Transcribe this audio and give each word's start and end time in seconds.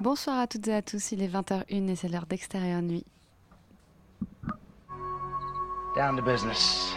Bonsoir 0.00 0.38
à 0.40 0.46
toutes 0.46 0.66
et 0.68 0.74
à 0.74 0.82
tous, 0.82 1.12
il 1.12 1.22
est 1.22 1.28
20h01 1.28 1.88
et 1.88 1.96
c'est 1.96 2.08
l'heure 2.08 2.26
d'extérieur 2.26 2.82
nuit. 2.82 3.04
Down 5.96 6.16
to 6.16 6.22
business. 6.22 6.92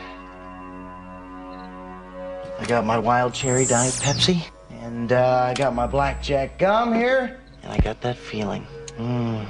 I 2.60 2.66
got 2.68 2.84
my 2.84 2.98
wild 2.98 3.34
cherry 3.34 3.66
diet 3.66 3.94
Pepsi, 4.02 4.42
and 4.84 5.12
uh, 5.12 5.50
I 5.50 5.54
got 5.54 5.74
my 5.76 5.86
blackjack 5.86 6.58
gum 6.58 6.94
here, 6.96 7.38
and 7.64 7.72
I 7.72 7.78
got 7.78 8.02
that 8.02 8.16
feeling. 8.18 8.66
Mm, 9.00 9.46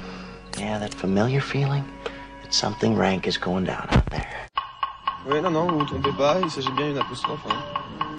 yeah, 0.58 0.78
that 0.78 0.92
familiar 0.92 1.40
feeling 1.40 1.82
that 2.42 2.52
something 2.52 2.94
rank 2.94 3.26
is 3.26 3.38
going 3.38 3.64
down 3.64 3.86
out 3.90 4.04
there. 4.10 4.26
Oui, 5.26 5.40
non, 5.40 5.50
non, 5.52 5.66
vous 5.68 5.78
ne 5.78 5.78
vous 5.78 5.84
trompez 5.86 6.12
pas, 6.18 6.38
il 6.42 6.50
s'agit 6.50 6.70
bien 6.76 6.88
d'une 6.88 6.98
apostrophe. 6.98 7.40
hein. 7.48 7.56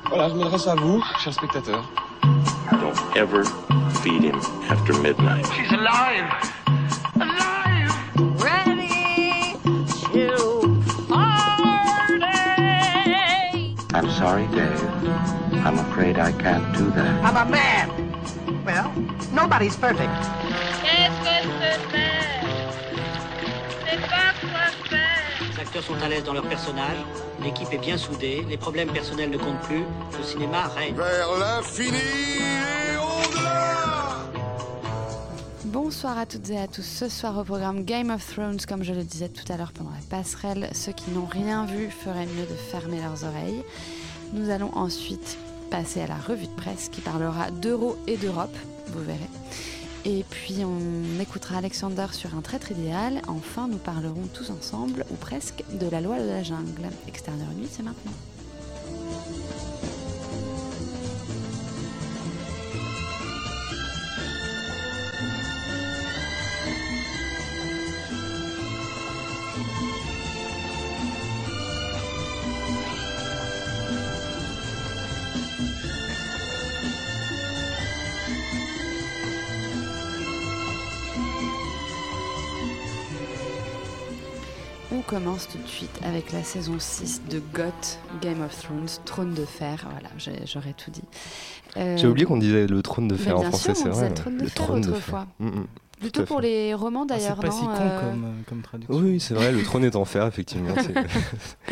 Voilà, 0.09 0.29
je 0.29 0.33
m'adresse 0.33 0.65
à 0.67 0.73
vous, 0.75 1.03
chers 1.19 1.33
spectateurs. 1.33 1.87
Don't 2.71 3.15
ever 3.15 3.43
feed 4.01 4.23
him 4.23 4.39
after 4.71 4.93
midnight. 5.01 5.45
She's 5.53 5.71
alive! 5.71 6.31
Alive! 7.15 7.91
Ready 8.41 9.55
to 10.13 10.27
party. 11.09 12.23
I'm 13.93 14.09
sorry, 14.11 14.47
Dave. 14.47 14.81
I'm 15.65 15.77
afraid 15.79 16.17
I 16.17 16.31
can't 16.31 16.65
do 16.77 16.89
that. 16.91 17.25
I'm 17.25 17.35
a 17.35 17.49
man. 17.51 17.89
Well, 18.65 18.89
nobody's 19.33 19.75
perfect. 19.75 20.13
Qu'est-ce 20.81 21.19
que 21.19 21.35
c'est 21.91 22.09
C'est 23.85 24.01
pas 24.07 24.31
quoi 24.39 24.65
faire. 24.89 25.09
Les 25.51 25.59
acteurs 25.59 25.83
sont 25.83 26.01
à 26.01 26.07
l'aise 26.07 26.23
dans 26.23 26.33
leur 26.33 26.47
personnage, 26.47 26.99
l'équipe 27.43 27.73
est 27.73 27.77
bien 27.79 27.97
soudée, 27.97 28.45
les 28.47 28.57
problèmes 28.57 28.91
personnels 28.91 29.29
ne 29.29 29.37
comptent 29.37 29.61
plus, 29.63 29.83
le 30.17 30.23
cinéma 30.23 30.69
règne. 30.75 30.95
Vers 30.95 31.37
l'infini 31.37 32.78
Bonsoir 35.71 36.17
à 36.17 36.25
toutes 36.25 36.49
et 36.49 36.57
à 36.57 36.67
tous. 36.67 36.81
Ce 36.81 37.07
soir 37.09 37.37
au 37.37 37.43
programme 37.43 37.83
Game 37.83 38.09
of 38.09 38.25
Thrones, 38.25 38.59
comme 38.67 38.83
je 38.83 38.91
le 38.91 39.03
disais 39.03 39.29
tout 39.29 39.43
à 39.53 39.55
l'heure 39.55 39.71
pendant 39.71 39.91
la 39.91 40.01
passerelle, 40.09 40.67
ceux 40.73 40.93
qui 40.93 41.11
n'ont 41.11 41.27
rien 41.27 41.67
vu 41.67 41.91
feraient 41.91 42.25
mieux 42.25 42.47
de 42.49 42.55
fermer 42.55 42.99
leurs 42.99 43.23
oreilles. 43.23 43.63
Nous 44.33 44.49
allons 44.49 44.75
ensuite 44.75 45.37
passer 45.69 46.01
à 46.01 46.07
la 46.07 46.15
revue 46.15 46.47
de 46.47 46.55
presse 46.55 46.89
qui 46.89 47.01
parlera 47.01 47.51
d'euro 47.51 47.97
et 48.07 48.17
d'Europe, 48.17 48.55
vous 48.87 49.03
verrez. 49.03 49.29
Et 50.05 50.25
puis 50.27 50.65
on 50.65 51.21
écoutera 51.21 51.57
Alexander 51.57 52.07
sur 52.13 52.33
un 52.35 52.41
traître 52.41 52.71
idéal. 52.71 53.21
Enfin, 53.27 53.67
nous 53.67 53.77
parlerons 53.77 54.27
tous 54.33 54.49
ensemble, 54.49 55.05
ou 55.11 55.15
presque, 55.17 55.63
de 55.79 55.87
la 55.87 56.01
loi 56.01 56.19
de 56.19 56.27
la 56.27 56.41
jungle. 56.41 56.89
Extérieur 57.07 57.49
nuit, 57.55 57.69
c'est 57.71 57.83
maintenant. 57.83 58.13
Commence 85.19 85.47
tout 85.49 85.57
de 85.57 85.67
suite 85.67 85.99
avec 86.03 86.31
la 86.31 86.43
saison 86.43 86.75
6 86.79 87.23
de 87.29 87.41
GOT, 87.53 87.63
Game 88.21 88.41
of 88.41 88.57
Thrones, 88.61 88.87
Trône 89.05 89.33
de 89.33 89.43
Fer. 89.43 89.85
Voilà, 89.91 90.09
j'aurais 90.45 90.73
tout 90.73 90.91
dit. 90.91 91.03
Euh, 91.77 91.97
J'ai 91.97 92.07
oublié 92.07 92.25
qu'on 92.25 92.37
disait 92.37 92.67
le 92.67 92.81
trône 92.81 93.07
de 93.07 93.15
fer 93.15 93.37
en 93.37 93.43
français, 93.43 93.75
c'est 93.75 93.89
vrai. 93.89 94.09
le 94.09 94.15
trône 94.15 94.37
de 94.37 94.47
fer 94.47 94.69
autrefois. 94.71 95.27
Mm, 95.39 95.47
mm. 95.47 95.67
Plutôt 95.99 96.23
pour 96.23 96.39
les 96.39 96.73
romans 96.73 97.03
Ah, 97.09 97.13
d'ailleurs, 97.15 97.35
c'est 97.35 97.47
pas 97.47 97.53
non 97.53 97.59
si 97.59 97.65
con 97.65 97.71
euh, 97.81 97.99
comme, 97.99 98.23
euh, 98.23 98.41
comme 98.47 98.61
traduction. 98.61 98.95
Oui, 98.97 99.19
c'est 99.19 99.33
vrai, 99.33 99.51
le 99.51 99.61
trône 99.63 99.83
est 99.83 99.95
en 99.95 100.05
fer, 100.05 100.25
effectivement. 100.25 100.73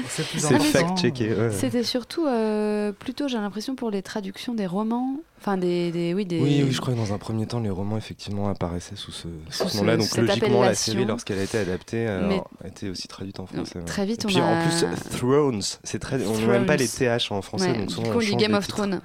C'est 0.07 0.23
fact-checké. 0.59 1.33
ouais. 1.33 1.51
C'était 1.51 1.83
surtout 1.83 2.25
euh, 2.27 2.91
plutôt, 2.91 3.27
j'ai 3.27 3.37
l'impression, 3.37 3.75
pour 3.75 3.89
les 3.91 4.01
traductions 4.01 4.53
des 4.53 4.65
romans. 4.67 5.17
Enfin, 5.39 5.55
des, 5.57 5.91
des- 5.91 6.13
oui, 6.13 6.25
des. 6.25 6.39
Oui, 6.41 6.61
oui, 6.65 6.71
je 6.71 6.81
crois 6.81 6.93
que 6.93 6.99
dans 6.99 7.13
un 7.13 7.17
premier 7.19 7.45
temps, 7.45 7.59
les 7.59 7.69
romans 7.69 7.95
effectivement 7.97 8.49
apparaissaient 8.49 8.95
sous 8.95 9.11
ce, 9.11 9.27
sous 9.49 9.63
ce 9.63 9.69
ce- 9.69 9.77
nom-là. 9.77 9.97
Donc 9.97 10.15
logiquement, 10.17 10.61
la 10.63 10.73
série, 10.75 11.05
lorsqu'elle 11.05 11.39
a 11.39 11.43
été 11.43 11.57
adaptée, 11.59 12.05
euh, 12.07 12.27
Mais- 12.27 12.41
a 12.63 12.67
été 12.67 12.89
aussi 12.89 13.07
traduite 13.07 13.39
en 13.39 13.45
français. 13.45 13.79
très 13.85 14.05
vite, 14.05 14.23
Et 14.23 14.25
on 14.25 14.29
puis 14.29 14.39
a- 14.39 14.45
en 14.45 14.61
plus, 14.63 14.85
Thrones, 15.17 15.61
c'est 15.83 15.99
très, 15.99 16.25
on 16.25 16.37
n'a 16.39 16.47
même 16.47 16.65
pas 16.65 16.75
les 16.75 16.87
Thrones. 16.87 17.17
TH 17.19 17.31
en 17.31 17.41
français, 17.41 17.71
Ouais, 17.71 17.77
donc 17.77 17.87
du 17.87 17.93
souvent 17.93 18.07
coup, 18.09 18.13
on 18.15 18.17
on 18.17 18.19
dit 18.21 18.35
Game 18.35 18.53
of. 18.55 18.67
Thrones. 18.67 19.01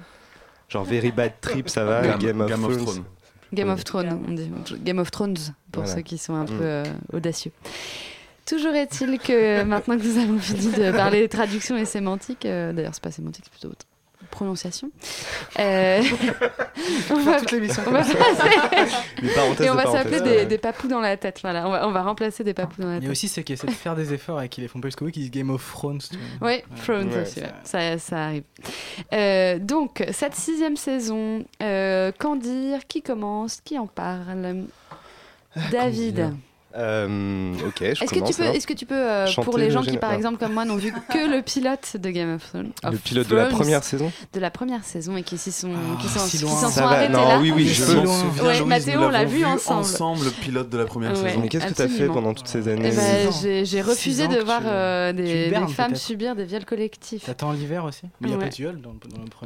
Genre 0.69 0.83
Very 0.85 1.11
Bad 1.11 1.33
Trip, 1.39 1.69
ça 1.69 1.83
va, 1.85 2.17
Game 2.17 2.41
of 2.41 2.49
Thrones. 2.51 3.03
Game 3.53 3.69
of 3.69 3.83
Thrones, 3.83 4.19
on 4.27 4.31
dit. 4.33 4.49
Game 4.83 4.99
of 4.99 5.11
Thrones, 5.11 5.35
pour 5.71 5.83
Voilà. 5.83 5.95
ceux 5.97 6.01
qui 6.01 6.17
sont 6.17 6.33
un 6.35 6.43
Mm. 6.43 6.47
peu 6.47 6.59
euh, 6.61 6.83
audacieux. 7.13 7.51
Toujours 8.45 8.73
est-il 8.73 9.19
que 9.19 9.63
maintenant 9.63 9.97
que 9.97 10.03
nous 10.03 10.17
avons 10.17 10.37
fini 10.39 10.67
de 10.71 10.91
parler 10.91 11.29
traduction 11.29 11.77
et 11.77 11.85
sémantique, 11.85 12.45
euh, 12.45 12.73
d'ailleurs, 12.73 12.93
c'est 12.93 13.03
pas 13.03 13.11
sémantique, 13.11 13.45
c'est 13.45 13.51
plutôt 13.51 13.69
autre- 13.69 13.85
prononciation, 14.33 14.89
euh, 15.59 16.01
on 17.11 17.19
va, 17.23 17.39
Toute 17.39 17.51
l'émission. 17.51 17.83
on 17.87 17.91
va 17.91 17.99
passer- 17.99 18.13
et 19.63 19.69
on 19.69 19.75
va 19.75 19.85
s'appeler 19.85 20.21
des, 20.21 20.45
des 20.45 20.57
papous 20.57 20.87
dans 20.87 20.99
la 20.99 21.15
tête. 21.17 21.39
Voilà, 21.41 21.67
on 21.67 21.71
va, 21.71 21.87
on 21.87 21.91
va 21.91 22.01
remplacer 22.03 22.43
des 22.43 22.53
papous 22.53 22.81
dans 22.81 22.87
la 22.87 22.93
Il 22.93 22.95
y 22.95 22.97
a 22.97 23.01
tête. 23.01 23.11
aussi 23.11 23.27
ceux 23.29 23.41
qui 23.41 23.53
essaient 23.53 23.67
de 23.67 23.71
faire 23.71 23.95
des 23.95 24.13
efforts 24.13 24.41
et 24.41 24.49
qui 24.49 24.61
les 24.61 24.67
font 24.67 24.81
pas 24.81 24.87
jusqu'au 24.89 25.05
bout, 25.05 25.11
qui 25.11 25.19
disent 25.21 25.31
Game 25.31 25.49
of 25.49 25.65
Thrones. 25.71 25.99
tu 25.99 26.17
vois. 26.39 26.49
Oui, 26.49 26.61
Thrones 26.83 27.09
Ouais. 27.13 27.21
aussi, 27.21 27.39
ouais. 27.39 27.47
ça, 27.63 27.97
ça 27.99 28.25
arrive. 28.25 28.43
Euh, 29.13 29.59
donc, 29.59 30.03
cette 30.11 30.35
sixième 30.35 30.75
saison, 30.77 31.45
euh, 31.61 32.11
qu'en 32.17 32.35
dire 32.35 32.79
Qui 32.87 33.01
commence 33.01 33.61
Qui 33.61 33.77
en 33.79 33.87
parle? 33.87 34.65
David. 35.71 36.33
Euh, 36.75 37.53
ok, 37.67 37.75
je 37.79 37.85
Est-ce 37.85 38.05
que, 38.13 38.25
tu 38.25 38.33
peux, 38.33 38.43
alors. 38.43 38.55
est-ce 38.55 38.65
que 38.67 38.73
tu 38.73 38.85
peux, 38.85 38.95
euh, 38.95 39.27
Chanter 39.27 39.45
pour 39.45 39.57
les 39.59 39.65
le 39.67 39.71
gens 39.71 39.83
qui, 39.83 39.95
par 39.97 40.09
ah. 40.11 40.15
exemple, 40.15 40.37
comme 40.39 40.53
moi, 40.53 40.65
n'ont 40.65 40.75
vu 40.75 40.91
que 40.91 41.29
le 41.35 41.41
pilote 41.43 41.97
de 41.97 42.09
Game 42.09 42.33
of 42.35 42.43
Thrones, 42.49 42.71
Le 42.83 42.89
of 42.89 43.01
pilote 43.01 43.27
de 43.27 43.35
la 43.35 43.45
première 43.45 43.83
saison 43.83 44.11
de 44.33 44.39
la 44.39 44.49
première 44.49 44.83
saison 44.83 45.15
et 45.15 45.23
qui 45.23 45.37
s'y 45.37 45.51
sont, 45.51 45.71
Ah, 45.73 46.01
qui 46.01 46.07
sont, 46.07 46.19
si 46.19 46.37
qui 46.37 46.43
loin. 46.43 46.53
s'en 46.53 46.69
Ça 46.69 46.81
sont 46.81 46.87
va, 46.87 46.95
arrêtés 46.95 47.13
non, 47.13 47.27
là 47.27 47.39
oui, 47.39 47.51
oui, 47.55 47.67
je 47.67 47.83
si 47.83 47.93
loin. 47.93 48.05
souviens, 48.07 48.43
Ouais, 48.43 48.65
Mathéo, 48.65 49.01
on 49.03 49.09
l'a 49.09 49.25
vu 49.25 49.45
ensemble. 49.45 50.25
le 50.25 50.31
pilote 50.31 50.69
de 50.69 50.77
la 50.77 50.85
première 50.85 51.11
Ouais. 51.11 51.29
saison. 51.29 51.39
Mais 51.41 51.49
qu'est-ce 51.49 51.67
que 51.67 51.73
tu 51.73 51.81
as 51.83 51.87
fait 51.87 52.07
pendant 52.07 52.33
toutes 52.33 52.47
ces 52.47 52.67
Eh 52.67 52.71
années 52.71 52.89
ben, 52.91 53.31
Six 53.31 53.47
ans. 53.47 53.61
j'ai, 53.65 53.81
refusé 53.81 54.27
de 54.27 54.39
voir 54.39 54.61
tu- 54.61 54.67
euh, 54.67 55.13
des, 55.13 55.51
femmes 55.73 55.89
peut-être. 55.91 55.97
subir 55.97 56.35
des 56.35 56.45
viols 56.45 56.65
collectifs. 56.65 57.25
T'attends 57.25 57.51
l'hiver 57.51 57.85
aussi 57.85 58.03
Mais 58.19 58.29
il 58.29 58.35
n'y 58.35 58.35
a 58.35 58.37
pas 58.39 58.49
de 58.49 58.55
viol 58.55 58.81
dans, 58.81 58.91
le 58.91 58.97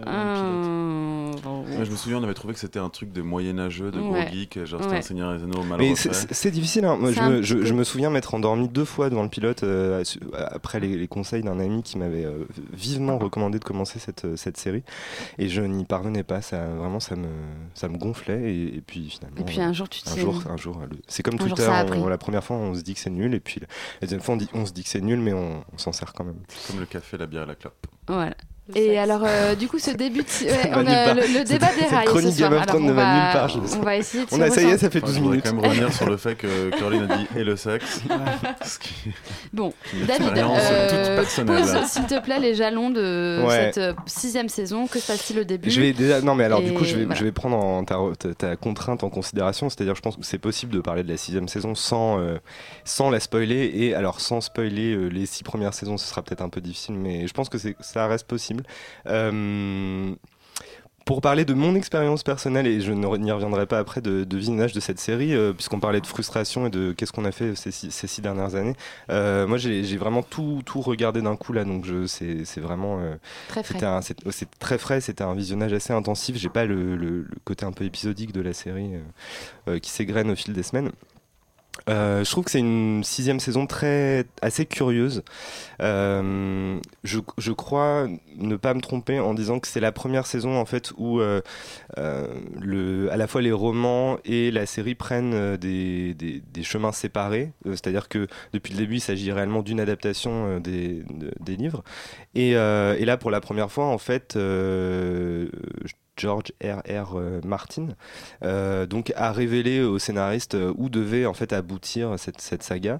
Euh, 0.07 1.31
Ouais, 1.77 1.85
je 1.85 1.91
me 1.91 1.95
souviens, 1.95 2.19
on 2.19 2.23
avait 2.23 2.33
trouvé 2.33 2.53
que 2.53 2.59
c'était 2.59 2.79
un 2.79 2.89
truc 2.89 3.11
de 3.11 3.21
moyenâgeux, 3.21 3.91
de 3.91 3.99
gros 3.99 4.15
geek, 4.31 4.63
genre 4.65 4.81
c'était 4.83 4.95
un 4.97 5.01
Seigneur 5.01 5.35
des 5.37 5.43
Anneaux 5.43 5.63
mal 5.63 5.79
Mais 5.79 5.95
c'est- 5.95 6.13
c'est 6.33 6.51
difficile. 6.51 6.85
Je, 7.17 7.21
un 7.23 7.29
me, 7.29 7.37
petit 7.39 7.47
je, 7.47 7.55
peu- 7.55 7.65
je 7.65 7.73
me 7.73 7.83
souviens 7.83 8.09
m'être 8.09 8.33
endormi 8.33 8.67
deux 8.69 8.85
fois 8.85 9.09
devant 9.09 9.23
le 9.23 9.29
pilote 9.29 9.63
euh, 9.63 10.03
après 10.51 10.79
les, 10.79 10.95
les 10.97 11.07
conseils 11.07 11.43
d'un 11.43 11.59
ami 11.59 11.83
qui 11.83 11.97
m'avait 11.97 12.25
euh, 12.25 12.45
vivement 12.73 13.17
recommandé 13.17 13.59
de 13.59 13.63
commencer 13.63 13.99
cette, 13.99 14.25
euh, 14.25 14.35
cette 14.35 14.57
série. 14.57 14.83
Et 15.37 15.49
je 15.49 15.61
n'y 15.61 15.85
parvenais 15.85 16.23
pas. 16.23 16.41
Ça, 16.41 16.65
vraiment, 16.67 16.99
ça 16.99 17.15
me, 17.15 17.27
ça 17.73 17.87
me 17.89 17.97
gonflait. 17.97 18.53
Et, 18.53 18.77
et 18.77 18.81
puis 18.81 19.09
finalement. 19.09 19.37
Et 19.39 19.43
puis 19.43 19.59
un 19.59 19.73
jour, 19.73 19.89
tu 19.89 20.01
un 20.07 20.13
t'y 20.13 20.19
jour, 20.21 20.43
un 20.49 20.57
jour, 20.57 20.79
c'est 21.07 21.23
comme 21.23 21.35
Un 21.35 21.37
jour, 21.47 21.55
Twitter. 21.55 21.69
on- 21.69 21.85
pris. 21.85 21.99
la 22.09 22.17
première 22.17 22.43
fois, 22.43 22.55
on 22.57 22.73
se 22.75 22.81
dit 22.81 22.93
que 22.93 22.99
c'est 22.99 23.09
nul, 23.09 23.33
et 23.33 23.39
puis 23.39 23.59
la 23.61 23.67
deuxième 24.07 24.21
fois, 24.21 24.35
on, 24.35 24.37
dit, 24.37 24.49
on 24.53 24.65
se 24.65 24.71
dit 24.73 24.83
que 24.83 24.89
c'est 24.89 25.01
nul, 25.01 25.19
mais 25.19 25.33
on, 25.33 25.63
on 25.73 25.77
s'en 25.77 25.91
sert 25.91 26.13
quand 26.13 26.23
même. 26.23 26.39
Comme 26.67 26.79
le 26.79 26.85
café, 26.85 27.17
la 27.17 27.25
bière 27.25 27.43
et 27.43 27.47
la 27.47 27.55
clope. 27.55 27.87
Voilà. 28.07 28.35
Et 28.75 28.97
alors, 28.99 29.21
euh, 29.25 29.55
du 29.55 29.67
coup, 29.67 29.79
ce 29.79 29.91
début 29.91 30.19
de... 30.19 30.23
ouais, 30.45 30.71
on 30.73 30.85
a 30.85 31.13
le, 31.13 31.21
le 31.21 31.43
débat 31.45 31.67
rails 31.67 32.05
ce 32.05 32.09
chronique 32.11 32.35
soir. 32.37 32.49
Game 32.49 32.57
of 32.59 32.63
Alors, 32.63 32.65
Thrones 32.67 32.83
on 32.83 32.87
ne 32.87 32.91
va 32.93 33.03
va, 33.03 33.13
nulle 33.13 33.33
part, 33.33 33.77
on 33.79 33.83
va 33.83 33.95
essayer 33.97 34.23
de 34.25 34.29
On 34.33 34.37
se 34.37 34.41
a, 34.41 34.49
ça 34.51 34.61
y 34.61 34.65
est, 34.65 34.73
recentrer. 34.73 34.77
ça 34.77 34.89
fait 34.89 34.97
Enfin, 35.03 35.07
12 35.07 35.15
je 35.15 35.19
voudrais 35.21 35.37
minutes. 35.37 35.45
quand 35.49 35.55
même 35.61 35.65
revenir 35.71 35.93
sur 35.93 36.09
le 36.09 36.17
fait 36.17 36.35
que 36.35 36.69
Caroline 36.77 37.07
a 37.09 37.17
dit 37.17 37.27
et 37.37 37.43
le 37.43 37.55
sexe. 37.55 38.01
Ce 38.65 38.79
qui 38.79 39.09
est 39.09 39.13
Bon, 39.53 39.73
David, 40.07 40.31
euh, 40.37 41.17
pose 41.17 41.85
s'il 41.87 42.05
te 42.07 42.19
plaît 42.19 42.39
les 42.39 42.55
jalons 42.55 42.89
de 42.89 43.41
Ouais. 43.45 43.71
cette 43.73 43.77
euh, 43.77 43.93
sixième 44.05 44.49
saison. 44.49 44.87
Que 44.87 44.99
se 44.99 45.07
passe-t-il 45.07 45.39
au 45.39 45.43
début 45.43 45.69
Je 45.69 45.79
vais 45.81 45.93
déjà 45.93 46.21
non 46.21 46.35
mais 46.35 46.43
alors 46.43 46.61
du 46.61 46.73
coup 46.73 46.83
je 46.83 46.95
vais, 46.95 47.05
voilà. 47.05 47.19
je 47.19 47.23
vais 47.23 47.31
prendre 47.31 47.57
en 47.57 47.83
ta, 47.83 47.97
ta- 48.19 48.33
ta 48.33 48.55
contrainte 48.55 49.03
en 49.03 49.09
considération 49.09 49.69
c'est-à-dire 49.69 49.95
je 49.95 50.01
pense 50.01 50.15
que 50.17 50.23
c'est 50.23 50.37
possible 50.37 50.73
de 50.73 50.79
parler 50.81 51.03
de 51.03 51.09
la 51.09 51.17
sixième 51.17 51.47
saison 51.47 51.73
sans 51.75 52.19
euh, 52.19 52.37
sans 52.83 53.09
la 53.09 53.19
spoiler 53.19 53.71
et 53.73 53.95
alors 53.95 54.19
sans 54.19 54.41
spoiler 54.41 54.93
euh, 54.93 55.07
les 55.07 55.25
six 55.25 55.43
premières 55.43 55.73
saisons 55.73 55.97
ce 55.97 56.07
sera 56.07 56.21
peut-être 56.21 56.41
un 56.41 56.49
peu 56.49 56.61
difficile 56.61 56.95
mais 56.95 57.27
je 57.27 57.33
pense 57.33 57.49
que 57.49 57.57
ça 57.79 58.07
reste 58.07 58.27
possible 58.27 58.56
Euh, 59.07 60.13
pour 61.05 61.21
parler 61.21 61.45
de 61.45 61.53
mon 61.53 61.73
expérience 61.75 62.21
personnelle, 62.21 62.67
et 62.67 62.81
je 62.81 62.91
n'y 62.91 63.31
reviendrai 63.31 63.65
pas 63.65 63.79
après 63.79 64.01
de, 64.01 64.25
de 64.25 64.37
visionnage 64.37 64.73
de 64.73 64.81
cette 64.81 64.99
série, 64.99 65.33
euh, 65.33 65.53
puisqu'on 65.53 65.79
parlait 65.79 66.01
de 66.01 66.05
frustration 66.05 66.67
et 66.67 66.69
de 66.69 66.91
qu'est-ce 66.91 67.13
qu'on 67.13 67.23
a 67.23 67.31
fait 67.31 67.55
ces 67.55 67.71
six, 67.71 67.91
ces 67.91 68.07
six 68.07 68.19
dernières 68.21 68.55
années, 68.55 68.75
euh, 69.09 69.47
moi 69.47 69.57
j'ai 69.57 69.95
vraiment 69.95 70.21
tout, 70.21 70.61
tout 70.65 70.81
regardé 70.81 71.21
d'un 71.21 71.37
coup 71.37 71.53
là, 71.53 71.63
donc 71.63 71.85
c'est 72.07 72.59
vraiment... 72.59 72.99
euh, 72.99 73.15
Très 73.47 73.63
frais. 73.63 73.75
c'était 73.75 73.85
un- 73.85 74.01
c'est 74.01 74.17
c'est 74.31 74.49
très 74.59 74.77
frais, 74.77 74.99
c'était 74.99 75.23
un 75.23 75.33
visionnage 75.33 75.71
assez 75.71 75.93
intensif. 75.93 76.35
J'ai 76.35 76.49
pas 76.49 76.65
le, 76.65 76.97
le- 76.97 77.21
le 77.21 77.27
côté 77.45 77.65
un 77.65 77.71
peu 77.71 77.85
épisodique 77.85 78.33
de 78.33 78.41
la 78.41 78.51
série 78.51 78.89
qui 79.81 79.89
s'égrène 79.89 80.29
au 80.29 80.35
fil 80.35 80.51
des 80.53 80.63
semaines. 80.63 80.91
Euh, 81.89 82.23
je 82.23 82.29
trouve 82.31 82.43
que 82.43 82.51
c'est 82.51 82.59
une 82.59 83.03
sixième 83.03 83.39
saison 83.39 83.65
très 83.65 84.25
assez 84.41 84.65
curieuse. 84.65 85.23
Euh, 85.81 86.79
je, 87.03 87.19
je 87.37 87.51
crois 87.51 88.07
ne 88.35 88.55
pas 88.55 88.73
me 88.73 88.81
tromper 88.81 89.19
en 89.19 89.33
disant 89.33 89.59
que 89.59 89.67
c'est 89.67 89.79
la 89.79 89.91
première 89.91 90.25
saison 90.27 90.57
en 90.57 90.65
fait 90.65 90.91
où 90.97 91.21
euh, 91.21 91.41
le, 91.95 93.11
à 93.11 93.17
la 93.17 93.27
fois 93.27 93.41
les 93.41 93.51
romans 93.51 94.17
et 94.25 94.51
la 94.51 94.65
série 94.65 94.95
prennent 94.95 95.55
des, 95.57 96.13
des, 96.13 96.41
des 96.51 96.63
chemins 96.63 96.91
séparés. 96.91 97.51
C'est-à-dire 97.65 98.09
que 98.09 98.27
depuis 98.53 98.73
le 98.73 98.79
début, 98.79 98.95
il 98.95 99.01
s'agit 99.01 99.31
réellement 99.31 99.61
d'une 99.61 99.79
adaptation 99.79 100.59
des, 100.59 101.03
de- 101.09 101.31
des 101.39 101.55
livres. 101.55 101.83
Et, 102.35 102.51
et 102.51 103.05
là, 103.05 103.17
pour 103.17 103.31
la 103.31 103.39
première 103.41 103.71
fois, 103.71 103.85
en 103.85 103.97
fait, 103.97 104.35
euh, 104.35 105.49
George 106.17 106.51
R. 106.63 106.79
R. 106.89 107.15
euh, 107.15 107.41
Martin 107.45 107.89
euh, 108.43 108.85
donc 108.85 109.13
a 109.15 109.31
révélé 109.31 109.81
aux 109.83 109.99
scénaristes 109.99 110.55
euh, 110.55 110.73
où 110.77 110.89
devait 110.89 111.25
en 111.25 111.33
fait 111.33 111.53
aboutir 111.53 112.17
cette, 112.17 112.41
cette 112.41 112.63
saga, 112.63 112.99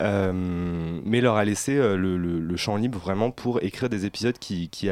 mais 0.00 1.20
leur 1.20 1.36
a 1.36 1.44
laissé 1.44 1.76
le, 1.76 2.16
le- 2.16 2.56
champ 2.56 2.76
libre 2.76 2.98
vraiment 2.98 3.30
pour 3.30 3.62
écrire 3.62 3.88
des 3.88 4.06
épisodes 4.06 4.38
qui, 4.38 4.70
qui, 4.70 4.88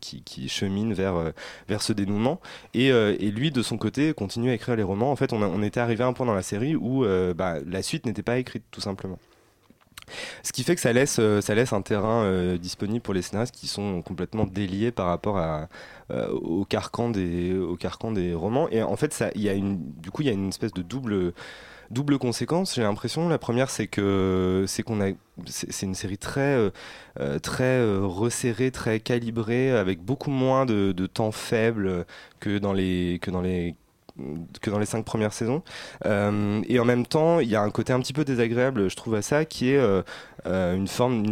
qui, 0.00 0.48
cheminent 0.48 0.94
vers, 0.94 1.32
vers 1.68 1.82
ce 1.82 1.92
dénouement. 1.94 2.40
Et, 2.74 2.88
et 2.88 3.30
lui, 3.30 3.50
de 3.50 3.62
son 3.62 3.78
côté, 3.78 4.12
continue 4.12 4.50
à 4.50 4.54
écrire 4.54 4.76
les 4.76 4.82
romans. 4.82 5.10
En 5.10 5.16
fait, 5.16 5.32
on, 5.32 5.62
était 5.62 5.80
arrivé 5.80 6.04
à 6.04 6.06
un 6.06 6.12
point 6.12 6.26
dans 6.26 6.34
la 6.34 6.42
série 6.42 6.76
où 6.76 7.04
bah, 7.34 7.56
la 7.66 7.82
suite 7.82 8.04
n'était 8.06 8.22
pas 8.22 8.38
écrite, 8.38 8.64
tout 8.70 8.82
simplement. 8.82 9.18
Ce 10.42 10.52
qui 10.52 10.62
fait 10.62 10.74
que 10.74 10.80
ça 10.80 10.92
laisse, 10.92 11.18
euh, 11.18 11.40
ça 11.40 11.54
laisse 11.54 11.72
un 11.72 11.82
terrain 11.82 12.24
euh, 12.24 12.58
disponible 12.58 13.00
pour 13.00 13.14
les 13.14 13.22
scénaristes 13.22 13.54
qui 13.54 13.66
sont 13.66 14.02
complètement 14.02 14.44
déliés 14.44 14.90
par 14.92 15.06
rapport 15.06 15.38
à, 15.38 15.68
euh, 16.10 16.28
au, 16.30 16.64
carcan 16.64 17.10
des, 17.10 17.56
au 17.56 17.76
carcan 17.76 18.12
des 18.12 18.34
romans. 18.34 18.68
Et 18.70 18.82
en 18.82 18.96
fait, 18.96 19.12
ça, 19.12 19.30
y 19.34 19.48
a 19.48 19.52
une, 19.52 19.78
du 20.00 20.10
coup, 20.10 20.22
il 20.22 20.26
y 20.26 20.30
a 20.30 20.34
une 20.34 20.48
espèce 20.48 20.72
de 20.72 20.82
double, 20.82 21.32
double 21.90 22.18
conséquence. 22.18 22.74
J'ai 22.74 22.82
l'impression. 22.82 23.28
La 23.28 23.38
première, 23.38 23.70
c'est 23.70 23.86
que 23.88 24.64
c'est 24.66 24.82
qu'on 24.82 25.00
a, 25.00 25.12
c'est 25.46 25.86
une 25.86 25.94
série 25.94 26.18
très, 26.18 26.70
euh, 27.20 27.38
très 27.40 27.84
resserrée, 27.98 28.70
très 28.70 29.00
calibrée, 29.00 29.70
avec 29.72 30.00
beaucoup 30.00 30.30
moins 30.30 30.66
de, 30.66 30.92
de 30.92 31.06
temps 31.06 31.32
faible 31.32 32.06
que 32.40 32.58
dans 32.58 32.72
les, 32.72 33.18
que 33.20 33.30
dans 33.30 33.42
les 33.42 33.74
que 34.60 34.70
dans 34.70 34.78
les 34.78 34.86
cinq 34.86 35.04
premières 35.04 35.32
saisons. 35.32 35.62
Euh, 36.04 36.62
et 36.68 36.78
en 36.78 36.84
même 36.84 37.06
temps, 37.06 37.40
il 37.40 37.48
y 37.48 37.56
a 37.56 37.62
un 37.62 37.70
côté 37.70 37.92
un 37.92 38.00
petit 38.00 38.12
peu 38.12 38.24
désagréable, 38.24 38.88
je 38.88 38.96
trouve, 38.96 39.14
à 39.14 39.22
ça, 39.22 39.44
qui 39.44 39.70
est 39.70 39.76
euh, 39.76 40.02
euh, 40.46 40.74
une 40.74 40.88
forme, 40.88 41.24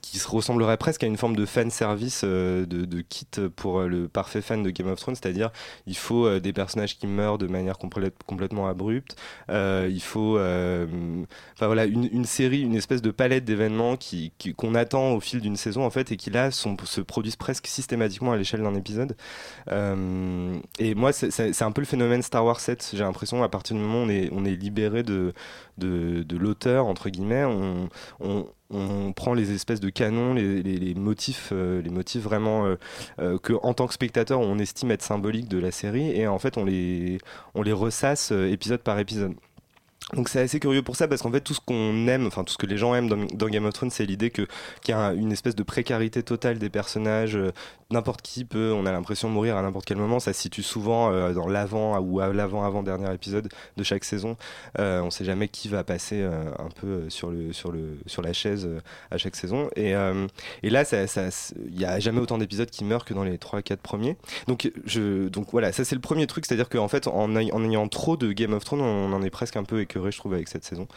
qui 0.00 0.18
se 0.18 0.28
ressemblerait 0.28 0.76
presque 0.76 1.02
à 1.04 1.06
une 1.06 1.16
forme 1.16 1.36
de 1.36 1.46
fan 1.46 1.70
service 1.70 2.24
de, 2.24 3.00
kit 3.08 3.26
pour 3.56 3.82
le 3.82 4.08
parfait 4.08 4.42
fan 4.42 4.62
de 4.62 4.70
Game 4.70 4.88
of 4.88 5.00
Thrones, 5.00 5.14
c'est-à-dire 5.14 5.50
il 5.86 5.96
faut 5.96 6.38
des 6.38 6.52
personnages 6.52 6.98
qui 6.98 7.06
meurent 7.06 7.38
de 7.38 7.46
manière 7.46 7.76
complè- 7.76 8.12
complètement 8.26 8.68
abrupte, 8.68 9.16
il 9.48 10.02
faut, 10.02 10.38
enfin 10.38 11.66
voilà, 11.66 11.84
une, 11.86 12.24
série, 12.24 12.60
une 12.60 12.74
espèce 12.74 13.02
de 13.02 13.10
palette 13.10 13.44
d'événements 13.44 13.96
qui, 13.96 14.32
qu'on 14.56 14.74
attend 14.74 15.12
au 15.12 15.20
fil 15.20 15.40
d'une 15.40 15.56
saison 15.56 15.84
en 15.84 15.90
fait 15.90 16.12
et 16.12 16.16
qui 16.16 16.30
là 16.30 16.50
sont, 16.50 16.76
se 16.84 17.00
produisent 17.00 17.36
presque 17.36 17.66
systématiquement 17.66 18.32
à 18.32 18.36
l'échelle 18.36 18.62
d'un 18.62 18.74
épisode. 18.74 19.16
Et 20.78 20.94
moi, 20.94 21.12
c'est 21.12 21.62
un 21.62 21.72
peu 21.72 21.80
le 21.80 21.86
phénomène 21.86 22.19
Star 22.22 22.44
Wars 22.44 22.60
7. 22.60 22.90
J'ai 22.94 23.02
l'impression, 23.02 23.42
à 23.42 23.48
partir 23.48 23.76
du 23.76 23.82
moment 23.82 24.04
où 24.04 24.08
on 24.32 24.44
est, 24.44 24.56
libéré 24.56 25.02
de, 25.02 25.32
l'auteur, 26.30 26.86
entre 26.86 27.08
guillemets, 27.08 27.44
on, 27.44 29.12
prend 29.16 29.34
les 29.34 29.52
espèces 29.52 29.80
de 29.80 29.90
canons, 29.90 30.34
les, 30.34 30.94
motifs, 30.94 31.50
euh, 31.52 31.82
les 31.82 31.90
motifs 31.90 32.22
vraiment 32.22 32.66
euh, 32.66 32.76
euh, 33.18 33.38
que, 33.38 33.52
en 33.62 33.74
tant 33.74 33.86
que 33.86 33.94
spectateur, 33.94 34.40
on 34.40 34.58
estime 34.58 34.92
être 34.92 35.02
symboliques 35.02 35.48
de 35.48 35.58
la 35.58 35.72
série, 35.72 36.10
et 36.10 36.26
en 36.26 36.38
fait, 36.38 36.56
on 36.56 36.64
les, 36.64 37.18
on 37.54 37.62
les 37.62 37.72
ressasse 37.72 38.30
épisode 38.30 38.80
par 38.80 38.98
épisode. 38.98 39.34
Donc 40.14 40.28
c'est 40.28 40.40
assez 40.40 40.58
curieux 40.60 40.82
pour 40.82 40.96
ça 40.96 41.06
parce 41.08 41.22
qu'en 41.22 41.30
fait 41.30 41.40
tout 41.40 41.54
ce 41.54 41.60
qu'on 41.60 42.06
aime, 42.08 42.26
enfin 42.26 42.42
tout 42.44 42.52
ce 42.52 42.58
que 42.58 42.66
les 42.66 42.76
gens 42.76 42.94
aiment 42.94 43.08
dans, 43.08 43.46
Game 43.48 43.64
of 43.64 43.72
Thrones, 43.74 43.90
c'est 43.90 44.04
l'idée 44.06 44.30
que 44.30 44.46
qu'il 44.82 44.92
y 44.92 44.96
a 44.96 44.98
un- 44.98 45.14
une 45.14 45.32
espèce 45.32 45.54
de 45.54 45.62
précarité 45.62 46.22
totale 46.22 46.58
des 46.58 46.70
personnages. 46.70 47.36
euh, 47.36 47.52
N'importe 47.92 48.22
qui 48.22 48.44
peut, 48.44 48.72
on 48.72 48.86
a 48.86 48.92
l'impression 48.92 49.28
de 49.28 49.34
mourir 49.34 49.56
à 49.56 49.62
n'importe 49.62 49.84
quel 49.84 49.96
moment. 49.96 50.20
Ça 50.20 50.32
se 50.32 50.40
situe 50.40 50.62
souvent 50.62 51.10
euh, 51.10 51.32
dans 51.32 51.48
l'avant 51.48 51.98
ou 51.98 52.20
à 52.20 52.32
l'avant 52.32 52.62
avant 52.62 52.84
dernier 52.84 53.12
épisode 53.12 53.48
de 53.76 53.82
chaque 53.82 54.04
saison. 54.04 54.36
Euh, 54.78 55.00
on 55.00 55.10
sait 55.10 55.24
jamais 55.24 55.48
qui 55.48 55.66
va 55.66 55.82
passer 55.82 56.20
euh, 56.22 56.44
un 56.60 56.68
peu 56.80 57.10
sur 57.10 57.30
le 57.32 57.52
sur 57.52 57.72
le 57.72 57.98
sur 58.06 58.22
la 58.22 58.32
chaise 58.32 58.68
à 59.10 59.18
chaque 59.18 59.34
saison. 59.34 59.70
Et 59.74 59.92
et 60.62 60.70
là, 60.70 60.84
ça, 60.84 60.98
il 61.66 61.80
y 61.80 61.84
a 61.84 61.98
jamais 61.98 62.20
autant 62.20 62.38
d'épisodes 62.38 62.70
qui 62.70 62.84
meurent 62.84 63.04
que 63.04 63.12
dans 63.12 63.24
les 63.24 63.38
3-4 63.38 63.78
premiers. 63.78 64.16
Donc 64.46 64.70
je 64.86 65.26
donc 65.28 65.48
voilà, 65.50 65.72
ça 65.72 65.84
c'est 65.84 65.96
le 65.96 66.00
premier 66.00 66.28
truc, 66.28 66.46
c'est-à-dire 66.46 66.68
qu'en 66.68 66.86
fait 66.86 67.08
en, 67.08 67.34
ay- 67.34 67.50
en 67.52 67.64
ayant 67.68 67.88
trop 67.88 68.16
de 68.16 68.30
Game 68.30 68.52
of 68.52 68.64
Thrones, 68.64 68.82
on 68.82 69.12
en 69.12 69.20
est 69.22 69.30
presque 69.30 69.56
un 69.56 69.64
peu 69.64 69.80
écœuré, 69.80 69.99
je 70.08 70.18
trouve, 70.18 70.34
avec 70.34 70.48
cette 70.48 70.64
saison. 70.64 70.88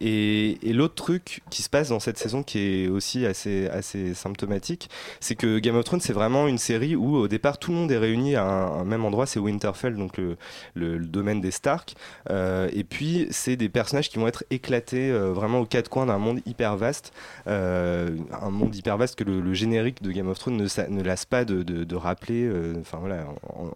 Et, 0.00 0.58
l'autre 0.72 0.94
truc 0.94 1.42
qui 1.50 1.62
se 1.62 1.68
passe 1.68 1.90
dans 1.90 2.00
cette 2.00 2.18
saison 2.18 2.42
qui 2.42 2.58
est 2.58 2.88
aussi 2.88 3.26
assez, 3.26 3.68
assez 3.68 4.14
symptomatique, 4.14 4.88
c'est 5.20 5.34
que 5.34 5.58
Game 5.58 5.76
of 5.76 5.84
Thrones, 5.84 6.00
c'est 6.00 6.12
vraiment 6.12 6.48
une 6.48 6.58
série 6.58 6.96
où 6.96 7.16
au 7.16 7.28
départ 7.28 7.58
tout 7.58 7.70
le 7.70 7.76
monde 7.76 7.92
est 7.92 7.98
réuni 7.98 8.36
à 8.36 8.44
un, 8.44 8.84
même 8.84 9.04
endroit, 9.04 9.26
c'est 9.26 9.38
Winterfell, 9.38 9.96
donc 9.96 10.18
le, 10.18 10.98
domaine 10.98 11.40
des 11.40 11.50
Stark. 11.50 11.94
Euh, 12.30 12.68
et 12.72 12.84
puis 12.84 13.26
c'est 13.30 13.56
des 13.56 13.68
personnages 13.68 14.08
qui 14.08 14.18
vont 14.18 14.26
être 14.26 14.44
éclatés 14.50 15.10
euh, 15.10 15.32
vraiment 15.32 15.60
aux 15.60 15.66
quatre 15.66 15.88
coins 15.88 16.06
d'un 16.06 16.18
monde 16.18 16.40
hyper 16.46 16.76
vaste, 16.76 17.12
euh, 17.46 18.16
un 18.40 18.50
monde 18.50 18.74
hyper 18.74 18.96
vaste 18.96 19.16
que 19.16 19.24
le, 19.24 19.52
générique 19.54 20.02
de 20.02 20.10
Game 20.10 20.28
of 20.28 20.38
Thrones 20.38 20.56
ne, 20.56 20.88
ne 20.88 21.02
lasse 21.02 21.26
pas 21.26 21.44
de, 21.44 21.94
rappeler, 21.94 22.50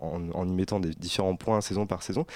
en, 0.00 0.48
y 0.48 0.52
mettant 0.52 0.80
des 0.80 0.90
différents 0.90 1.36
points 1.36 1.60
saison 1.60 1.86
par 1.86 2.02
saison. 2.02 2.26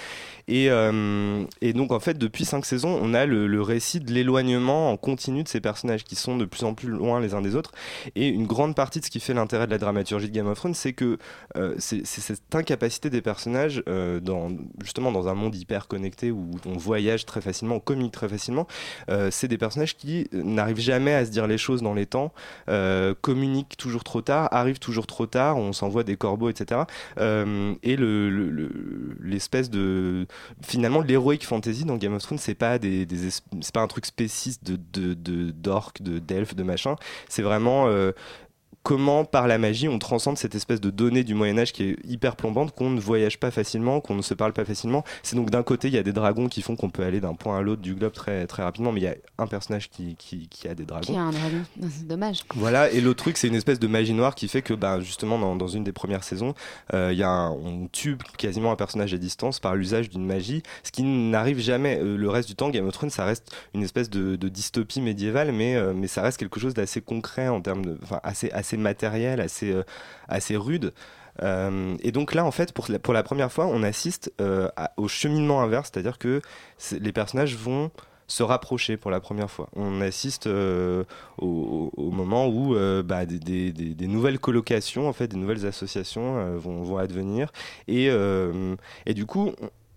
Et 0.48 0.68
donc 0.68 1.92
en 1.92 2.00
fait 2.00 2.18
depuis 2.18 2.39
cinq 2.44 2.64
saisons 2.66 2.98
on 3.02 3.14
a 3.14 3.26
le, 3.26 3.60
récit 3.62 4.00
de 4.00 4.12
l'éloignement 4.12 4.90
en 4.90 4.96
continu 4.96 5.42
de 5.42 5.48
ces 5.48 5.60
personnages 5.60 6.04
qui 6.04 6.16
sont 6.16 6.36
de 6.36 6.44
plus 6.44 6.64
en 6.64 6.74
plus 6.74 6.88
loin 6.88 7.20
les 7.20 7.34
uns 7.34 7.42
des 7.42 7.54
autres. 7.56 7.72
Et 8.16 8.28
une 8.28 8.46
grande 8.46 8.74
partie 8.74 9.00
de 9.00 9.04
ce 9.04 9.10
qui 9.10 9.20
fait 9.20 9.34
l'intérêt 9.34 9.66
de 9.66 9.70
la 9.70 9.78
dramaturgie 9.78 10.28
de 10.28 10.34
Game 10.34 10.46
of 10.46 10.56
Thrones 10.58 10.74
c'est 10.74 10.92
que 10.92 11.18
euh, 11.56 11.74
c'est 11.78 12.04
cette 12.06 12.54
incapacité 12.54 13.10
des 13.10 13.20
personnages 13.22 13.82
euh, 13.88 14.20
dans, 14.20 14.50
justement 14.82 15.12
dans 15.12 15.28
un 15.28 15.34
monde 15.34 15.54
hyper 15.54 15.88
connecté 15.88 16.30
où 16.30 16.50
on 16.66 16.76
voyage 16.78 17.26
très 17.26 17.40
facilement 17.40 17.76
on 17.76 17.80
communique 17.80 18.12
très 18.12 18.28
facilement 18.28 18.66
euh, 19.10 19.28
c'est 19.30 19.48
des 19.48 19.58
personnages 19.58 19.96
qui 19.96 20.28
n'arrivent 20.32 20.80
jamais 20.80 21.14
à 21.14 21.24
se 21.24 21.30
dire 21.30 21.46
les 21.46 21.58
choses 21.58 21.82
dans 21.82 21.94
les 21.94 22.06
temps 22.06 22.32
communiquent 23.20 23.76
toujours 23.76 24.04
trop 24.04 24.20
tard 24.22 24.48
arrivent 24.52 24.78
toujours 24.78 25.06
trop 25.06 25.26
tard 25.26 25.56
on 25.56 25.72
s'envoie 25.72 26.04
des 26.04 26.16
corbeaux 26.16 26.48
etc 26.48 26.82
et 27.18 27.96
le- 27.96 28.30
le- 28.30 28.50
le- 28.50 29.16
l'espèce 29.22 29.70
de 29.70 30.26
finalement 30.62 31.00
l'heroic 31.00 31.38
fantasy 31.42 31.84
dans 31.84 31.96
Game 31.96 32.14
of 32.14 32.19
C'est 32.38 32.54
pas 32.54 32.78
des, 32.78 33.06
un 33.80 33.86
truc 33.88 34.06
spéciste 34.06 34.64
de 34.64 34.76
de 34.76 35.14
de- 35.14 35.50
d'orques 35.50 36.02
de 36.02 36.18
d'elfes 36.18 36.54
de 36.54 36.62
machin. 36.62 36.96
C'est 37.28 37.42
vraiment 37.42 37.88
euh, 37.88 38.12
comment 38.82 39.24
par 39.24 39.46
la 39.46 39.58
magie 39.58 39.88
on 39.88 39.98
transcende 39.98 40.38
cette 40.38 40.54
espèce 40.54 40.80
de 40.80 40.90
donnée 40.90 41.22
du 41.24 41.34
Moyen 41.34 41.58
Âge 41.58 41.72
qui 41.72 41.82
est 41.84 41.96
hyper 42.08 42.34
plombante 42.36 42.74
qu'on 42.74 42.88
ne 42.90 43.00
voyage 43.00 43.38
pas 43.38 43.50
facilement 43.50 44.00
qu'on 44.00 44.14
ne 44.14 44.22
se 44.22 44.32
parle 44.32 44.52
pas 44.54 44.64
facilement 44.64 45.04
c'est 45.22 45.36
donc 45.36 45.50
d'un 45.50 45.62
côté 45.62 45.88
il 45.88 45.94
y 45.94 45.98
a 45.98 46.02
des 46.02 46.12
dragons 46.14 46.48
qui 46.48 46.62
font 46.62 46.76
qu'on 46.76 46.88
peut 46.90 47.02
aller 47.04 47.20
d'un 47.20 47.34
point 47.34 47.58
à 47.58 47.62
l'autre 47.62 47.82
du 47.82 47.94
globe 47.94 48.12
très 48.12 48.46
très 48.46 48.62
rapidement 48.62 48.90
mais 48.92 49.00
il 49.00 49.04
y 49.04 49.08
a 49.08 49.14
un 49.38 49.46
personnage 49.46 49.90
qui, 49.90 50.16
qui, 50.16 50.48
qui 50.48 50.66
a 50.68 50.74
des 50.74 50.84
dragons 50.86 51.12
Qui 51.12 51.18
a 51.18 51.22
un 51.22 51.30
dragon 51.30 51.62
C'est 51.90 52.06
dommage. 52.06 52.40
voilà, 52.54 52.90
et 52.90 53.00
l'autre 53.00 53.22
truc, 53.22 53.36
c'est 53.36 53.48
une 53.48 53.54
espèce 53.54 53.78
de 53.78 53.86
magie 53.86 54.12
noire 54.14 54.34
qui 54.34 54.48
fait 54.48 54.62
que, 54.62 54.74
bah, 54.74 55.00
justement, 55.00 55.38
dans, 55.38 55.56
dans 55.56 55.68
une 55.68 55.84
des 55.84 55.92
premières 55.92 56.24
saisons, 56.24 56.54
euh, 56.94 57.10
il 57.12 57.18
y 57.18 57.22
a 57.22 57.28
un- 57.30 57.50
on 57.50 57.86
tue 57.90 58.16
quasiment 58.38 58.70
un 58.72 58.76
personnage 58.76 59.12
à 59.14 59.18
distance 59.18 59.60
par 59.60 59.74
l'usage 59.76 60.10
d'une 60.10 60.24
magie, 60.26 60.62
ce 60.84 60.90
qui 60.92 61.02
n'arrive 61.02 61.58
jamais. 61.58 61.98
Euh, 62.00 62.16
le 62.16 62.28
reste 62.28 62.48
du 62.48 62.54
temps, 62.54 62.70
Game 62.70 62.86
of 62.86 62.92
Thrones, 62.92 63.10
ça 63.10 63.24
reste 63.24 63.54
une 63.74 63.82
espèce 63.82 64.10
de, 64.10 64.36
de 64.36 64.48
dystopie 64.48 65.00
médiévale, 65.00 65.52
mais, 65.52 65.74
euh, 65.76 65.92
mais 65.94 66.06
ça 66.06 66.22
reste 66.22 66.38
quelque 66.38 66.60
chose 66.60 66.74
d'assez 66.74 67.00
concret 67.00 67.48
en 67.48 67.60
termes 67.60 67.84
de, 67.84 67.98
enfin, 68.02 68.20
assez, 68.22 68.50
assez 68.50 68.76
matériel, 68.80 69.40
assez, 69.40 69.72
euh, 69.72 69.82
assez 70.28 70.56
rude. 70.56 70.92
Euh, 71.42 71.96
et 72.02 72.12
donc 72.12 72.34
là, 72.34 72.44
en 72.44 72.50
fait, 72.50 72.72
pour 72.72 72.86
la, 72.88 72.98
pour 72.98 73.14
la 73.14 73.22
première 73.22 73.50
fois, 73.50 73.66
on 73.66 73.82
assiste 73.82 74.32
euh, 74.40 74.68
au 74.96 75.08
cheminement 75.08 75.62
inverse, 75.62 75.90
c'est-à-dire 75.92 76.18
que 76.18 76.42
les 76.92 77.12
personnages 77.12 77.56
vont 77.56 77.90
se 78.26 78.42
rapprocher 78.42 78.96
pour 78.96 79.10
la 79.10 79.18
première 79.18 79.50
fois. 79.50 79.68
On 79.74 80.00
assiste 80.00 80.46
au, 80.46 81.06
moment 81.96 82.46
où 82.46 82.76
bah, 83.02 83.26
des, 83.26 84.06
nouvelles 84.06 84.38
colocations, 84.38 85.08
en 85.08 85.12
fait, 85.12 85.26
des 85.26 85.36
nouvelles 85.36 85.66
associations 85.66 86.56
vont, 86.56 86.82
vont 86.82 86.98
advenir. 86.98 87.50
Et, 87.88 88.06
et 88.06 89.14
du 89.14 89.26
coup, 89.26 89.50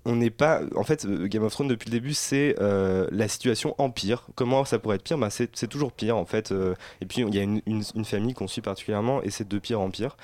on- 0.06 0.16
n'est 0.16 0.30
pas. 0.30 0.62
En 0.76 0.84
fait, 0.84 1.06
euh, 1.06 1.28
Game 1.28 1.44
of 1.44 1.52
Thrones 1.54 1.68
depuis 1.68 1.90
le 1.90 1.92
début, 1.92 2.14
c'est 2.14 2.56
euh, 2.60 3.08
la 3.12 3.28
situation 3.28 3.76
empire. 3.78 4.28
Comment 4.36 4.66
ça 4.66 4.80
pourrait 4.80 4.98
être 4.98 5.04
pire? 5.04 5.18
Bah, 5.18 5.30
c'est, 5.30 5.50
toujours 5.68 5.92
pire 5.92 6.18
en 6.18 6.26
fait. 6.26 6.52
euh, 6.52 6.76
et 7.02 7.06
puis 7.06 7.22
il 7.22 7.36
y 7.36 7.40
a 7.40 7.44
une, 7.44 7.62
famille 8.06 8.34
qu'on 8.34 8.48
suit 8.48 8.62
particulièrement 8.62 9.22
et 9.24 9.30
c'est 9.30 9.48
de 9.48 9.60
pire 9.60 9.80
en 9.80 9.90
pire 9.90 10.18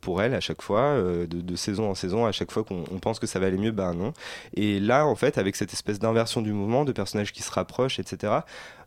pour 0.00 0.22
elle 0.22 0.34
à 0.34 0.40
chaque 0.40 0.62
fois, 0.62 0.96
de, 0.96 1.56
saison 1.56 1.90
en 1.90 1.94
saison. 1.94 2.26
À 2.26 2.32
chaque 2.32 2.50
fois 2.52 2.64
qu'on 2.64 2.84
on 2.92 2.98
pense 2.98 3.18
que 3.18 3.26
ça 3.26 3.38
va 3.38 3.46
aller 3.46 3.58
mieux, 3.58 3.72
ben 3.72 3.94
non. 3.94 4.12
Et 4.54 4.80
là, 4.80 5.06
en 5.06 5.16
fait, 5.16 5.38
avec 5.38 5.56
cette 5.56 5.72
espèce 5.72 5.98
d'inversion 5.98 6.42
du 6.42 6.52
mouvement, 6.52 6.84
de 6.84 6.92
personnages 6.92 7.32
qui 7.32 7.42
se 7.42 7.50
rapprochent, 7.50 7.98
etc. 7.98 8.32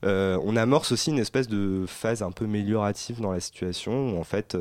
on 0.03 0.55
amorce 0.55 0.91
aussi 0.91 1.09
une 1.09 1.19
espèce 1.19 1.48
de 1.48 1.86
phase 1.88 2.21
un 2.21 2.31
peu 2.31 2.45
améliorative 2.45 3.19
dans 3.19 3.31
la 3.31 3.39
situation 3.39 4.12
où 4.12 4.19
en 4.19 4.24
fait 4.24 4.57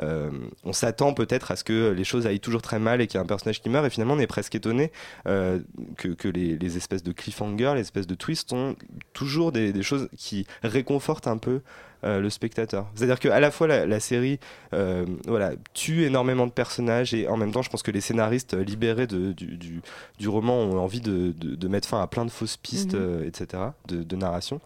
on 0.00 0.72
s'attend 0.72 1.14
peut-être 1.14 1.50
à 1.50 1.56
ce 1.56 1.64
que 1.64 1.90
les 1.90 2.04
choses 2.04 2.26
aillent 2.26 2.40
toujours 2.40 2.62
très 2.62 2.78
mal 2.78 3.00
et 3.00 3.06
qu'il 3.06 3.16
y 3.16 3.18
a 3.18 3.22
un 3.22 3.26
personnage 3.26 3.60
qui 3.60 3.68
meurt 3.70 3.86
et 3.86 3.90
finalement 3.90 4.14
on 4.14 4.20
est 4.20 4.26
presque 4.26 4.54
étonné 4.54 4.92
euh, 5.26 5.58
que, 5.96 6.08
que 6.08 6.28
les, 6.28 6.56
les 6.58 6.76
espèces 6.76 7.02
de 7.02 7.12
cliffhanger, 7.12 7.72
les 7.74 7.80
espèces 7.82 8.06
de 8.06 8.14
twists 8.14 8.52
ont 8.52 8.76
toujours 9.12 9.52
des, 9.52 9.72
des 9.72 9.82
choses 9.82 10.08
qui 10.16 10.46
réconfortent 10.62 11.26
un 11.26 11.38
peu 11.38 11.60
euh, 12.04 12.20
le 12.20 12.30
spectateur. 12.30 12.86
C'est-à-dire 12.94 13.18
qu'à 13.18 13.40
la 13.40 13.50
fois 13.50 13.66
la, 13.66 13.84
la 13.84 13.98
série 13.98 14.38
euh, 14.72 15.04
voilà, 15.26 15.52
tue 15.74 16.04
énormément 16.04 16.46
de 16.46 16.52
personnages 16.52 17.12
et 17.12 17.26
en 17.26 17.36
même 17.36 17.50
temps 17.50 17.62
je 17.62 17.70
pense 17.70 17.82
que 17.82 17.90
les 17.90 18.00
scénaristes 18.00 18.54
libérés 18.54 19.08
de- 19.08 19.32
du, 19.32 19.56
du- 19.56 19.80
du 20.18 20.28
roman 20.28 20.58
ont 20.60 20.78
envie 20.78 21.00
de, 21.00 21.32
de- 21.32 21.56
de 21.56 21.68
mettre 21.68 21.88
fin 21.88 22.00
à 22.00 22.06
plein 22.06 22.24
de 22.24 22.30
fausses 22.30 22.56
pistes, 22.56 22.94
Mhm. 22.94 23.00
euh, 23.00 23.24
etc., 23.26 23.62
de, 23.88 24.16
narration. 24.16 24.60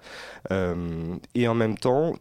Et 1.35 1.49
en 1.49 1.55
même 1.55 1.79
temps, 1.79 2.15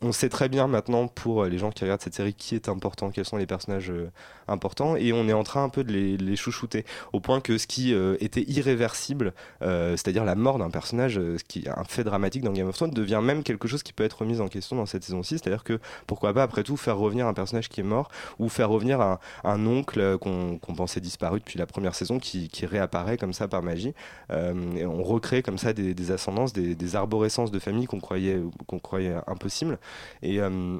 on 0.00 0.12
sait 0.12 0.28
très 0.28 0.48
bien 0.48 0.68
maintenant 0.68 1.08
pour 1.08 1.42
euh, 1.42 1.48
les 1.48 1.58
gens 1.58 1.70
qui 1.70 1.82
regardent 1.82 2.00
cette 2.00 2.14
série 2.14 2.34
qui 2.34 2.54
est 2.54 2.68
important, 2.68 3.10
quels 3.10 3.24
sont 3.24 3.36
les 3.36 3.46
personnages 3.46 3.90
euh, 3.90 4.10
importants, 4.46 4.94
et 4.94 5.12
on 5.12 5.28
est 5.28 5.32
en 5.32 5.42
train 5.42 5.64
un 5.64 5.68
peu 5.68 5.82
de 5.82 5.92
les, 5.92 6.36
chouchouter, 6.36 6.84
au 7.12 7.20
point 7.20 7.40
que 7.40 7.58
ce 7.58 7.66
qui 7.66 7.92
euh, 7.92 8.16
était 8.20 8.44
irréversible, 8.46 9.34
c'est-à-dire 9.60 10.24
la 10.24 10.36
mort 10.36 10.58
d'un 10.58 10.70
personnage, 10.70 11.20
qui 11.48 11.60
est 11.60 11.68
un 11.68 11.84
fait 11.84 12.04
dramatique 12.04 12.44
dans 12.44 12.52
Game 12.52 12.68
of 12.68 12.76
Thrones, 12.76 12.92
devient 12.92 13.20
même 13.22 13.42
quelque 13.42 13.66
chose 13.66 13.82
qui 13.82 13.92
peut 13.92 14.04
être 14.04 14.20
remis 14.20 14.40
en 14.40 14.48
question 14.48 14.76
dans 14.76 14.86
cette 14.86 15.02
saison 15.02 15.22
6, 15.22 15.38
c'est-à-dire 15.38 15.64
que 15.64 15.80
pourquoi 16.06 16.32
pas 16.32 16.44
après 16.44 16.62
tout 16.62 16.76
faire 16.76 16.96
revenir 16.96 17.26
un 17.26 17.34
personnage 17.34 17.68
qui 17.68 17.80
est 17.80 17.84
mort, 17.84 18.08
ou 18.38 18.48
faire 18.48 18.70
revenir 18.70 19.00
un, 19.00 19.18
oncle 19.66 20.18
qu'on 20.18 20.58
pensait 20.76 21.00
disparu 21.00 21.40
depuis 21.40 21.58
la 21.58 21.66
première 21.66 21.94
saison, 21.94 22.18
qui, 22.18 22.48
réapparaît 22.64 23.16
comme 23.16 23.32
ça 23.32 23.48
par 23.48 23.62
magie, 23.62 23.94
et 24.30 24.86
on 24.86 25.02
recrée 25.02 25.42
comme 25.42 25.58
ça 25.58 25.72
des, 25.72 25.94
des 25.94 26.10
ascendances, 26.10 26.52
des, 26.52 26.74
des 26.74 26.96
arborescences 26.96 27.50
de 27.50 27.58
famille 27.58 27.86
qu'on 27.86 28.00
croyait, 28.00 28.40
qu'on 28.66 28.78
croyait 28.78 29.16
impossibles. 29.26 29.78
Et 30.22 30.40
euh, 30.40 30.78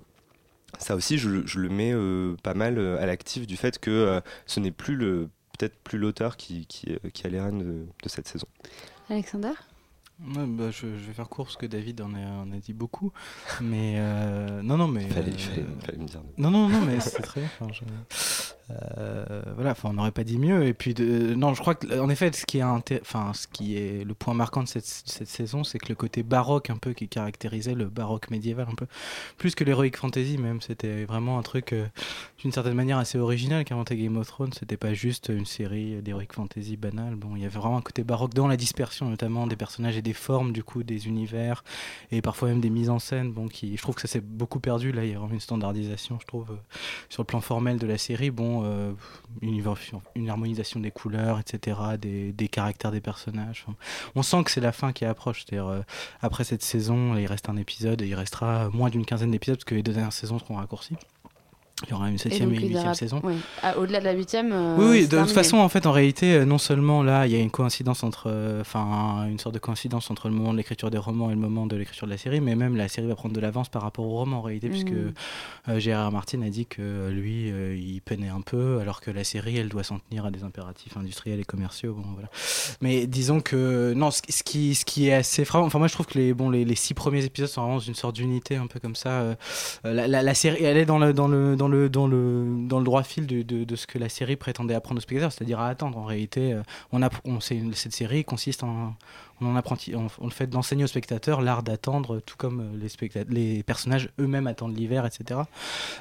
ça 0.78 0.94
aussi, 0.96 1.18
je, 1.18 1.28
le- 1.28 1.46
je 1.46 1.58
le 1.58 1.68
mets 1.68 1.92
euh, 1.94 2.36
pas 2.42 2.54
mal 2.54 2.78
euh, 2.78 3.00
à 3.00 3.06
l'actif 3.06 3.46
du 3.46 3.56
fait 3.56 3.78
que 3.78 3.90
euh, 3.90 4.20
ce 4.46 4.60
n'est 4.60 4.70
plus 4.70 4.96
le 4.96 5.28
peut-être 5.58 5.76
plus 5.82 5.98
l'auteur 5.98 6.36
qui, 6.36 6.66
qui, 6.66 6.96
qui 7.12 7.26
a 7.26 7.30
les 7.30 7.40
rênes 7.40 7.58
de, 7.58 7.86
de 8.02 8.08
cette 8.08 8.28
saison. 8.28 8.46
Alexander? 9.10 9.50
Ouais, 10.20 10.46
bah, 10.46 10.70
je, 10.70 10.80
je 10.96 11.06
vais 11.06 11.12
faire 11.12 11.28
court 11.28 11.46
parce 11.46 11.56
que 11.56 11.66
David 11.66 12.00
en 12.00 12.14
a, 12.14 12.18
en 12.18 12.52
a 12.52 12.56
dit 12.58 12.72
beaucoup. 12.72 13.12
Mais 13.60 13.94
euh, 13.98 14.62
non, 14.62 14.76
non, 14.76 14.86
mais. 14.88 15.08
Fallait- 15.08 15.32
euh, 15.32 15.36
fallait- 15.36 15.66
fallait 15.84 15.98
me 15.98 16.06
dire. 16.06 16.22
Non, 16.36 16.50
non, 16.50 16.68
non, 16.68 16.80
mais 16.82 17.00
c'est 17.00 17.22
très 17.22 17.40
bien. 17.40 17.50
Enfin, 17.60 17.72
je- 17.72 17.84
euh, 18.70 19.42
voilà, 19.54 19.72
enfin, 19.72 19.90
on 19.90 19.94
n'aurait 19.94 20.12
pas 20.12 20.24
dit 20.24 20.38
mieux. 20.38 20.66
Et 20.66 20.74
puis, 20.74 20.94
de... 20.94 21.34
non, 21.34 21.54
je 21.54 21.60
crois 21.60 21.74
que, 21.74 21.98
en 21.98 22.08
effet, 22.08 22.30
ce 22.32 22.44
qui 22.44 22.58
est, 22.58 22.62
enfin, 22.62 23.32
ce 23.34 23.46
qui 23.46 23.76
est 23.76 24.04
le 24.04 24.14
point 24.14 24.34
marquant 24.34 24.62
de 24.62 24.68
cette, 24.68 24.84
cette 24.84 25.28
saison, 25.28 25.64
c'est 25.64 25.78
que 25.78 25.88
le 25.88 25.94
côté 25.94 26.22
baroque, 26.22 26.70
un 26.70 26.76
peu, 26.76 26.92
qui 26.92 27.08
caractérisait 27.08 27.74
le 27.74 27.86
baroque 27.86 28.30
médiéval, 28.30 28.66
un 28.70 28.74
peu, 28.74 28.86
plus 29.36 29.54
que 29.54 29.64
l'heroic 29.64 29.96
fantasy, 29.96 30.38
même, 30.38 30.60
c'était 30.60 31.04
vraiment 31.04 31.38
un 31.38 31.42
truc, 31.42 31.72
euh, 31.72 31.86
d'une 32.42 32.52
certaine 32.52 32.74
manière, 32.74 32.98
assez 32.98 33.18
original 33.18 33.64
qu'inventait 33.64 33.96
Game 33.96 34.16
of 34.16 34.26
Thrones. 34.26 34.52
C'était 34.52 34.76
pas 34.76 34.94
juste 34.94 35.28
une 35.28 35.46
série 35.46 36.02
d'heroic 36.02 36.32
fantasy 36.32 36.76
banale. 36.76 37.14
Bon, 37.14 37.36
il 37.36 37.42
y 37.42 37.46
avait 37.46 37.58
vraiment 37.58 37.78
un 37.78 37.82
côté 37.82 38.04
baroque 38.04 38.34
dans 38.34 38.48
la 38.48 38.56
dispersion, 38.56 39.08
notamment 39.08 39.46
des 39.46 39.56
personnages 39.56 39.96
et 39.96 40.02
des 40.02 40.12
formes, 40.12 40.52
du 40.52 40.62
coup, 40.62 40.82
des 40.82 41.06
univers, 41.06 41.64
et 42.10 42.22
parfois 42.22 42.48
même 42.48 42.60
des 42.60 42.70
mises 42.70 42.90
en 42.90 42.98
scène. 42.98 43.32
Bon, 43.32 43.48
qui, 43.48 43.76
je 43.76 43.82
trouve 43.82 43.94
que 43.94 44.02
ça 44.02 44.08
s'est 44.08 44.20
beaucoup 44.20 44.60
perdu. 44.60 44.92
Là, 44.92 45.04
il 45.04 45.12
y 45.12 45.14
a 45.14 45.18
vraiment 45.18 45.34
une 45.34 45.40
standardisation, 45.40 46.18
je 46.20 46.26
trouve, 46.26 46.50
euh, 46.50 46.56
sur 47.08 47.22
le 47.22 47.26
plan 47.26 47.40
formel 47.40 47.78
de 47.78 47.86
la 47.86 47.98
série. 47.98 48.30
Bon, 48.30 48.57
euh, 48.64 48.92
une, 49.42 50.30
harmonisation 50.30 50.80
des 50.80 50.90
couleurs, 50.90 51.38
etc., 51.38 51.76
des, 51.98 52.48
caractères 52.48 52.92
des 52.92 53.00
personnages. 53.00 53.66
On 54.14 54.22
sent 54.22 54.44
que 54.44 54.50
c'est 54.50 54.60
la 54.60 54.72
fin 54.72 54.92
qui 54.92 55.04
approche. 55.04 55.44
Euh, 55.52 55.82
après 56.20 56.44
cette 56.44 56.62
saison, 56.62 57.16
il 57.16 57.26
reste 57.26 57.48
un 57.48 57.56
épisode 57.56 58.02
et 58.02 58.06
il 58.06 58.14
restera 58.14 58.68
moins 58.70 58.90
d'une 58.90 59.04
quinzaine 59.04 59.30
d'épisodes 59.30 59.56
parce 59.56 59.64
que 59.64 59.74
les 59.74 59.82
deux 59.82 59.92
dernières 59.92 60.12
saisons 60.12 60.38
seront 60.38 60.56
raccourcies. 60.56 60.96
Il 61.84 61.90
y 61.90 61.92
aura 61.94 62.08
une 62.10 62.18
septième 62.18 62.50
et, 62.50 62.54
donc, 62.54 62.62
y 62.64 62.66
huitième 62.66 62.84
aura- 62.86 62.94
saison. 62.94 63.20
oui. 63.22 63.34
Ah, 63.62 63.78
Au-delà 63.78 64.00
de 64.00 64.04
la 64.04 64.12
huitième. 64.12 64.52
euh, 64.52 64.76
Oui, 64.78 64.86
oui, 64.90 65.08
de 65.08 65.16
toute 65.16 65.30
façon, 65.30 65.58
en 65.58 65.68
fait, 65.68 65.86
en 65.86 65.92
réalité, 65.92 66.34
euh, 66.34 66.44
non 66.44 66.58
seulement 66.58 67.04
là, 67.04 67.26
il 67.26 67.32
y 67.32 67.36
a 67.36 67.38
une 67.38 67.50
coïncidence 67.52 68.02
entre, 68.02 68.24
euh, 68.26 68.60
enfin, 68.62 69.26
une 69.30 69.38
sorte 69.38 69.54
de 69.54 69.60
coïncidence 69.60 70.10
entre 70.10 70.28
le 70.28 70.34
moment 70.34 70.52
de 70.52 70.56
l'écriture 70.58 70.90
des 70.90 70.98
romans 70.98 71.30
et 71.30 71.34
le 71.34 71.40
moment 71.40 71.66
de 71.66 71.76
l'écriture 71.76 72.06
de 72.08 72.12
la 72.12 72.18
série, 72.18 72.40
mais 72.40 72.56
même 72.56 72.74
la 72.76 72.88
série 72.88 73.06
va 73.06 73.14
prendre 73.14 73.34
de 73.34 73.40
l'avance 73.40 73.68
par 73.68 73.82
rapport 73.82 74.04
au 74.06 74.10
roman 74.18 74.38
en 74.38 74.42
réalité, 74.42 74.68
puisque 74.68 74.90
Mhm. 74.90 75.12
euh, 75.68 75.78
Gérard 75.78 76.10
Martin 76.10 76.42
a 76.42 76.48
dit 76.48 76.66
que 76.66 77.10
lui, 77.10 77.48
il 77.48 78.00
peinait 78.02 78.28
un 78.28 78.40
peu, 78.40 78.80
alors 78.80 79.00
que 79.00 79.10
la 79.12 79.22
série, 79.22 79.56
elle 79.58 79.68
doit 79.68 79.84
s'en 79.84 79.98
tenir 80.00 80.26
à 80.26 80.30
des 80.32 80.42
impératifs 80.42 80.96
industriels 80.96 81.38
et 81.38 81.44
commerciaux. 81.44 81.94
Bon, 81.94 82.04
voilà. 82.14 82.28
Mais 82.80 83.06
disons 83.06 83.40
que 83.40 83.92
non, 83.94 84.10
ce, 84.10 84.20
ce 84.28 84.42
qui, 84.42 84.74
ce 84.74 84.84
qui 84.84 85.08
est 85.08 85.14
assez 85.14 85.44
frappant. 85.44 85.66
Enfin, 85.66 85.78
moi, 85.78 85.86
je 85.88 85.92
trouve 85.94 86.06
que 86.06 86.18
les, 86.18 86.34
bon, 86.34 86.50
les, 86.50 86.64
les 86.64 86.74
six 86.74 86.94
premiers 86.94 87.24
épisodes 87.24 87.48
sont 87.48 87.62
vraiment 87.62 87.78
une 87.78 87.94
sorte 87.94 88.16
d'unité, 88.16 88.56
un 88.56 88.66
peu 88.66 88.80
comme 88.80 88.96
ça. 88.96 89.36
la, 89.84 90.08
la- 90.08 90.22
la 90.22 90.34
série, 90.34 90.64
elle 90.64 90.76
est 90.76 90.84
dans 90.84 90.98
le, 90.98 91.12
dans 91.12 91.28
le, 91.28 91.54
dans 91.56 91.67
le, 91.68 91.88
dans 91.88 92.06
le, 92.06 92.66
dans 92.66 92.78
le 92.78 92.84
droit 92.84 93.02
fil 93.02 93.26
de, 93.26 93.42
de, 93.42 93.76
ce 93.76 93.86
que 93.86 93.98
la 93.98 94.08
série 94.08 94.36
prétendait 94.36 94.74
apprendre 94.74 94.98
aux 94.98 95.02
spectateurs, 95.02 95.32
c'est-à-dire 95.32 95.60
à 95.60 95.68
attendre. 95.68 95.98
En 95.98 96.04
réalité, 96.04 96.52
euh, 96.52 96.62
on 96.92 97.02
a, 97.02 97.10
on, 97.24 97.40
cette 97.40 97.92
série 97.92 98.24
consiste 98.24 98.62
en, 98.62 98.94
on 99.40 99.56
on, 99.56 100.24
le 100.24 100.30
fait 100.30 100.46
d'enseigner 100.46 100.84
aux 100.84 100.88
spectateurs 100.88 101.40
l'art 101.40 101.62
d'attendre, 101.62 102.20
tout 102.20 102.36
comme 102.36 102.72
euh, 102.74 103.24
les, 103.28 103.62
personnages 103.62 104.10
eux-mêmes 104.20 104.46
attendent 104.46 104.76
l'hiver, 104.76 105.06
etc. 105.06 105.40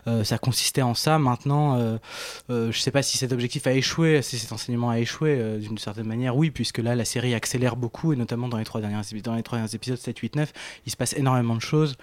Euh, 0.07 0.23
ça 0.23 0.37
consistait 0.37 0.81
en 0.81 0.93
ça. 0.93 1.19
Maintenant, 1.19 1.77
euh, 1.77 2.71
je 2.71 2.79
sais 2.79 2.91
pas 2.91 3.01
si 3.01 3.17
cet 3.17 3.31
objectif 3.31 3.67
a 3.67 3.73
échoué, 3.73 4.21
si 4.21 4.37
cet 4.39 4.51
enseignement 4.51 4.89
a 4.89 4.99
échoué 4.99 5.59
d'une 5.59 5.77
certaine 5.77 6.07
manière, 6.07 6.35
oui, 6.35 6.51
puisque 6.51 6.79
là, 6.79 6.95
la 6.95 7.05
série 7.05 7.33
accélère 7.33 7.75
beaucoup, 7.75 8.13
et 8.13 8.15
notamment 8.15 8.47
dans 8.47 8.57
les 8.57 8.63
trois 8.63 8.81
derniers, 8.81 8.97
les 9.11 9.43
trois 9.43 9.73
épisodes, 9.73 9.97
7, 9.97 10.17
8, 10.17 10.35
9, 10.35 10.53
il 10.85 10.91
se 10.91 10.97
passe 10.97 11.13
énormément 11.13 11.55
de 11.55 11.61
choses. 11.61 11.95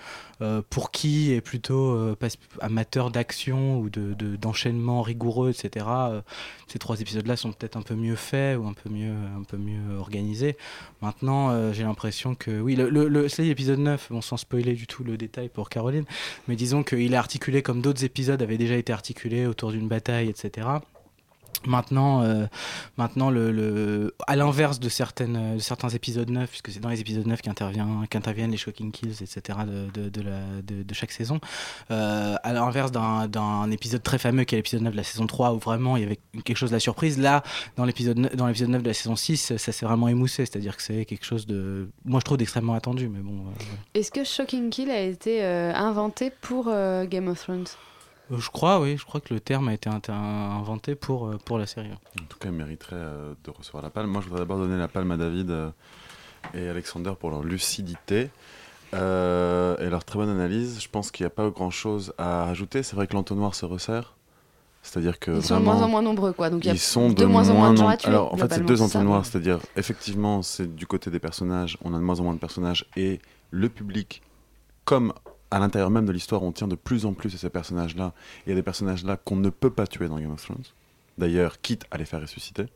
Pour 0.68 0.90
qui 0.90 1.32
est 1.32 1.40
plutôt 1.40 2.14
amateur 2.60 3.10
d'action 3.10 3.78
ou 3.78 3.88
de, 3.88 4.12
de- 4.12 4.36
d'enchaînement 4.36 5.00
rigoureux, 5.00 5.50
etc. 5.50 5.86
ces 6.68 6.78
trois 6.78 7.00
épisodes-là 7.00 7.36
sont 7.36 7.52
peut-être 7.52 7.76
un 7.76 7.82
peu 7.82 7.94
mieux 7.94 8.16
faits 8.16 8.58
ou 8.58 8.66
un 8.66 8.74
peu 8.74 8.90
mieux, 8.90 9.14
un 9.38 9.42
peu 9.44 9.56
mieux 9.56 9.96
organisés. 9.98 10.58
Maintenant, 11.00 11.23
euh, 11.28 11.72
j'ai 11.72 11.82
l'impression 11.82 12.34
que 12.34 12.60
oui, 12.60 12.76
le, 12.76 12.88
le, 12.90 13.08
le- 13.08 13.28
c'est 13.28 13.42
l'épisode 13.44 13.78
9, 13.78 14.08
bon, 14.10 14.20
sans 14.20 14.36
spoiler 14.36 14.74
du 14.74 14.86
tout 14.86 15.04
le 15.04 15.16
détail 15.16 15.48
pour 15.48 15.68
Caroline, 15.70 16.04
mais 16.48 16.56
disons 16.56 16.82
qu'il 16.82 17.12
est 17.12 17.16
articulé 17.16 17.62
comme 17.62 17.80
d'autres 17.80 18.04
épisodes 18.04 18.40
avaient 18.42 18.58
déjà 18.58 18.76
été 18.76 18.92
articulés 18.92 19.46
autour 19.46 19.72
d'une 19.72 19.88
bataille, 19.88 20.28
etc. 20.28 20.66
Maintenant, 21.66 22.22
euh, 22.22 22.46
maintenant 22.96 23.30
à 24.26 24.36
l'inverse 24.36 24.80
de, 24.80 24.84
de 24.86 25.58
certains 25.58 25.88
épisodes 25.90 26.30
9, 26.30 26.48
puisque 26.48 26.70
c'est 26.70 26.80
dans 26.80 26.88
les 26.88 27.00
épisodes 27.00 27.26
9 27.26 27.40
qu'intervient- 27.42 28.06
qu'interviennent 28.08 28.50
les 28.50 28.56
Shocking 28.56 28.92
Kills, 28.92 29.22
etc., 29.22 29.58
de, 29.94 30.94
chaque 30.94 31.12
saison, 31.12 31.40
euh, 31.90 32.36
à 32.42 32.52
l'inverse 32.52 32.92
d'un, 32.92 33.70
épisode 33.70 34.02
très 34.02 34.18
fameux 34.18 34.44
qui 34.44 34.54
est 34.54 34.58
l'épisode 34.58 34.82
9 34.82 34.92
de 34.92 34.96
la 34.96 35.04
saison 35.04 35.26
3, 35.26 35.54
où 35.54 35.58
vraiment 35.58 35.96
il 35.96 36.02
y 36.02 36.06
avait 36.06 36.18
quelque 36.44 36.56
chose 36.56 36.70
de 36.70 36.76
la 36.76 36.80
surprise, 36.80 37.18
là, 37.18 37.42
dans 37.76 37.84
l'épisode, 37.84 38.18
9 38.18 38.36
dans 38.36 38.46
l'épisode 38.46 38.68
9 38.70 38.82
de 38.82 38.88
la 38.88 38.94
saison 38.94 39.16
6, 39.16 39.56
ça 39.56 39.72
s'est 39.72 39.86
vraiment 39.86 40.08
émoussé, 40.08 40.46
c'est-à-dire 40.46 40.76
que 40.76 40.82
c'est 40.82 41.04
quelque 41.04 41.24
chose 41.24 41.46
de, 41.46 41.88
moi 42.04 42.20
je 42.20 42.24
trouve 42.24 42.38
d'extrêmement 42.38 42.74
attendu, 42.74 43.08
mais 43.08 43.20
bon. 43.20 43.46
euh. 43.46 43.98
Est-ce 43.98 44.10
que 44.10 44.24
Shocking 44.24 44.70
Kill 44.70 44.90
a 44.90 45.00
été 45.00 45.44
euh, 45.44 45.72
inventé 45.74 46.30
pour 46.30 46.66
euh, 46.68 47.04
Game 47.06 47.28
of 47.28 47.40
Thrones? 47.40 47.64
Euh, 47.64 47.93
Je 48.30 48.48
crois, 48.50 48.80
oui, 48.80 48.96
je 48.96 49.04
crois 49.04 49.20
que 49.20 49.34
le 49.34 49.40
terme 49.40 49.68
a 49.68 49.74
été 49.74 49.90
inventé 50.08 50.94
pour, 50.94 51.26
euh, 51.28 51.38
pour 51.44 51.58
la 51.58 51.66
série. 51.66 51.90
En 51.92 52.24
tout 52.28 52.38
cas, 52.38 52.48
il 52.48 52.54
mériterait 52.54 52.96
euh, 52.96 53.34
de 53.44 53.50
recevoir 53.50 53.82
la 53.82 53.90
palme. 53.90 54.10
Moi, 54.10 54.22
je 54.22 54.26
voudrais 54.28 54.40
d'abord 54.40 54.58
donner 54.58 54.78
la 54.78 54.88
palme 54.88 55.10
à 55.10 55.16
David 55.16 55.50
euh, 55.50 55.70
et 56.54 56.68
Alexander 56.68 57.12
pour 57.18 57.30
leur 57.30 57.42
lucidité 57.42 58.30
euh, 58.94 59.76
et 59.78 59.90
leur 59.90 60.04
très 60.04 60.18
bonne 60.18 60.30
analyse. 60.30 60.80
Je 60.80 60.88
pense 60.88 61.10
qu'il 61.10 61.24
n'y 61.24 61.28
a 61.28 61.30
pas 61.30 61.50
grand-chose 61.50 62.14
à 62.16 62.44
rajouter. 62.46 62.82
C'est 62.82 62.96
vrai 62.96 63.06
que 63.06 63.12
l'entonnoir 63.14 63.54
se 63.54 63.66
resserre. 63.66 64.14
C'est-à-dire 64.82 65.18
que 65.18 65.30
Ils 65.30 65.42
sont 65.42 65.58
de 65.58 65.64
moins 65.64 65.82
en 65.82 65.88
moins 65.88 66.02
nombreux, 66.02 66.32
quoi. 66.32 66.50
Donc 66.50 66.62
il 66.64 66.68
y 66.68 66.70
a 66.70 66.74
ils 66.74 66.78
sont 66.78 67.10
de, 67.10 67.24
moins 67.24 67.48
en 67.48 67.54
moins 67.54 67.72
de 67.72 67.76
gens 67.78 67.88
à 67.88 67.92
nom- 67.92 67.96
tuer. 67.96 68.08
Alors, 68.08 68.34
en 68.34 68.36
fait, 68.36 68.52
c'est 68.52 68.64
deux 68.64 68.82
entonnoirs. 68.82 69.24
C'est-à-dire, 69.24 69.58
effectivement, 69.76 70.42
c'est 70.42 70.74
du 70.74 70.86
côté 70.86 71.10
des 71.10 71.18
personnages, 71.18 71.78
on 71.82 71.94
a 71.94 71.98
de 71.98 72.02
moins 72.02 72.20
en 72.20 72.24
moins 72.24 72.34
de 72.34 72.38
personnages 72.38 72.86
et 72.96 73.20
le 73.50 73.70
public, 73.70 74.20
comme 74.84 75.14
à 75.54 75.60
l'intérieur 75.60 75.88
même 75.88 76.04
de 76.04 76.10
l'histoire, 76.10 76.42
on 76.42 76.50
tient 76.50 76.66
de 76.66 76.74
plus 76.74 77.06
en 77.06 77.12
plus 77.12 77.32
à 77.32 77.38
ces 77.38 77.48
personnages-là. 77.48 78.12
Il 78.44 78.48
y 78.48 78.52
a 78.52 78.56
des 78.56 78.62
personnages-là 78.64 79.16
qu'on 79.16 79.36
ne 79.36 79.50
peut 79.50 79.70
pas 79.70 79.86
tuer 79.86 80.08
dans 80.08 80.18
Game 80.18 80.32
of 80.32 80.42
Thrones. 80.42 80.64
D'ailleurs, 81.16 81.60
quitte 81.60 81.84
à 81.92 81.96
les 81.96 82.04
faire 82.04 82.20
ressusciter. 82.20 82.66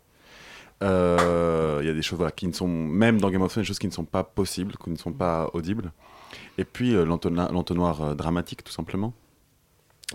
Euh, 0.85 1.79
Il 1.83 1.89
y 1.89 1.91
a 1.91 1.93
des 1.93 2.03
choses 2.03 2.19
voilà, 2.19 2.31
qui 2.31 2.47
ne 2.47 2.53
sont, 2.53 2.69
même 2.69 3.21
dans 3.21 3.31
Game 3.31 3.43
of 3.43 3.51
Thrones, 3.51 3.65
des 3.65 3.67
choses 3.67 3.81
qui 3.81 3.89
ne 3.89 3.93
sont 3.93 4.05
pas 4.05 4.23
possibles, 4.23 4.77
qui 4.77 4.91
ne 4.91 4.97
sont 4.97 5.13
pas 5.13 5.51
audibles. 5.55 5.91
Et 6.57 6.65
puis 6.65 6.95
euh, 6.95 7.05
l'entonnoir 7.05 8.01
euh, 8.01 8.15
dramatique, 8.15 8.63
tout 8.63 8.73
simplement, 8.73 9.13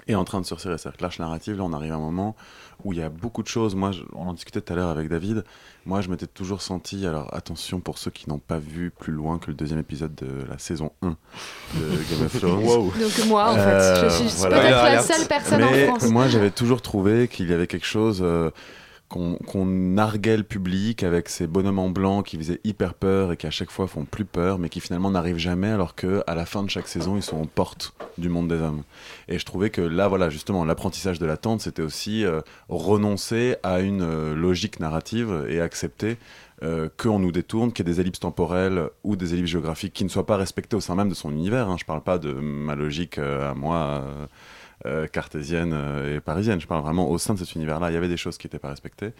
est 0.07 0.15
en 0.15 0.23
train 0.23 0.41
de 0.41 0.45
se 0.45 0.53
resserrer. 0.53 0.77
C'est-à-dire 0.77 0.97
que 0.97 1.03
l'arche 1.03 1.19
narrative, 1.19 1.57
là, 1.57 1.63
on 1.63 1.73
arrive 1.73 1.91
à 1.91 1.95
un 1.95 1.99
moment 1.99 2.35
où 2.83 2.93
il 2.93 2.99
y 2.99 3.01
a 3.01 3.09
beaucoup 3.09 3.43
de 3.43 3.47
choses. 3.47 3.75
Moi, 3.75 3.91
je- 3.91 4.01
on 4.13 4.27
en 4.27 4.33
discutait 4.33 4.59
tout 4.59 4.73
à 4.73 4.75
l'heure 4.75 4.89
avec 4.89 5.07
David. 5.07 5.43
Moi, 5.85 6.01
je 6.01 6.09
m'étais 6.09 6.25
toujours 6.27 6.61
senti. 6.61 7.05
Alors, 7.05 7.33
attention 7.33 7.79
pour 7.79 7.97
ceux 7.97 8.09
qui 8.11 8.27
n'ont 8.29 8.39
pas 8.39 8.57
vu 8.57 8.89
plus 8.91 9.13
loin 9.13 9.37
que 9.37 9.47
le 9.47 9.53
deuxième 9.53 9.79
épisode 9.79 10.15
de 10.15 10.45
la 10.49 10.57
saison 10.57 10.91
1 11.03 11.15
de 11.75 11.89
Game 12.09 12.25
of 12.25 12.39
Thrones. 12.39 12.63
Donc 12.63 13.25
moi, 13.27 13.51
en 13.51 13.55
fait, 13.55 13.59
Euh, 13.61 14.09
je 14.09 14.15
suis 14.27 14.37
voilà. 14.39 14.59
peut-être 14.59 14.83
la 14.83 15.01
seule 15.03 15.27
personne 15.27 15.61
Mais 15.61 15.87
en 15.89 15.95
France. 15.97 16.09
Moi, 16.09 16.27
j'avais 16.27 16.51
toujours 16.51 16.81
trouvé 16.81 17.27
qu'il 17.27 17.49
y 17.49 17.53
avait 17.53 17.67
quelque 17.67 17.85
chose. 17.85 18.21
euh, 18.23 18.49
qu'on 19.13 19.35
qu'on 19.45 19.65
narguait 19.65 20.37
le 20.37 20.43
public 20.43 21.03
avec 21.03 21.29
ces 21.29 21.45
bonhommes 21.45 21.77
en 21.77 21.89
blanc 21.91 22.23
qui 22.23 22.35
faisaient 22.35 22.59
hyper 22.63 22.95
peur 22.95 23.31
et 23.31 23.37
qui 23.37 23.45
à 23.45 23.51
chaque 23.51 23.69
fois 23.69 23.85
font 23.85 24.05
plus 24.05 24.25
peur, 24.25 24.57
mais 24.57 24.69
qui 24.69 24.79
finalement 24.79 25.11
n'arrivent 25.11 25.37
jamais, 25.37 25.69
alors 25.69 25.93
que 25.93 26.23
à 26.25 26.33
la 26.33 26.47
fin 26.47 26.63
de 26.63 26.69
chaque 26.71 26.87
saison, 26.87 27.15
ils 27.15 27.21
sont 27.21 27.39
aux 27.39 27.45
portes 27.45 27.93
du 28.17 28.27
monde 28.27 28.47
des 28.47 28.59
hommes. 28.59 28.81
Et 29.27 29.37
je 29.37 29.45
trouvais 29.45 29.69
que 29.69 29.81
là, 29.81 30.07
voilà, 30.07 30.31
justement, 30.31 30.65
l'apprentissage 30.65 31.19
de 31.19 31.27
l'attente, 31.27 31.61
c'était 31.61 31.83
aussi 31.83 32.25
euh, 32.25 32.41
renoncer 32.69 33.55
à 33.61 33.81
une 33.81 34.01
euh, 34.01 34.33
logique 34.33 34.79
narrative 34.79 35.45
et 35.47 35.61
accepter 35.61 36.17
euh, 36.63 36.89
qu'on 36.97 37.19
nous 37.19 37.31
détourne, 37.31 37.71
qu'il 37.71 37.85
y 37.87 37.91
ait 37.91 37.93
des 37.93 38.01
ellipses 38.01 38.21
temporelles 38.21 38.89
ou 39.03 39.15
des 39.15 39.35
ellipses 39.35 39.51
géographiques 39.51 39.93
qui 39.93 40.05
ne 40.05 40.09
soient 40.09 40.25
pas 40.25 40.37
respectées 40.37 40.75
au 40.75 40.81
sein 40.81 40.95
même 40.95 41.09
de 41.09 41.13
son 41.13 41.31
univers. 41.31 41.69
hein. 41.69 41.75
Je 41.79 41.85
parle 41.85 42.01
pas 42.01 42.17
de 42.17 42.31
ma 42.31 42.73
logique 42.73 43.19
euh, 43.19 43.51
à 43.51 43.53
moi. 43.53 44.03
Euh, 44.85 45.07
cartésienne 45.07 45.71
euh, 45.73 46.17
et 46.17 46.19
parisienne. 46.19 46.59
Je 46.59 46.67
parle 46.67 46.81
vraiment 46.81 47.09
au 47.09 47.17
sein 47.17 47.33
de 47.33 47.39
cet 47.39 47.55
univers-là. 47.55 47.89
Il 47.89 47.93
y 47.93 47.97
avait 47.97 48.09
des 48.09 48.17
choses 48.17 48.37
qui 48.37 48.47
n'étaient 48.47 48.59
pas 48.59 48.67
respectées 48.67 49.13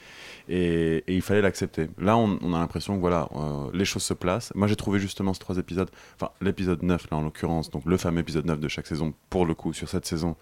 et, 0.50 1.06
il 1.08 1.22
fallait 1.22 1.42
l'accepter. 1.42 1.90
Là, 1.98 2.18
on, 2.18 2.54
a 2.54 2.60
l'impression 2.60 2.96
que 2.96 3.00
voilà, 3.00 3.30
euh, 3.34 3.70
les 3.74 3.86
choses 3.86 4.04
se 4.04 4.14
placent. 4.14 4.54
Moi, 4.56 4.68
j'ai 4.68 4.76
trouvé 4.76 5.00
justement 5.00 5.34
ces 5.34 5.40
trois 5.40 5.58
épisodes, 5.58 5.90
enfin 6.16 6.32
l'épisode 6.42 6.84
9 6.84 7.08
là 7.12 7.18
en 7.18 7.22
l'occurrence, 7.22 7.70
donc 7.70 7.86
le 7.86 7.96
fameux 7.96 8.20
épisode 8.20 8.46
9 8.46 8.60
de 8.60 8.68
chaque 8.68 8.88
saison, 8.88 9.14
pour 9.30 9.46
le 9.46 9.54
coup, 9.54 9.72
sur 9.72 9.88
cette 9.88 10.06
saison, 10.06 10.36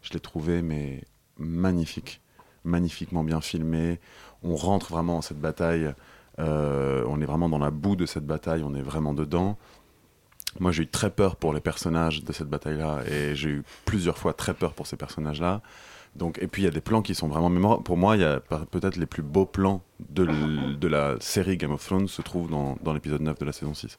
je 0.00 0.12
l'ai 0.12 0.20
trouvé 0.20 0.62
mais 0.62 1.02
magnifique, 1.38 2.20
magnifiquement 2.62 3.24
bien 3.24 3.40
filmé. 3.40 3.98
On 4.44 4.54
rentre 4.54 4.92
vraiment 4.92 5.14
dans 5.14 5.22
cette 5.22 5.40
bataille. 5.40 5.92
on 6.38 7.20
est 7.20 7.26
vraiment 7.26 7.48
dans 7.48 7.58
la 7.58 7.72
boue 7.72 7.96
de 7.96 8.06
cette 8.06 8.26
bataille, 8.26 8.62
on 8.64 8.74
est 8.74 8.82
vraiment 8.82 9.12
dedans. 9.12 9.58
Moi, 10.60 10.72
j'ai 10.72 10.84
eu 10.84 10.86
très 10.86 11.10
peur 11.10 11.36
pour 11.36 11.54
les 11.54 11.60
personnages 11.60 12.22
de 12.24 12.32
cette 12.32 12.48
bataille-là, 12.48 13.00
et 13.10 13.34
j'ai 13.34 13.48
eu 13.48 13.62
plusieurs 13.84 14.18
fois 14.18 14.32
très 14.32 14.54
peur 14.54 14.74
pour 14.74 14.86
ces 14.86 14.96
personnages-là. 14.96 15.62
Donc, 16.14 16.38
et 16.42 16.46
puis, 16.46 16.62
il 16.62 16.64
y 16.66 16.68
a 16.68 16.70
des 16.70 16.82
plans 16.82 17.00
qui 17.00 17.14
sont 17.14 17.26
vraiment 17.26 17.48
mémorables. 17.48 17.82
Pour 17.84 17.96
moi, 17.96 18.16
il 18.16 18.20
y 18.22 18.24
a 18.24 18.40
peut-être 18.40 18.96
les 18.96 19.06
plus 19.06 19.22
beaux 19.22 19.46
plans 19.46 19.82
de, 20.10 20.86
la 20.86 21.14
série 21.20 21.56
Game 21.56 21.70
of 21.70 21.82
Thrones 21.84 22.08
se 22.08 22.20
trouvent 22.20 22.50
dans, 22.50 22.76
dans 22.82 22.92
l'épisode 22.92 23.22
9 23.22 23.38
de 23.38 23.44
la 23.46 23.52
saison 23.52 23.72
6. 23.72 23.96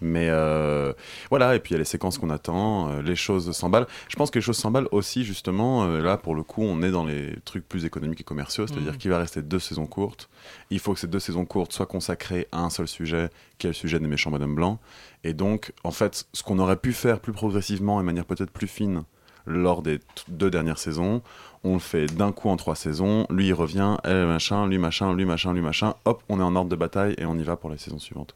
Mais 0.00 0.28
euh, 0.30 0.92
voilà, 1.30 1.56
et 1.56 1.58
puis 1.58 1.70
il 1.70 1.74
y 1.74 1.76
a 1.76 1.78
les 1.78 1.84
séquences 1.84 2.18
qu'on 2.18 2.30
attend, 2.30 2.90
euh, 2.90 3.02
les 3.02 3.16
choses 3.16 3.50
s'emballent. 3.50 3.88
Je 4.08 4.14
pense 4.14 4.30
que 4.30 4.38
les 4.38 4.42
choses 4.42 4.56
s'emballent 4.58 4.86
aussi, 4.92 5.24
justement, 5.24 5.82
euh, 5.84 6.00
là, 6.00 6.16
pour 6.16 6.36
le 6.36 6.44
coup, 6.44 6.62
on 6.62 6.80
est 6.82 6.92
dans 6.92 7.04
les 7.04 7.34
trucs 7.44 7.68
plus 7.68 7.84
économiques 7.84 8.20
et 8.20 8.24
commerciaux, 8.24 8.68
c'est-à-dire 8.68 8.92
Mhm. 8.92 8.98
qu'il 8.98 9.10
va 9.10 9.18
rester 9.18 9.42
deux 9.42 9.58
saisons 9.58 9.86
courtes. 9.86 10.28
Il 10.70 10.78
faut 10.78 10.94
que 10.94 11.00
ces 11.00 11.08
deux 11.08 11.18
saisons 11.18 11.44
courtes 11.44 11.72
soient 11.72 11.86
consacrées 11.86 12.46
à 12.52 12.60
un 12.60 12.70
seul 12.70 12.86
sujet, 12.86 13.30
qui 13.58 13.66
est 13.66 13.70
le 13.70 13.74
sujet 13.74 13.98
des 13.98 14.06
méchants 14.06 14.30
Madame 14.30 14.54
Blanc. 14.54 14.78
Et 15.24 15.32
donc, 15.32 15.72
en 15.82 15.90
fait, 15.90 16.26
ce 16.32 16.44
qu'on 16.44 16.60
aurait 16.60 16.76
pu 16.76 16.92
faire 16.92 17.18
plus 17.18 17.32
progressivement 17.32 17.98
et 17.98 18.02
de 18.02 18.06
manière 18.06 18.26
peut-être 18.26 18.52
plus 18.52 18.68
fine 18.68 19.02
lors 19.48 19.82
des 19.82 20.00
deux 20.28 20.50
dernières 20.50 20.78
saisons, 20.78 21.22
on 21.64 21.74
le 21.74 21.78
fait 21.80 22.06
d'un 22.06 22.32
coup 22.32 22.48
en 22.48 22.56
trois 22.56 22.76
saisons. 22.76 23.26
Lui, 23.30 23.48
il 23.48 23.54
revient, 23.54 23.96
elle, 24.04 24.26
machin, 24.26 24.66
lui, 24.66 24.78
machin, 24.78 25.14
lui, 25.14 25.24
machin, 25.24 25.52
lui, 25.52 25.60
machin. 25.60 25.94
Hop, 26.04 26.22
on 26.28 26.38
est 26.40 26.42
en 26.42 26.54
ordre 26.54 26.70
de 26.70 26.76
bataille 26.76 27.14
et 27.18 27.26
on 27.26 27.36
y 27.36 27.42
va 27.42 27.56
pour 27.56 27.70
les 27.70 27.78
saisons 27.78 27.98
suivantes. 27.98 28.34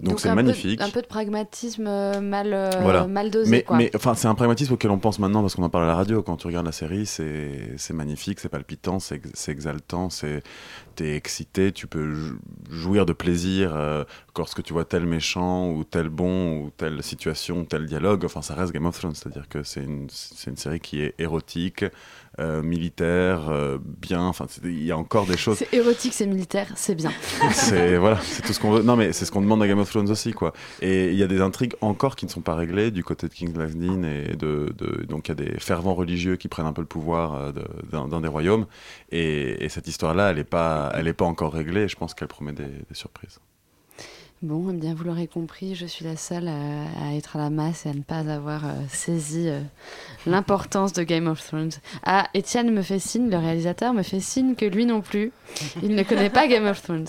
Donc 0.00 0.20
c'est 0.20 0.28
peu- 0.28 0.34
magnifique. 0.34 0.80
un 0.80 0.90
peu 0.90 1.02
de 1.02 1.06
pragmatisme 1.06 1.86
euh, 1.86 2.20
mal, 2.20 2.52
euh, 2.52 2.70
Voilà. 2.82 3.06
mal 3.06 3.30
dosé. 3.30 3.50
mais, 3.50 3.62
quoi. 3.62 3.76
mais 3.76 3.90
enfin, 3.94 4.14
c'est 4.14 4.26
un 4.28 4.34
pragmatisme 4.34 4.72
auquel 4.74 4.90
on 4.90 4.98
pense 4.98 5.18
maintenant 5.18 5.40
parce 5.40 5.54
qu'on 5.54 5.62
en 5.62 5.70
parle 5.70 5.84
à 5.84 5.88
la 5.88 5.94
radio. 5.94 6.22
Quand 6.22 6.36
tu 6.36 6.46
regardes 6.46 6.66
la 6.66 6.72
série, 6.72 7.06
c'est 7.06 7.76
magnifique, 7.92 8.40
c'est 8.40 8.48
palpitant, 8.48 8.98
c'est 8.98 9.16
ex- 9.16 9.30
c'est 9.34 9.52
exaltant, 9.52 10.10
c'est 10.10 10.42
t'es 10.96 11.16
excité, 11.16 11.72
tu 11.72 11.86
peux 11.86 12.14
jou- 12.14 12.38
jouir 12.70 13.04
de 13.06 13.12
plaisir 13.12 13.72
euh, 13.74 14.04
lorsque 14.36 14.62
tu 14.62 14.72
vois 14.72 14.84
tel 14.84 15.06
méchant 15.06 15.70
ou 15.70 15.82
tel 15.84 16.08
bon 16.08 16.58
ou 16.64 16.70
telle 16.76 17.02
situation, 17.02 17.64
tel 17.64 17.86
dialogue. 17.86 18.24
Enfin, 18.24 18.42
ça 18.42 18.54
reste 18.54 18.72
Game 18.72 18.86
of 18.86 18.96
Thrones, 18.98 19.14
c'est-à-dire 19.14 19.48
que 19.48 19.62
c'est 19.62 19.82
une, 19.82 20.06
c'est 20.10 20.50
une 20.50 20.56
série 20.56 20.80
qui 20.80 21.00
est 21.02 21.14
érotique, 21.18 21.84
euh, 22.40 22.62
militaire, 22.62 23.48
euh, 23.48 23.78
bien. 23.82 24.22
Enfin, 24.22 24.46
il 24.64 24.84
y 24.84 24.90
a 24.92 24.96
encore 24.96 25.26
des 25.26 25.36
choses. 25.36 25.58
C'est 25.58 25.72
érotique, 25.74 26.12
c'est 26.14 26.26
militaire, 26.26 26.68
c'est 26.76 26.94
bien. 26.94 27.12
C'est 27.52 27.96
voilà, 27.96 28.18
c'est 28.22 28.42
tout 28.42 28.52
ce 28.52 28.60
qu'on 28.60 28.70
veut. 28.72 28.82
Non, 28.82 28.96
mais 28.96 29.12
c'est 29.12 29.24
ce 29.24 29.30
qu'on 29.32 29.40
demande 29.40 29.62
à 29.62 29.66
Game 29.68 29.78
of 29.78 29.88
Thrones 29.90 30.10
aussi, 30.10 30.32
quoi. 30.32 30.52
Et 30.80 31.10
il 31.10 31.16
y 31.16 31.22
a 31.22 31.26
des 31.26 31.40
intrigues 31.40 31.74
encore 31.80 32.16
qui 32.16 32.26
ne 32.26 32.30
sont 32.30 32.40
pas 32.40 32.54
réglées 32.54 32.90
du 32.90 33.04
côté 33.04 33.28
de 33.28 33.34
King's 33.34 33.56
Landing 33.56 34.04
et 34.04 34.36
de, 34.36 34.72
de- 34.76 35.04
donc 35.04 35.28
il 35.28 35.30
y 35.30 35.32
a 35.32 35.34
des 35.52 35.60
fervents 35.60 35.94
religieux 35.94 36.36
qui 36.36 36.48
prennent 36.48 36.66
un 36.66 36.72
peu 36.72 36.82
le 36.82 36.88
pouvoir 36.88 37.34
euh, 37.34 37.52
de- 37.52 38.08
d'un 38.08 38.20
des 38.20 38.28
royaumes. 38.28 38.66
Et, 39.12 39.64
et 39.64 39.68
cette 39.68 39.86
histoire-là, 39.88 40.30
elle 40.30 40.36
n'est 40.36 40.44
pas, 40.44 40.90
elle 40.94 41.08
est 41.08 41.12
pas 41.12 41.24
encore 41.24 41.52
réglée. 41.52 41.82
Et 41.82 41.88
je 41.88 41.96
pense 41.96 42.14
qu'elle 42.14 42.28
promet 42.28 42.52
des, 42.52 42.64
des 42.64 42.94
surprises. 42.94 43.38
Bon, 44.44 44.68
eh 44.68 44.74
bien, 44.74 44.92
vous 44.92 45.04
l'aurez 45.04 45.26
compris, 45.26 45.74
je 45.74 45.86
suis 45.86 46.04
la 46.04 46.18
seule 46.18 46.48
à, 46.48 46.52
à 47.02 47.14
être 47.14 47.36
à 47.36 47.38
la 47.38 47.48
masse 47.48 47.86
et 47.86 47.88
à 47.88 47.94
ne 47.94 48.02
pas 48.02 48.18
avoir 48.30 48.66
euh, 48.66 48.72
saisi 48.90 49.48
euh, 49.48 49.62
l'importance 50.26 50.92
de 50.92 51.02
Game 51.02 51.28
of 51.28 51.42
Thrones. 51.42 51.70
Ah, 52.04 52.28
Étienne 52.34 52.70
me 52.70 52.82
fait 52.82 52.98
signe, 52.98 53.30
le 53.30 53.38
réalisateur 53.38 53.94
me 53.94 54.02
fait 54.02 54.20
signe 54.20 54.54
que 54.54 54.66
lui 54.66 54.84
non 54.84 55.00
plus, 55.00 55.32
il 55.82 55.94
ne 55.94 56.02
connaît 56.02 56.28
pas 56.28 56.46
Game 56.46 56.66
of 56.66 56.82
Thrones. 56.82 57.06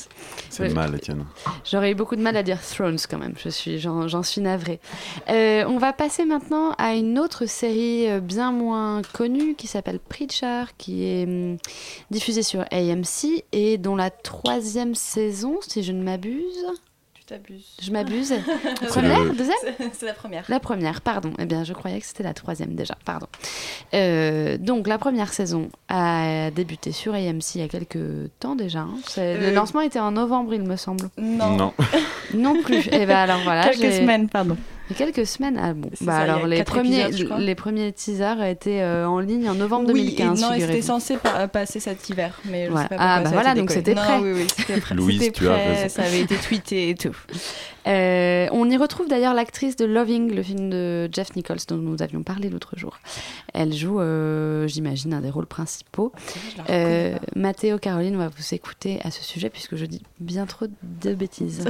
C'est 0.49 0.73
mal, 0.73 0.95
Étienne. 0.95 1.25
J'aurais 1.69 1.91
eu 1.91 1.95
beaucoup 1.95 2.15
de 2.15 2.21
mal 2.21 2.37
à 2.37 2.43
dire 2.43 2.61
Thrones 2.61 2.99
quand 3.09 3.17
même, 3.17 3.33
je 3.37 3.49
suis, 3.49 3.79
j'en, 3.79 4.23
suis 4.23 4.39
navrée. 4.39 4.79
Euh, 5.27 5.65
on 5.67 5.77
va 5.77 5.91
passer 5.91 6.23
maintenant 6.23 6.71
à 6.77 6.93
une 6.93 7.19
autre 7.19 7.47
série 7.47 8.09
euh, 8.09 8.21
bien 8.21 8.53
moins 8.53 9.01
connue 9.11 9.55
qui 9.55 9.67
s'appelle 9.67 9.99
Preacher, 9.99 10.63
qui 10.77 11.03
est 11.03 11.25
hum, 11.25 11.57
diffusée 12.11 12.43
sur 12.43 12.61
AMC 12.71 13.43
et 13.51 13.77
dont 13.77 13.97
la 13.97 14.09
troisième 14.09 14.95
saison, 14.95 15.59
si 15.67 15.83
je 15.83 15.91
ne 15.91 16.01
m'abuse. 16.01 16.65
Tu 17.27 17.33
t'abuses. 17.33 17.65
Je 17.81 17.91
m'abuse. 17.91 18.33
Première, 18.87 19.23
le- 19.23 19.31
deuxième 19.31 19.55
C'est- 19.93 20.05
la 20.05 20.13
première. 20.13 20.43
La 20.47 20.59
première, 20.59 21.01
pardon. 21.01 21.33
Eh 21.39 21.45
bien, 21.45 21.63
je 21.63 21.73
croyais 21.73 21.99
que 21.99 22.05
c'était 22.05 22.21
la 22.23 22.33
troisième 22.35 22.75
déjà, 22.75 22.95
pardon. 23.03 23.25
Euh, 23.95 24.57
donc, 24.57 24.87
la 24.87 24.97
première 24.99 25.33
saison 25.33 25.69
a 25.89 26.51
débuté 26.51 26.91
sur 26.91 27.15
AMC 27.15 27.55
il 27.55 27.61
y 27.61 27.63
a 27.63 27.67
quelques 27.67 28.29
temps 28.39 28.55
déjà. 28.55 28.81
hein. 28.81 28.95
Le 29.17 29.21
Euh, 29.47 29.51
lancement 29.53 29.81
était 29.81 29.99
en 29.99 30.11
novembre, 30.11 30.53
il 30.53 30.61
me 30.61 30.75
semble. 30.75 31.09
Non. 31.17 31.55
Non. 31.55 31.73
Non 32.35 32.61
plus. 32.61 32.87
Et 32.89 33.05
ben 33.07 33.17
alors 33.17 33.39
voilà. 33.43 33.69
Quelques 33.69 33.93
semaines, 33.93 34.29
pardon. 34.29 34.57
Il 34.89 34.99
y 34.99 35.01
a 35.01 35.05
quelques 35.05 35.25
semaines. 35.25 35.59
Ah 35.61 35.73
bon. 35.73 35.89
Bah 36.01 36.11
ça, 36.13 36.17
alors 36.19 36.45
les 36.47 36.63
premiers, 36.63 37.05
épisodes, 37.07 37.39
les 37.39 37.55
premiers 37.55 37.91
teasers 37.91 38.43
étaient 38.43 38.81
euh, 38.81 39.07
en 39.07 39.19
ligne 39.19 39.49
en 39.49 39.55
novembre 39.55 39.91
Oui, 39.91 40.01
et 40.01 40.17
2015. 40.23 40.41
non, 40.41 40.49
c'était 40.59 40.81
censé 40.81 41.17
pa- 41.17 41.47
passer 41.47 41.79
cet 41.79 42.07
hiver, 42.09 42.39
mais 42.45 42.67
je 42.67 42.71
Ouais. 42.71 42.81
sais 42.83 42.89
pas 42.89 42.95
Ah, 42.99 43.21
bah 43.21 43.29
voilà, 43.33 43.55
donc 43.55 43.71
c'était 43.71 43.95
Non, 43.95 44.01
prêt. 44.03 44.19
oui, 44.19 44.31
oui, 44.35 44.47
c'était 44.55 44.79
prêt. 44.79 44.93
Louise, 44.95 45.31
tu 45.33 45.47
as 45.47 45.53
prêt, 45.53 45.73
raison. 45.83 45.95
Ça 45.95 46.03
avait 46.03 46.21
été 46.21 46.35
tweeté 46.35 46.89
et 46.89 46.95
tout. 46.95 47.15
Euh, 47.87 48.47
on 48.51 48.67
y 48.69 48.77
retrouve 48.77 49.07
d'ailleurs 49.07 49.33
l'actrice 49.35 49.75
de 49.75 49.85
Loving, 49.85 50.33
le 50.33 50.41
film 50.43 50.69
de 50.71 51.07
Jeff 51.11 51.35
Nichols 51.35 51.57
dont 51.67 51.77
nous 51.77 52.01
avions 52.01 52.23
parlé 52.23 52.49
l'autre 52.49 52.77
jour. 52.77 52.97
Elle 53.53 53.73
joue, 53.73 53.99
euh, 53.99 54.67
j'imagine, 54.67 55.13
un 55.13 55.21
des 55.21 55.29
rôles 55.29 55.45
principaux. 55.45 56.11
Euh, 56.69 57.13
reconnais 57.13 57.19
Mathéo, 57.35 57.77
Caroline, 57.77 58.15
on 58.15 58.19
va 58.19 58.27
vous 58.29 58.53
écouter 58.53 58.99
à 59.03 59.11
ce 59.11 59.23
sujet 59.23 59.49
puisque 59.49 59.75
je 59.75 59.85
dis 59.85 60.01
bien 60.19 60.45
trop 60.45 60.65
de 60.81 61.13
bêtises. 61.13 61.63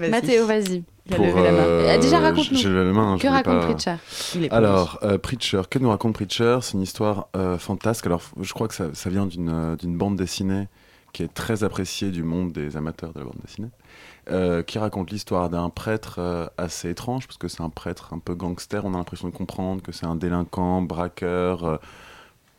Mathéo, 0.00 0.46
vas-y. 0.46 0.82
Il 1.10 1.14
a 1.24 1.26
levé 1.26 1.42
la 1.42 1.52
main. 1.52 1.58
Euh, 1.58 1.98
déjà, 1.98 2.18
raconte-nous. 2.20 2.56
J'ai 2.56 2.68
levé 2.68 2.84
la 2.86 2.92
main. 2.92 3.18
Que 3.18 3.28
raconte 3.28 3.60
pas- 3.60 3.66
Preacher? 3.66 3.94
Il 4.36 4.44
est 4.44 4.48
pas 4.48 4.56
Alors, 4.56 4.98
euh, 5.02 5.18
Preacher, 5.18 5.62
que 5.68 5.78
nous 5.78 5.88
raconte 5.90 6.14
Preacher? 6.14 6.58
C'est 6.62 6.74
une 6.74 6.82
histoire 6.82 7.28
euh, 7.36 7.58
fantasque. 7.58 8.06
Alors, 8.06 8.22
je 8.40 8.52
crois 8.52 8.68
que 8.68 8.74
ça, 8.74 8.86
ça 8.94 9.10
vient 9.10 9.26
d'une 9.26 9.48
euh, 9.50 9.76
d'une 9.76 9.96
bande 9.96 10.16
dessinée 10.16 10.68
qui 11.12 11.24
est 11.24 11.34
très 11.34 11.64
appréciée 11.64 12.10
du 12.12 12.22
monde 12.22 12.52
des 12.52 12.76
amateurs 12.76 13.12
de 13.12 13.18
la 13.18 13.24
bande 13.24 13.34
dessinée, 13.44 13.70
euh, 14.30 14.62
qui 14.62 14.78
raconte 14.78 15.10
l'histoire 15.10 15.50
d'un 15.50 15.68
prêtre 15.68 16.16
euh, 16.18 16.46
assez 16.56 16.88
étrange, 16.88 17.26
parce 17.26 17.36
que 17.36 17.48
c'est 17.48 17.62
un 17.62 17.68
prêtre 17.68 18.10
un 18.14 18.20
peu 18.20 18.34
gangster. 18.36 18.84
On 18.84 18.94
a 18.94 18.96
l'impression 18.96 19.28
de 19.28 19.34
comprendre 19.34 19.82
que 19.82 19.90
c'est 19.90 20.06
un 20.06 20.14
délinquant, 20.14 20.82
braqueur, 20.82 21.80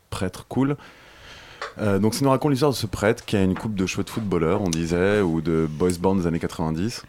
prêtre 0.10 0.46
cool. 0.50 0.76
Euh, 1.78 2.00
donc, 2.00 2.14
ça 2.14 2.26
nous 2.26 2.32
raconte 2.32 2.52
l'histoire 2.52 2.72
de 2.72 2.76
ce 2.78 2.88
prêtre 2.88 3.24
qui 3.24 3.38
a 3.38 3.42
une 3.44 3.56
coupe 3.56 3.76
de 3.76 3.86
cheveux 3.86 4.04
de 4.04 4.10
footballeur, 4.10 4.62
on 4.62 4.70
disait, 4.70 5.22
ou 5.22 5.40
de 5.40 5.66
boys 5.70 5.92
band 6.00 6.16
des 6.16 6.28
années 6.28 6.40
90. 6.40 7.04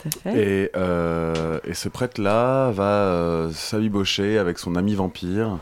Tout 0.00 0.08
à 0.08 0.20
fait. 0.32 0.42
Et, 0.64 0.70
euh, 0.76 1.58
et 1.64 1.74
ce 1.74 1.88
prêtre-là 1.88 2.70
va 2.70 2.84
euh, 2.84 3.50
s'abibocher 3.52 4.38
avec 4.38 4.58
son 4.58 4.76
ami 4.76 4.94
vampire 4.94 5.58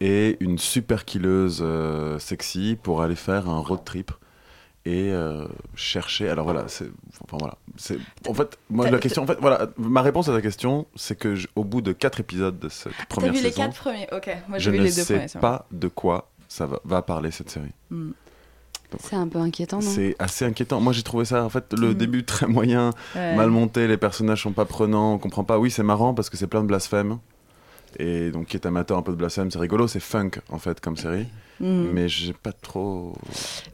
et 0.00 0.36
une 0.40 0.58
super 0.58 1.04
killeuse 1.04 1.60
euh, 1.62 2.18
sexy 2.18 2.78
pour 2.82 3.02
aller 3.02 3.14
faire 3.16 3.48
un 3.48 3.58
road 3.60 3.84
trip 3.84 4.10
et 4.86 5.12
euh, 5.12 5.46
chercher. 5.74 6.30
Alors 6.30 6.46
voilà, 6.46 6.64
c'est. 6.68 6.90
Enfin 7.22 7.36
voilà. 7.38 7.54
C'est. 7.76 7.98
En 8.26 8.32
fait, 8.34 8.58
moi 8.70 8.90
la 8.90 8.98
question. 8.98 9.22
En 9.22 9.26
fait, 9.26 9.36
voilà, 9.40 9.68
ma 9.76 10.00
réponse 10.00 10.28
à 10.30 10.32
ta 10.32 10.40
question, 10.40 10.86
c'est 10.96 11.18
que 11.18 11.34
je- 11.34 11.48
au 11.54 11.64
bout 11.64 11.82
de 11.82 11.92
quatre 11.92 12.18
épisodes 12.20 12.58
de 12.58 12.68
cette 12.70 12.92
T'as 12.96 13.04
première 13.04 13.32
vu 13.32 13.42
les 13.42 13.50
saison, 13.50 13.62
quatre 13.64 13.76
premiers? 13.76 14.08
Ok, 14.10 14.30
moi 14.48 14.58
je 14.58 14.64
j'ai 14.64 14.70
vu 14.70 14.78
ne 14.78 14.82
les 14.84 14.88
deux 14.90 15.02
sais 15.02 15.14
premiers. 15.26 15.40
pas 15.42 15.66
de 15.70 15.88
quoi 15.88 16.30
ça 16.48 16.64
va, 16.66 16.80
va 16.84 17.02
parler 17.02 17.30
cette 17.30 17.50
série. 17.50 17.72
Hmm. 17.90 18.12
C'est 18.98 19.16
un 19.16 19.28
peu 19.28 19.38
inquiétant, 19.38 19.76
non 19.78 19.82
C'est 19.82 20.16
assez 20.18 20.44
inquiétant. 20.44 20.80
Moi, 20.80 20.92
j'ai 20.92 21.02
trouvé 21.02 21.24
ça, 21.24 21.44
en 21.44 21.48
fait, 21.48 21.72
le 21.72 21.88
Mhm. 21.88 21.94
début 21.94 22.24
très 22.24 22.46
moyen, 22.46 22.90
Ouais. 23.14 23.34
mal 23.36 23.50
monté, 23.50 23.86
les 23.86 23.96
personnages 23.96 24.42
sont 24.42 24.52
pas 24.52 24.64
prenants, 24.64 25.14
on 25.14 25.18
comprend 25.18 25.44
pas. 25.44 25.58
Oui, 25.58 25.70
c'est 25.70 25.82
marrant 25.82 26.14
parce 26.14 26.28
que 26.30 26.36
c'est 26.36 26.46
plein 26.46 26.62
de 26.62 26.66
blasphèmes. 26.66 27.18
Et 27.98 28.30
donc, 28.30 28.46
qui 28.46 28.56
est 28.56 28.66
amateur 28.66 28.98
un 28.98 29.02
peu 29.02 29.12
de 29.12 29.16
blasphème, 29.16 29.50
c'est 29.50 29.58
rigolo, 29.58 29.88
c'est 29.88 30.00
funk, 30.00 30.30
en 30.50 30.58
fait, 30.58 30.80
comme 30.80 30.96
série. 30.96 31.26
Mhm. 31.60 31.90
mais 31.92 32.08
j'ai 32.08 32.32
pas 32.32 32.52
trop. 32.52 33.14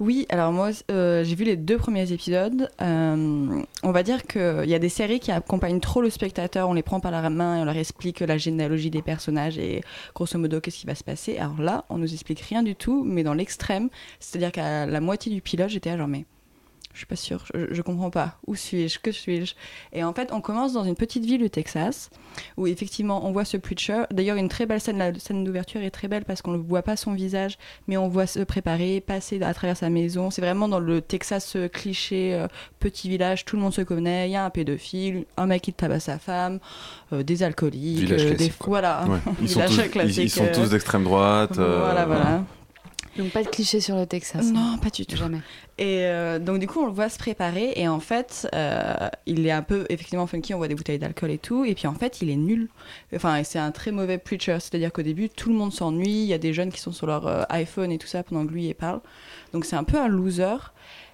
Oui, 0.00 0.26
alors 0.28 0.52
moi, 0.52 0.70
euh, 0.90 1.22
j'ai 1.24 1.34
vu 1.34 1.44
les 1.44 1.56
deux 1.56 1.78
premiers 1.78 2.10
épisodes. 2.12 2.68
Euh, 2.82 3.62
on 3.82 3.90
va 3.92 4.02
dire 4.02 4.24
qu'il 4.24 4.64
y 4.68 4.74
a 4.74 4.78
des 4.78 4.88
séries 4.88 5.20
qui 5.20 5.30
accompagnent 5.30 5.80
trop 5.80 6.02
le 6.02 6.10
spectateur. 6.10 6.68
On 6.68 6.74
les 6.74 6.82
prend 6.82 7.00
par 7.00 7.12
la 7.12 7.30
main 7.30 7.58
et 7.58 7.60
on 7.60 7.64
leur 7.64 7.76
explique 7.76 8.20
la 8.20 8.38
généalogie 8.38 8.90
des 8.90 9.02
personnages 9.02 9.58
et 9.58 9.82
grosso 10.14 10.38
modo 10.38 10.60
qu'est-ce 10.60 10.78
qui 10.78 10.86
va 10.86 10.94
se 10.94 11.04
passer. 11.04 11.38
Alors 11.38 11.60
là, 11.60 11.84
on 11.88 11.98
nous 11.98 12.12
explique 12.12 12.40
rien 12.40 12.62
du 12.62 12.74
tout, 12.74 13.04
mais 13.04 13.22
dans 13.22 13.34
l'extrême. 13.34 13.88
C'est-à-dire 14.20 14.52
qu'à 14.52 14.86
la 14.86 15.00
moitié 15.00 15.32
du 15.32 15.40
pilote, 15.40 15.68
j'étais 15.70 15.90
à 15.90 15.96
genre, 15.96 16.08
mais 16.08 16.24
je 16.96 17.00
suis 17.00 17.06
pas 17.06 17.14
sûre, 17.16 17.44
je, 17.54 17.74
je 17.74 17.82
comprends 17.82 18.08
pas. 18.10 18.38
Où 18.46 18.54
suis-je 18.54 18.98
Que 18.98 19.12
suis-je? 19.12 19.54
Et 19.92 20.02
en 20.02 20.14
fait, 20.14 20.30
on 20.32 20.40
commence 20.40 20.72
dans 20.72 20.84
une 20.84 20.94
petite 20.94 21.26
ville 21.26 21.42
du 21.42 21.50
Texas 21.50 22.08
où 22.56 22.66
effectivement 22.66 23.26
on 23.26 23.32
voit 23.32 23.44
ce 23.44 23.58
preacher. 23.58 24.04
D'ailleurs, 24.10 24.36
une 24.38 24.48
très 24.48 24.64
belle 24.64 24.80
scène, 24.80 24.96
la 24.96 25.12
scène 25.18 25.44
d'ouverture 25.44 25.82
est 25.82 25.90
très 25.90 26.08
belle 26.08 26.24
parce 26.24 26.40
qu'on 26.40 26.52
ne 26.52 26.56
voit 26.56 26.80
pas 26.82 26.96
son 26.96 27.12
visage, 27.12 27.58
mais 27.86 27.98
on 27.98 28.08
voit 28.08 28.26
se 28.26 28.40
préparer, 28.40 29.02
passer 29.02 29.42
à 29.42 29.52
travers 29.52 29.76
sa 29.76 29.90
maison. 29.90 30.30
C'est 30.30 30.40
vraiment 30.40 30.68
dans 30.68 30.80
le 30.80 31.02
Texas 31.02 31.54
euh, 31.56 31.68
cliché, 31.68 32.32
euh, 32.34 32.48
petit 32.80 33.10
village, 33.10 33.44
tout 33.44 33.56
le 33.56 33.62
monde 33.62 33.74
se 33.74 33.82
connaît. 33.82 34.28
Il 34.28 34.32
y 34.32 34.36
a 34.36 34.44
un 34.46 34.50
pédophile, 34.50 35.26
un 35.36 35.44
mec 35.46 35.60
qui 35.62 35.72
tabasse 35.74 36.04
sa 36.04 36.18
femme, 36.18 36.60
euh, 37.12 37.22
des 37.22 37.42
alcooliques, 37.42 38.10
euh, 38.10 38.34
des 38.34 38.48
quoi. 38.48 38.66
voilà, 38.68 39.04
Ouais. 39.06 39.18
Ils, 39.42 39.48
sont 39.50 39.60
tous, 39.66 39.80
ils- 40.02 40.18
ils 40.20 40.30
sont 40.30 40.46
tous 40.54 40.70
d'extrême 40.70 41.04
droite. 41.04 41.56
Voilà, 41.56 42.06
voilà. 42.06 42.42
Donc 43.18 43.30
pas 43.30 43.42
de 43.42 43.48
cliché 43.48 43.80
sur 43.80 43.96
le 43.96 44.06
Texas. 44.06 44.52
Non, 44.52 44.78
pas 44.78 44.90
du 44.90 45.06
tout. 45.06 45.16
Jamais. 45.16 45.40
Et 45.78 46.04
euh, 46.06 46.38
donc 46.38 46.58
du 46.58 46.66
coup, 46.66 46.80
on 46.80 46.86
le 46.86 46.92
voit 46.92 47.08
se 47.08 47.18
préparer 47.18 47.72
et 47.76 47.88
en 47.88 48.00
fait, 48.00 48.48
euh, 48.54 49.08
il 49.26 49.46
est 49.46 49.50
un 49.50 49.62
peu 49.62 49.86
effectivement 49.88 50.26
funky. 50.26 50.54
On 50.54 50.58
voit 50.58 50.68
des 50.68 50.74
bouteilles 50.74 50.98
d'alcool 50.98 51.30
et 51.30 51.38
tout. 51.38 51.64
Et 51.64 51.74
puis 51.74 51.86
en 51.86 51.94
fait, 51.94 52.20
il 52.22 52.30
est 52.30 52.36
nul. 52.36 52.68
Enfin, 53.14 53.42
c'est 53.44 53.58
un 53.58 53.70
très 53.70 53.90
mauvais 53.90 54.18
preacher. 54.18 54.58
C'est-à-dire 54.60 54.92
qu'au 54.92 55.02
début, 55.02 55.28
tout 55.28 55.48
le 55.48 55.56
monde 55.56 55.72
s'ennuie. 55.72 56.22
Il 56.22 56.26
y 56.26 56.34
a 56.34 56.38
des 56.38 56.52
jeunes 56.52 56.70
qui 56.70 56.80
sont 56.80 56.92
sur 56.92 57.06
leur 57.06 57.26
euh, 57.26 57.42
iPhone 57.48 57.90
et 57.92 57.98
tout 57.98 58.06
ça 58.06 58.22
pendant 58.22 58.46
que 58.46 58.52
lui 58.52 58.68
il 58.68 58.74
parle. 58.74 59.00
Donc 59.52 59.64
c'est 59.64 59.76
un 59.76 59.84
peu 59.84 59.98
un 59.98 60.08
loser. 60.08 60.56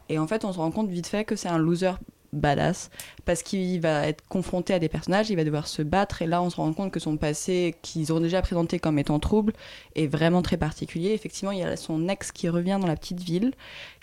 Et 0.08 0.18
en 0.18 0.26
fait, 0.26 0.44
on 0.44 0.52
se 0.52 0.58
rend 0.58 0.70
compte 0.70 0.88
vite 0.88 1.06
fait 1.06 1.24
que 1.24 1.36
c'est 1.36 1.48
un 1.48 1.58
loser 1.58 1.92
badass 2.32 2.90
parce 3.24 3.42
qu'il 3.42 3.80
va 3.80 4.06
être 4.06 4.22
confronté 4.28 4.72
à 4.74 4.78
des 4.78 4.88
personnages, 4.88 5.28
il 5.30 5.36
va 5.36 5.44
devoir 5.44 5.66
se 5.68 5.82
battre 5.82 6.22
et 6.22 6.26
là 6.26 6.42
on 6.42 6.48
se 6.50 6.56
rend 6.56 6.72
compte 6.72 6.90
que 6.90 6.98
son 7.00 7.16
passé 7.16 7.74
qu'ils 7.82 8.12
ont 8.12 8.20
déjà 8.20 8.40
présenté 8.42 8.78
comme 8.78 8.98
étant 8.98 9.18
trouble 9.18 9.52
est 9.94 10.06
vraiment 10.06 10.42
très 10.42 10.56
particulier. 10.56 11.10
Effectivement, 11.12 11.52
il 11.52 11.58
y 11.58 11.62
a 11.62 11.76
son 11.76 12.08
ex 12.08 12.32
qui 12.32 12.48
revient 12.48 12.78
dans 12.80 12.86
la 12.86 12.96
petite 12.96 13.20
ville 13.20 13.52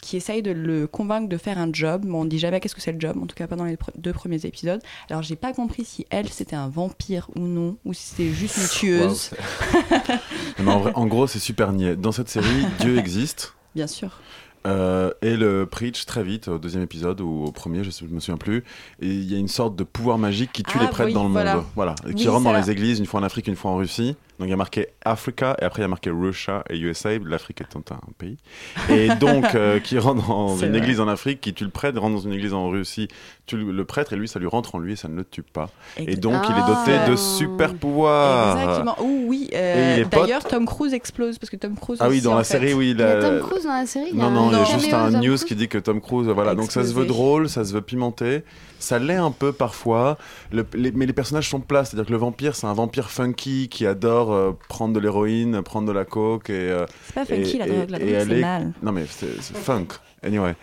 qui 0.01 0.15
essaye 0.17 0.41
de 0.41 0.51
le 0.51 0.87
convaincre 0.87 1.27
de 1.27 1.37
faire 1.37 1.57
un 1.57 1.69
job. 1.73 2.05
Bon, 2.05 2.21
on 2.21 2.25
dit 2.25 2.39
jamais 2.39 2.59
qu'est-ce 2.59 2.75
que 2.75 2.81
c'est 2.81 2.91
le 2.93 2.99
job, 2.99 3.17
en 3.21 3.25
tout 3.25 3.35
cas 3.35 3.47
pas 3.47 3.55
dans 3.55 3.65
les 3.65 3.75
pre- 3.75 3.91
deux 3.97 4.13
premiers 4.13 4.45
épisodes. 4.45 4.81
Alors 5.09 5.23
j'ai 5.23 5.35
pas 5.35 5.51
compris 5.53 5.83
si 5.85 6.05
elle 6.09 6.29
c'était 6.29 6.55
un 6.55 6.69
vampire 6.69 7.29
ou 7.35 7.41
non 7.41 7.77
ou 7.85 7.93
si 7.93 8.03
c'était 8.09 8.29
juste 8.29 8.57
une 8.57 8.67
tueuse. 8.67 9.31
Non, 10.59 10.65
mais 10.65 10.71
en, 10.71 10.79
vrai- 10.79 10.91
en 10.95 11.05
gros, 11.07 11.27
c'est 11.27 11.39
super 11.39 11.71
niais. 11.71 11.95
Dans 11.95 12.11
cette 12.11 12.29
série, 12.29 12.65
Dieu 12.79 12.97
existe. 12.97 13.53
Bien 13.75 13.87
sûr. 13.87 14.19
Euh, 14.67 15.11
et 15.21 15.37
le 15.37 15.65
preach 15.65 16.05
très 16.05 16.23
vite 16.23 16.47
au 16.47 16.57
deuxième 16.57 16.83
épisode 16.83 17.21
ou 17.21 17.45
au 17.45 17.51
premier, 17.51 17.83
je, 17.83 17.91
je 17.91 18.05
me 18.05 18.19
souviens 18.19 18.37
plus. 18.37 18.63
Et 19.01 19.07
il 19.07 19.31
y 19.31 19.35
a 19.35 19.37
une 19.37 19.47
sorte 19.47 19.75
de 19.75 19.83
pouvoir 19.83 20.17
magique 20.17 20.51
qui 20.51 20.63
tue 20.63 20.77
Ah, 20.79 20.83
les 20.83 20.89
prêtres 20.89 21.07
oui, 21.09 21.13
dans 21.13 21.23
le 21.25 21.29
voilà. 21.31 21.55
monde. 21.55 21.65
Voilà. 21.75 21.95
Et 22.07 22.13
qui 22.13 22.23
Oui, 22.23 22.29
rentre 22.29 22.43
dans 22.43 22.53
les 22.53 22.69
églises, 22.69 22.99
une 22.99 23.05
fois 23.05 23.19
en 23.19 23.23
Afrique, 23.23 23.47
une 23.47 23.55
fois 23.55 23.71
en 23.71 23.77
Russie. 23.77 24.15
Donc 24.39 24.47
il 24.47 24.51
y 24.51 24.53
a 24.53 24.57
marqué 24.57 24.87
Africa 25.03 25.57
et 25.61 25.65
après 25.65 25.81
il 25.81 25.83
y 25.83 25.85
a 25.85 25.89
marqué 25.89 26.09
Russia 26.09 26.63
et 26.69 26.77
USA, 26.79 27.09
l'Afrique 27.19 27.59
étant 27.61 27.83
un 27.91 27.99
pays. 28.17 28.37
Et 28.89 29.09
donc 29.15 29.53
euh, 29.55 29.79
qui 29.83 29.99
rentre 29.99 30.25
dans 30.27 30.55
une 30.57 30.69
vrai. 30.69 30.77
église 30.77 30.99
en 31.01 31.07
Afrique, 31.09 31.41
qui 31.41 31.53
tue 31.53 31.65
le 31.65 31.69
prêtre, 31.69 31.99
rentre 31.99 32.15
dans 32.15 32.21
une 32.21 32.31
église 32.33 32.53
en 32.53 32.69
Russie, 32.69 33.09
tue 33.45 33.57
le 33.57 33.85
prêtre 33.85 34.13
et 34.13 34.15
lui 34.15 34.27
ça 34.29 34.39
lui 34.39 34.47
rentre 34.47 34.75
en 34.75 34.79
lui 34.79 34.93
et 34.93 34.95
ça 34.95 35.09
ne 35.09 35.15
le 35.17 35.25
tue 35.25 35.43
pas. 35.43 35.69
Et 35.97 36.15
donc 36.15 36.41
il 36.49 36.55
est 36.57 36.67
doté 36.67 36.97
Ah. 37.05 37.09
de 37.09 37.15
super 37.17 37.73
pouvoirs. 37.73 38.57
Exactement. 38.57 38.95
Oh 39.01 39.19
oui. 39.25 39.49
Et 39.51 39.55
euh, 39.57 39.97
il 40.03 40.09
D'ailleurs, 40.09 40.45
Tom 40.45 40.65
Cruise 40.65 40.93
explose 40.93 41.37
parce 41.37 41.49
que 41.49 41.57
Tom 41.57 41.75
Cruise. 41.75 41.99
Ah 42.01 42.07
oui, 42.09 42.21
dans 42.21 42.35
la 42.35 42.43
fait. 42.43 42.53
série, 42.59 42.73
oui. 42.73 42.91
Il 42.91 42.99
y 42.99 43.03
a 43.03 43.19
Tom 43.21 43.39
Cruise 43.41 43.63
dans 43.65 43.73
la 43.73 43.85
série 43.85 44.13
Non, 44.13 44.31
non, 44.31 44.51
il 44.51 44.57
y 44.57 44.61
a 44.61 44.63
juste 44.65 44.93
un 44.93 45.09
news 45.11 45.19
Cruise 45.21 45.43
qui 45.43 45.55
dit 45.55 45.67
que 45.67 45.77
Tom 45.77 45.99
Cruise, 46.01 46.27
voilà, 46.27 46.55
donc 46.55 46.71
ça 46.71 46.83
se 46.85 46.93
veut 46.93 47.05
drôle, 47.05 47.49
ça 47.49 47.65
se 47.65 47.73
veut 47.73 47.81
pimenté, 47.81 48.43
ça 48.79 48.99
l'est 48.99 49.15
un 49.15 49.31
peu 49.31 49.51
parfois, 49.51 50.17
le- 50.51 50.65
les- 50.73 50.91
mais 50.91 51.05
les 51.05 51.13
personnages 51.13 51.49
sont 51.49 51.59
plats, 51.59 51.83
c'est-à-dire 51.85 52.05
que 52.05 52.11
le 52.11 52.17
vampire, 52.17 52.55
c'est 52.55 52.67
un 52.67 52.73
vampire 52.73 53.09
funky 53.09 53.67
qui 53.69 53.85
adore 53.85 54.28
euh, 54.33 54.51
prendre 54.67 54.93
de 54.93 54.99
l'héroïne, 54.99 55.61
prendre 55.61 55.87
de 55.87 55.91
la 55.91 56.05
coke 56.05 56.49
et. 56.49 56.53
euh, 56.53 56.85
C'est 57.07 57.13
pas 57.15 57.25
funky, 57.25 57.55
et- 57.55 57.59
la 57.59 57.67
drogue, 57.67 57.89
la 57.89 57.99
drogue, 57.99 58.09
c'est 58.27 58.39
mal. 58.41 58.71
Non, 58.81 58.91
mais 58.91 59.05
c'est 59.09 59.27
funk, 59.41 59.87
anyway. 60.23 60.55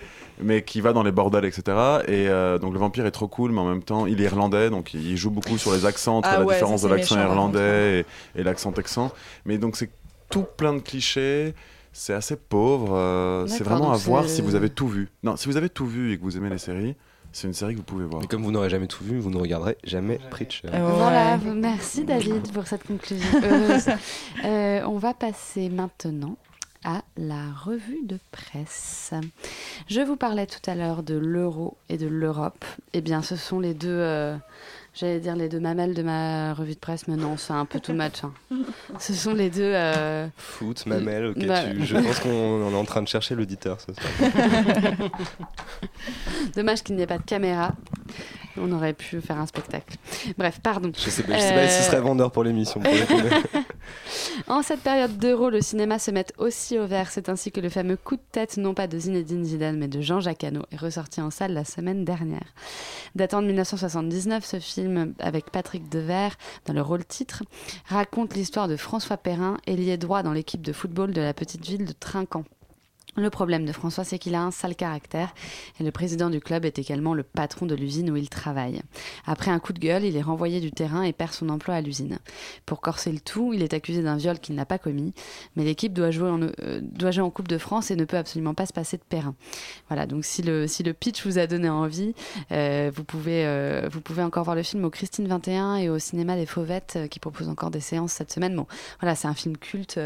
Mais 0.42 0.62
qui 0.62 0.82
va 0.82 0.92
dans 0.92 1.02
les 1.02 1.12
bordels, 1.12 1.46
etc. 1.46 1.62
Et 2.08 2.28
euh, 2.28 2.58
donc 2.58 2.74
le 2.74 2.78
vampire 2.78 3.06
est 3.06 3.10
trop 3.10 3.26
cool, 3.28 3.52
mais 3.52 3.60
en 3.60 3.68
même 3.68 3.82
temps, 3.82 4.04
il 4.06 4.20
est 4.20 4.24
irlandais, 4.24 4.68
donc 4.68 4.92
il 4.92 5.16
joue 5.16 5.30
beaucoup 5.30 5.56
sur 5.56 5.72
les 5.72 5.86
accents, 5.86 6.18
entre 6.18 6.28
Ah 6.30 6.38
la 6.40 6.44
ouais, 6.44 6.54
différence 6.54 6.82
ça, 6.82 6.88
de 6.88 6.94
l'accent 6.94 7.18
irlandais 7.18 8.04
et, 8.36 8.40
et 8.40 8.42
l'accent 8.42 8.70
texan. 8.72 9.10
Mais 9.46 9.56
donc 9.56 9.76
c'est 9.76 9.88
tout 10.28 10.44
plein 10.56 10.74
de 10.74 10.80
clichés. 10.80 11.54
C'est 11.98 12.12
assez 12.12 12.36
pauvre. 12.36 12.94
euh, 12.94 13.46
c'est 13.46 13.64
vraiment 13.64 13.90
à 13.92 13.96
voir 13.96 14.28
si 14.28 14.42
vous 14.42 14.54
avez 14.54 14.68
tout 14.68 14.88
vu. 14.88 15.08
Non, 15.22 15.36
si 15.36 15.48
vous 15.48 15.56
avez 15.56 15.70
tout 15.70 15.86
vu 15.86 16.12
et 16.12 16.18
que 16.18 16.22
vous 16.22 16.36
aimez 16.36 16.50
les 16.50 16.58
séries, 16.58 16.94
c'est 17.36 17.48
une 17.48 17.52
série 17.52 17.74
que 17.74 17.78
vous 17.78 17.84
pouvez 17.84 18.06
voir. 18.06 18.22
Mais 18.22 18.28
comme 18.28 18.42
vous 18.42 18.50
n'aurez 18.50 18.70
jamais 18.70 18.86
tout 18.86 19.04
vu, 19.04 19.18
vous 19.18 19.28
ne 19.30 19.36
regarderez 19.36 19.76
jamais 19.84 20.18
Preacher. 20.30 20.68
Euh, 20.72 20.90
Voilà, 20.94 21.36
merci 21.36 22.04
David 22.04 22.50
pour 22.50 22.66
cette 22.66 22.84
conclusion 22.84 23.28
heureuse. 23.42 23.88
Euh, 24.44 24.82
on 24.86 24.98
va 24.98 25.12
passer 25.12 25.68
maintenant 25.70 26.36
à 26.84 27.02
la 27.16 27.50
revue 27.64 28.00
de 28.04 28.18
presse. 28.30 29.12
Je 29.88 30.00
vous 30.00 30.16
parlais 30.16 30.46
tout 30.46 30.70
à 30.70 30.74
l'heure 30.74 31.02
de 31.02 31.16
l'euro 31.16 31.76
et 31.88 31.96
de 31.96 32.06
l'Europe. 32.06 32.64
Eh 32.92 33.00
bien, 33.00 33.22
ce 33.22 33.34
sont 33.34 33.58
les 33.58 33.74
deux, 33.74 33.88
euh, 33.88 34.36
j'allais 34.98 35.20
dire 35.20 35.36
les 35.36 35.48
deux 35.48 35.60
mamelles 35.60 35.94
de 35.94 36.02
ma 36.02 36.54
revue 36.54 36.74
de 36.74 36.78
presse, 36.78 37.06
mais 37.06 37.16
non, 37.16 37.36
c'est 37.36 37.52
un 37.52 37.64
peu 37.66 37.78
too 37.80 37.92
much. 37.92 38.24
hein. 38.24 38.32
Ce 38.98 39.12
sont 39.14 39.34
les 39.34 39.50
deux. 39.50 39.60
euh, 39.62 40.26
Foot, 40.36 40.86
mamelle, 40.86 41.26
ok. 41.26 41.46
Bah- 41.46 41.64
tu- 41.64 41.84
je 41.84 41.96
pense 42.00 42.18
qu'on 42.20 42.70
est 42.72 42.74
en 42.74 42.84
train 42.84 43.02
de 43.02 43.08
chercher 43.08 43.34
l'auditeur 43.34 43.78
ce 43.80 43.92
soir. 43.92 44.30
Dommage 46.56 46.82
qu'il 46.82 46.96
n'y 46.96 47.02
ait 47.02 47.06
pas 47.06 47.18
de 47.18 47.24
caméra. 47.24 47.72
On 48.58 48.72
aurait 48.72 48.92
pu 48.94 49.20
faire 49.20 49.38
un 49.38 49.46
spectacle. 49.46 49.96
Bref, 50.38 50.60
pardon. 50.62 50.90
Je 50.96 51.10
sais, 51.10 51.22
pas- 51.22 51.34
je 51.36 51.40
sais 51.40 51.54
pas 51.54 51.68
si 51.68 51.82
ce 51.82 51.90
serait 51.90 52.00
vendeur 52.00 52.30
pour 52.32 52.44
l'émission. 52.44 52.80
En 54.48 54.62
cette 54.62 54.80
période 54.80 55.16
d'euro, 55.18 55.50
le 55.50 55.60
cinéma 55.60 55.98
se 55.98 56.10
met 56.10 56.26
aussi 56.38 56.78
au 56.78 56.86
vert. 56.86 57.10
C'est 57.10 57.28
ainsi 57.28 57.50
que 57.52 57.60
le 57.60 57.68
fameux 57.68 57.96
coup 57.96 58.16
de 58.16 58.22
tête, 58.32 58.56
non 58.56 58.74
pas 58.74 58.86
de 58.86 58.98
Zinedine 58.98 59.44
Zidane, 59.44 59.76
mais 59.78 59.88
de 59.88 60.00
Jean-Jacques 60.00 60.44
Hano, 60.44 60.62
est 60.72 60.76
ressorti 60.76 61.20
en 61.20 61.30
salle 61.30 61.52
la 61.52 61.64
semaine 61.64 62.04
dernière. 62.04 62.52
Datant 63.14 63.42
de 63.42 63.46
1979, 63.46 64.44
ce 64.44 64.58
film, 64.60 65.14
avec 65.18 65.50
Patrick 65.50 65.88
Devers 65.88 66.36
dans 66.66 66.74
le 66.74 66.82
rôle 66.82 67.04
titre, 67.04 67.42
raconte 67.88 68.34
l'histoire 68.34 68.68
de 68.68 68.76
François 68.76 69.16
Perrin, 69.16 69.56
ailier 69.66 69.96
droit 69.96 70.22
dans 70.22 70.32
l'équipe 70.32 70.62
de 70.62 70.72
football 70.72 71.12
de 71.12 71.20
la 71.20 71.34
petite 71.34 71.64
ville 71.64 71.84
de 71.84 71.92
Trinquant. 71.92 72.44
Le 73.14 73.30
problème 73.30 73.64
de 73.64 73.72
François, 73.72 74.04
c'est 74.04 74.18
qu'il 74.18 74.34
a 74.34 74.42
un 74.42 74.50
sale 74.50 74.74
caractère 74.76 75.32
et 75.80 75.84
le 75.84 75.90
président 75.90 76.28
du 76.28 76.40
club 76.40 76.66
est 76.66 76.78
également 76.78 77.14
le 77.14 77.22
patron 77.22 77.64
de 77.64 77.74
l'usine 77.74 78.10
où 78.10 78.16
il 78.16 78.28
travaille. 78.28 78.82
Après 79.24 79.50
un 79.50 79.58
coup 79.58 79.72
de 79.72 79.78
gueule, 79.78 80.04
il 80.04 80.16
est 80.16 80.22
renvoyé 80.22 80.60
du 80.60 80.70
terrain 80.70 81.02
et 81.02 81.14
perd 81.14 81.32
son 81.32 81.48
emploi 81.48 81.76
à 81.76 81.80
l'usine. 81.80 82.18
Pour 82.66 82.82
corser 82.82 83.10
le 83.12 83.20
tout, 83.20 83.54
il 83.54 83.62
est 83.62 83.72
accusé 83.72 84.02
d'un 84.02 84.16
viol 84.16 84.38
qu'il 84.38 84.54
n'a 84.54 84.66
pas 84.66 84.78
commis, 84.78 85.14
mais 85.54 85.64
l'équipe 85.64 85.94
doit, 85.94 86.10
jouer 86.10 86.28
en- 86.28 86.42
euh, 86.42 87.30
Coupe 87.32 87.48
de 87.48 87.58
France 87.58 87.90
et 87.90 87.96
ne 87.96 88.04
peut 88.04 88.18
absolument 88.18 88.54
pas 88.54 88.66
se 88.66 88.72
passer 88.72 88.96
de 88.98 89.02
Perrin. 89.02 89.34
Voilà, 89.88 90.06
donc 90.06 90.24
si 90.24 90.42
le, 90.42 90.66
pitch 90.92 91.24
vous 91.26 91.38
a 91.38 91.46
donné 91.46 91.68
envie, 91.70 92.14
euh, 92.52 92.90
vous, 92.94 93.04
pouvez, 93.04 93.46
euh, 93.46 93.88
vous 93.90 94.00
pouvez 94.00 94.22
encore 94.22 94.44
voir 94.44 94.56
le 94.56 94.62
film 94.62 94.84
au 94.84 94.90
Christine 94.90 95.26
21 95.26 95.76
et 95.76 95.88
au 95.88 95.98
cinéma 95.98 96.36
des 96.36 96.46
Fauvettes 96.46 96.98
qui 97.10 97.18
proposent 97.18 97.48
encore 97.48 97.70
des 97.70 97.80
séances 97.80 98.12
cette 98.12 98.32
semaine. 98.32 98.54
Bon, 98.54 98.66
voilà, 99.00 99.14
c'est 99.14 99.28
un 99.28 99.34
film 99.34 99.56
culte 99.56 99.98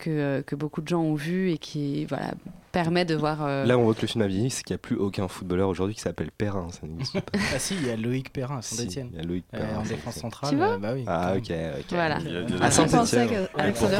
que, 0.00 0.10
euh, 0.10 0.42
que 0.42 0.56
beaucoup 0.56 0.80
de 0.82 0.88
gens 0.88 1.00
ont 1.00 1.14
vu 1.14 1.50
et 1.50 1.58
qui 1.58 2.04
voilà, 2.06 2.32
permet 2.72 3.04
de 3.04 3.14
voir. 3.14 3.44
euh, 3.44 3.64
Là, 3.64 3.78
on 3.78 3.84
voit 3.84 3.94
que 3.94 4.02
le 4.02 4.08
film 4.08 4.22
a 4.22 4.26
vieilli, 4.26 4.50
c'est 4.50 4.62
qu'il 4.64 4.74
n'y 4.74 4.78
a 4.78 4.78
plus 4.78 4.96
aucun 4.96 5.28
footballeur 5.28 5.68
aujourd'hui 5.68 5.94
qui 5.94 6.00
s'appelle 6.00 6.30
Perrin. 6.36 6.68
Ça 6.70 6.86
n'existe 6.86 7.20
pas. 7.20 7.38
Ah 7.54 7.58
si, 7.58 7.74
il 7.76 7.86
y 7.86 7.90
a 7.90 7.96
Loïc 7.96 8.32
Perrin 8.32 8.58
à 8.58 8.62
Si. 8.62 8.82
Il 8.84 9.16
y 9.16 9.20
a 9.20 9.22
Loïc 9.22 9.44
Euh, 9.54 9.58
Perrin. 9.58 9.78
en 9.78 9.84
c'est 9.84 9.94
défense 9.94 10.14
centrale. 10.16 10.50
Tu 10.50 10.56
vois 10.56 10.70
euh, 10.70 10.78
bah 10.78 10.92
oui. 10.94 11.04
Ah, 11.06 11.34
ok, 11.36 11.50
ok. 11.78 11.84
Voilà. 11.90 12.18
Il 12.20 12.32
y 12.32 12.36
a- 12.36 12.40
il 12.40 12.50
y 12.50 12.54
a- 12.54 12.70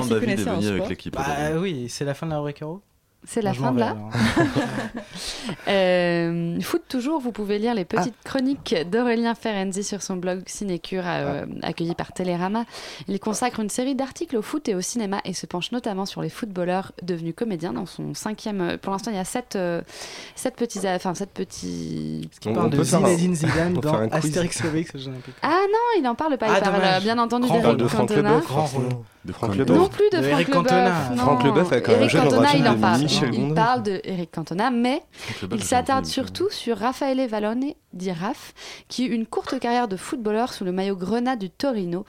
David 0.09 0.29
est 0.41 0.49
en 0.49 0.57
venu 0.57 0.69
avec 0.69 0.89
l'équipe. 0.89 1.15
Bah 1.15 1.25
oui, 1.59 1.89
c'est 1.89 2.05
la 2.05 2.15
fin 2.15 2.27
de 2.27 2.33
la 2.33 2.39
Euro 2.39 2.81
C'est 3.27 3.43
la 3.43 3.53
fin 3.55 3.73
de 3.73 3.81
là. 3.81 3.97
Euh, 5.69 6.61
foot 6.61 6.83
toujours, 6.89 7.21
vous 7.21 7.33
pouvez 7.33 7.59
lire 7.59 7.75
les 7.75 7.83
Ah. 7.83 7.97
petites 7.97 8.15
chroniques 8.25 8.75
d'Aurélien 8.91 9.35
Ferenzi 9.35 9.83
sur 9.85 10.03
son 10.03 10.17
blog 10.17 10.43
Cinécure, 10.47 11.03
euh, 11.07 11.45
accueilli 11.63 11.95
par 11.95 12.13
Télérama. 12.13 12.65
Il 13.09 13.19
consacre 13.21 13.61
une 13.61 13.69
série 13.69 13.95
d'articles 13.95 14.37
au 14.37 14.43
foot 14.43 14.69
et 14.69 14.75
au 14.75 14.81
cinéma 14.81 15.21
et 15.25 15.33
se 15.35 15.47
penche 15.47 15.73
notamment 15.73 16.07
sur 16.07 16.23
les 16.23 16.29
footballeurs 16.29 16.93
devenus 17.03 17.35
comédiens 17.37 17.73
dans 17.73 17.87
son 17.87 18.15
cinquième. 18.15 18.61
euh, 18.61 18.77
Pour 18.79 18.93
l'instant, 18.93 19.11
il 19.11 19.17
y 19.17 19.21
a 19.21 19.25
sept, 19.25 19.57
euh, 19.57 19.83
sept 20.35 20.57
petits, 20.57 20.81
enfin 20.87 21.15
sept 21.15 21.31
petits. 21.31 22.29
On- 22.47 22.51
On 22.51 22.55
parle 22.55 22.67
on 22.67 22.71
de 22.71 22.83
Zinedine 22.83 23.35
Zidane 23.35 23.75
dans. 23.75 24.09
Astérix 24.11 24.65
Obélix. 24.65 24.93
Ah 25.43 25.49
non, 25.69 26.01
il 26.01 26.07
en 26.09 26.15
parle 26.15 26.39
pas. 26.39 26.47
Il 26.49 26.55
Ah, 26.57 26.61
parle 26.61 26.77
dommage. 26.77 27.03
bien 27.03 27.19
entendu 27.19 27.49
d'Eric 27.51 27.77
de 27.77 27.87
Franck 27.87 28.09
Cantona. 28.09 28.41
Rôle. 28.49 28.85
De 29.25 29.33
Franck 29.33 29.55
Leboeuf. 29.57 29.77
Non 29.77 29.89
plus 29.89 30.09
de, 30.11 30.17
De 30.19 30.23
Franck 30.23 30.49
Leboeuf. 30.49 31.17
Franck 31.19 31.45
Leboeuf 31.45 31.73
avec 31.73 31.89
un 31.89 31.93
Eric 31.93 32.11
jeune 32.11 32.23
Cantona, 32.25 32.57
il 32.57 32.67
en 32.67 32.75
de 32.75 32.81
parle. 32.81 33.01
Michel 33.03 33.35
il 33.35 33.55
parle 33.55 33.83
de 33.83 34.01
Eric 34.05 34.31
Cantona, 34.31 34.71
mais 34.71 35.03
il 35.53 35.63
s'attarde 35.63 36.07
surtout 36.07 36.49
sur 36.51 36.79
Raffaele 36.79 37.27
Vallone, 37.29 37.73
dit 37.93 38.13
Raph, 38.13 38.55
qui 38.89 39.07
eut 39.07 39.13
une 39.13 39.27
courte 39.27 39.59
carrière 39.59 39.89
de 39.89 39.97
footballeur 39.97 40.53
sous 40.55 40.65
le 40.65 40.73
maillot 40.73 40.97
grenat 40.97 41.37
du 41.37 41.51
Torino 41.51 42.07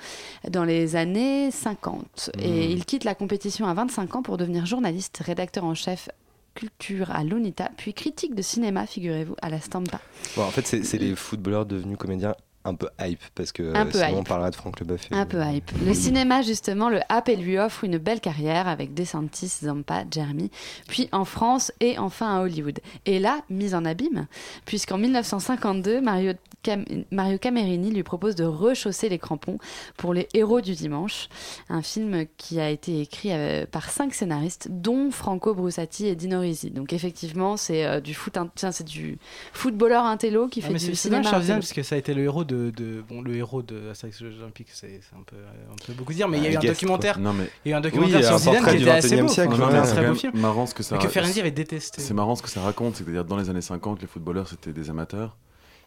dans 0.49 0.63
les 0.63 0.95
années 0.95 1.51
50. 1.51 2.29
Et 2.39 2.47
Mm. 2.49 2.71
il 2.71 2.85
quitte 2.85 3.03
la 3.03 3.13
compétition 3.15 3.67
à 3.67 3.73
25 3.73 4.15
ans 4.15 4.21
pour 4.21 4.37
devenir 4.37 4.65
journaliste, 4.65 5.21
rédacteur 5.25 5.65
en 5.65 5.73
chef 5.75 6.07
culture 6.53 7.11
à 7.11 7.23
l'UNITA, 7.23 7.69
puis 7.77 7.93
critique 7.93 8.35
de 8.35 8.41
cinéma, 8.41 8.85
figurez-vous, 8.85 9.35
à 9.41 9.49
la 9.49 9.59
Stampa. 9.61 9.99
Bon, 10.35 10.43
en 10.43 10.49
fait, 10.51 10.67
c'est 10.67 10.83
c'est 10.83 10.97
les 10.97 11.15
footballeurs 11.15 11.65
devenus 11.65 11.97
comédiens 11.97 12.35
un 12.63 12.75
peu 12.75 12.87
hype 12.99 13.19
parce 13.35 13.51
que 13.51 13.63
Un 13.75 13.81
euh, 13.81 13.85
peu 13.85 13.91
sinon 13.97 14.07
hype. 14.09 14.17
on 14.17 14.23
parlera 14.23 14.51
de 14.51 14.55
Franck 14.55 14.79
Leboeuf. 14.79 15.07
et- 15.11 15.15
Un 15.15 15.25
peu 15.25 15.41
hype. 15.43 15.71
Le 15.85 15.93
cinéma, 15.93 16.41
justement, 16.41 16.89
le 16.89 16.99
App 17.09 17.27
lui 17.29 17.57
offre 17.57 17.83
une 17.83 17.97
belle 17.97 18.19
carrière 18.19 18.67
avec 18.67 18.93
DeSantis, 18.93 19.51
Zampa, 19.63 20.03
Jeremy, 20.11 20.51
puis 20.87 21.09
en 21.11 21.25
France 21.25 21.71
et 21.79 21.97
enfin 21.97 22.37
à 22.37 22.41
Hollywood. 22.41 22.79
Et 23.05 23.19
là, 23.19 23.39
mise 23.49 23.73
en 23.75 23.85
abîme, 23.85 24.27
puisqu'en 24.65 24.97
1952, 24.97 26.01
Mario, 26.01 26.33
Cam- 26.63 26.85
Mario 27.11 27.37
Camerini 27.37 27.91
lui 27.91 28.03
propose 28.03 28.35
de 28.35 28.43
rechausser 28.43 29.09
les 29.09 29.17
crampons 29.17 29.57
pour 29.97 30.13
Les 30.13 30.27
Héros 30.33 30.61
du 30.61 30.73
Dimanche, 30.75 31.27
un 31.69 31.81
film 31.81 32.25
qui 32.37 32.59
a 32.59 32.69
été 32.69 33.01
écrit 33.01 33.31
euh, 33.31 33.65
par 33.65 33.89
cinq 33.89 34.13
scénaristes, 34.13 34.67
dont 34.69 35.09
Franco 35.11 35.53
Brussati 35.55 36.05
et 36.07 36.15
Dino 36.15 36.39
Risi. 36.41 36.69
Donc 36.69 36.93
effectivement, 36.93 37.57
c'est 37.57 37.85
euh, 37.85 37.99
du 37.99 38.13
foot, 38.13 38.37
c'est 38.55 38.85
du 38.85 39.17
footballeur 39.53 40.05
intello 40.05 40.47
qui 40.47 40.59
Ah, 40.63 40.67
fait 40.67 40.73
mais 40.73 40.79
du 40.79 40.85
c'est 40.85 40.91
c'est 40.95 41.09
cinéma. 41.09 41.39
Vienne, 41.39 41.57
parce 41.59 41.73
que 41.73 41.81
ça 41.83 41.95
a 41.95 41.97
été 41.97 42.13
le 42.13 42.23
héros 42.23 42.43
de, 42.43 42.50
de- 42.55 43.03
bon 43.07 43.21
le 43.21 43.35
héros 43.35 43.61
de 43.61 43.89
Astérix 43.89 44.21
Olympiques 44.21 44.69
c'est 44.71 44.99
un 45.17 45.23
peu 45.23 45.35
un 45.37 45.75
peu 45.85 45.93
beaucoup 45.93 46.13
dire 46.13 46.27
mais 46.27 46.37
il 46.37 46.43
y 46.43 46.47
a 46.47 46.51
eu 46.51 46.55
un 46.57 46.59
Guest, 46.59 46.73
documentaire. 46.75 47.19
Non, 47.19 47.33
mais 47.33 47.49
il 47.65 47.69
y 47.69 47.73
a 47.73 47.75
eu 47.75 47.79
un 47.79 47.81
documentaire 47.81 48.23
sur 48.23 48.33
un 48.35 48.37
Zidane 48.37 48.65
qui 48.65 48.81
était 48.81 48.89
assez 48.91 49.15
21e 49.15 49.21
beau. 49.21 49.27
siècle, 49.27 49.53
enfin, 49.53 49.69
ouais. 49.71 49.77
un 49.77 49.81
très 49.83 50.07
beau 50.07 50.15
film. 50.15 50.33
Marrant 50.39 50.65
ce 50.65 50.73
que 50.75 50.83
ça 50.83 50.95
et 50.95 50.99
que 50.99 51.07
Ferendi 51.07 51.39
avait 51.39 51.51
détesté. 51.51 52.01
C'est 52.01 52.13
marrant 52.13 52.35
ce 52.35 52.41
que 52.43 52.49
ça 52.49 52.61
raconte, 52.61 52.95
c'est-à-dire 52.97 53.25
dans 53.25 53.37
les 53.37 53.49
années 53.49 53.61
50, 53.61 54.01
les 54.01 54.07
footballeurs 54.07 54.47
c'était 54.47 54.73
des 54.73 54.89
amateurs 54.89 55.37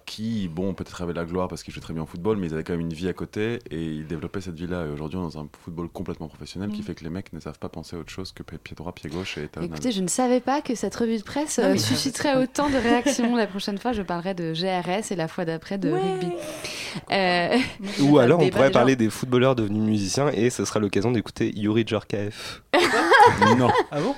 qui, 0.06 0.48
bon, 0.48 0.74
peut-être 0.74 1.00
avaient 1.02 1.12
la 1.12 1.24
gloire 1.24 1.48
parce 1.48 1.62
qu'ils 1.62 1.72
jouaient 1.72 1.80
très 1.82 1.94
bien 1.94 2.02
au 2.02 2.06
football, 2.06 2.36
mais 2.36 2.46
ils 2.48 2.54
avaient 2.54 2.64
quand 2.64 2.72
même 2.74 2.80
une 2.82 2.92
vie 2.92 3.08
à 3.08 3.12
côté 3.12 3.58
et 3.70 3.82
ils 3.82 4.06
développaient 4.06 4.40
cette 4.40 4.54
vie-là. 4.54 4.86
Et 4.86 4.90
aujourd'hui, 4.90 5.18
on 5.18 5.28
est 5.28 5.32
dans 5.34 5.40
un 5.42 5.48
football 5.64 5.88
complètement 5.88 6.28
professionnel 6.28 6.70
qui 6.70 6.80
Mm. 6.80 6.84
fait 6.84 6.94
que 6.94 7.04
les 7.04 7.10
mecs 7.10 7.32
ne 7.32 7.40
savent 7.40 7.58
pas 7.58 7.68
penser 7.68 7.96
à 7.96 7.98
autre 7.98 8.10
chose 8.10 8.32
que 8.32 8.42
pied 8.42 8.74
droit, 8.76 8.92
pied 8.92 9.08
gauche 9.10 9.38
et. 9.38 9.48
Écoutez, 9.62 9.92
je 9.92 10.00
ne 10.02 10.08
savais 10.08 10.40
pas 10.40 10.60
que 10.60 10.74
cette 10.74 10.94
revue 10.94 11.18
de 11.18 11.22
presse 11.22 11.58
Non, 11.58 11.64
euh, 11.70 11.76
susciterait 11.78 12.36
autant 12.36 12.68
de 12.70 12.76
réactions. 12.76 13.34
La 13.36 13.46
prochaine 13.46 13.78
fois, 13.78 13.92
je 13.92 14.02
parlerai 14.02 14.34
de 14.34 14.52
GRS 14.52 15.10
et 15.12 15.16
la 15.16 15.28
fois 15.28 15.44
d'après 15.44 15.78
de 15.78 15.90
rugby. 15.90 16.28
Euh, 17.10 17.56
Ou 18.02 18.18
alors 18.18 18.40
on 18.40 18.48
pourrait 18.50 18.70
parler 18.70 18.96
des 18.96 19.10
footballeurs 19.10 19.54
devenus 19.54 19.82
musiciens 19.82 20.28
et 20.28 20.50
ce 20.50 20.64
sera 20.64 20.80
l'occasion 20.80 21.10
d'écouter 21.12 21.52
Yuri 21.56 21.84
Djorkaeff. 21.86 22.62
non. 23.58 23.68
ah 23.90 24.00
bon? 24.00 24.14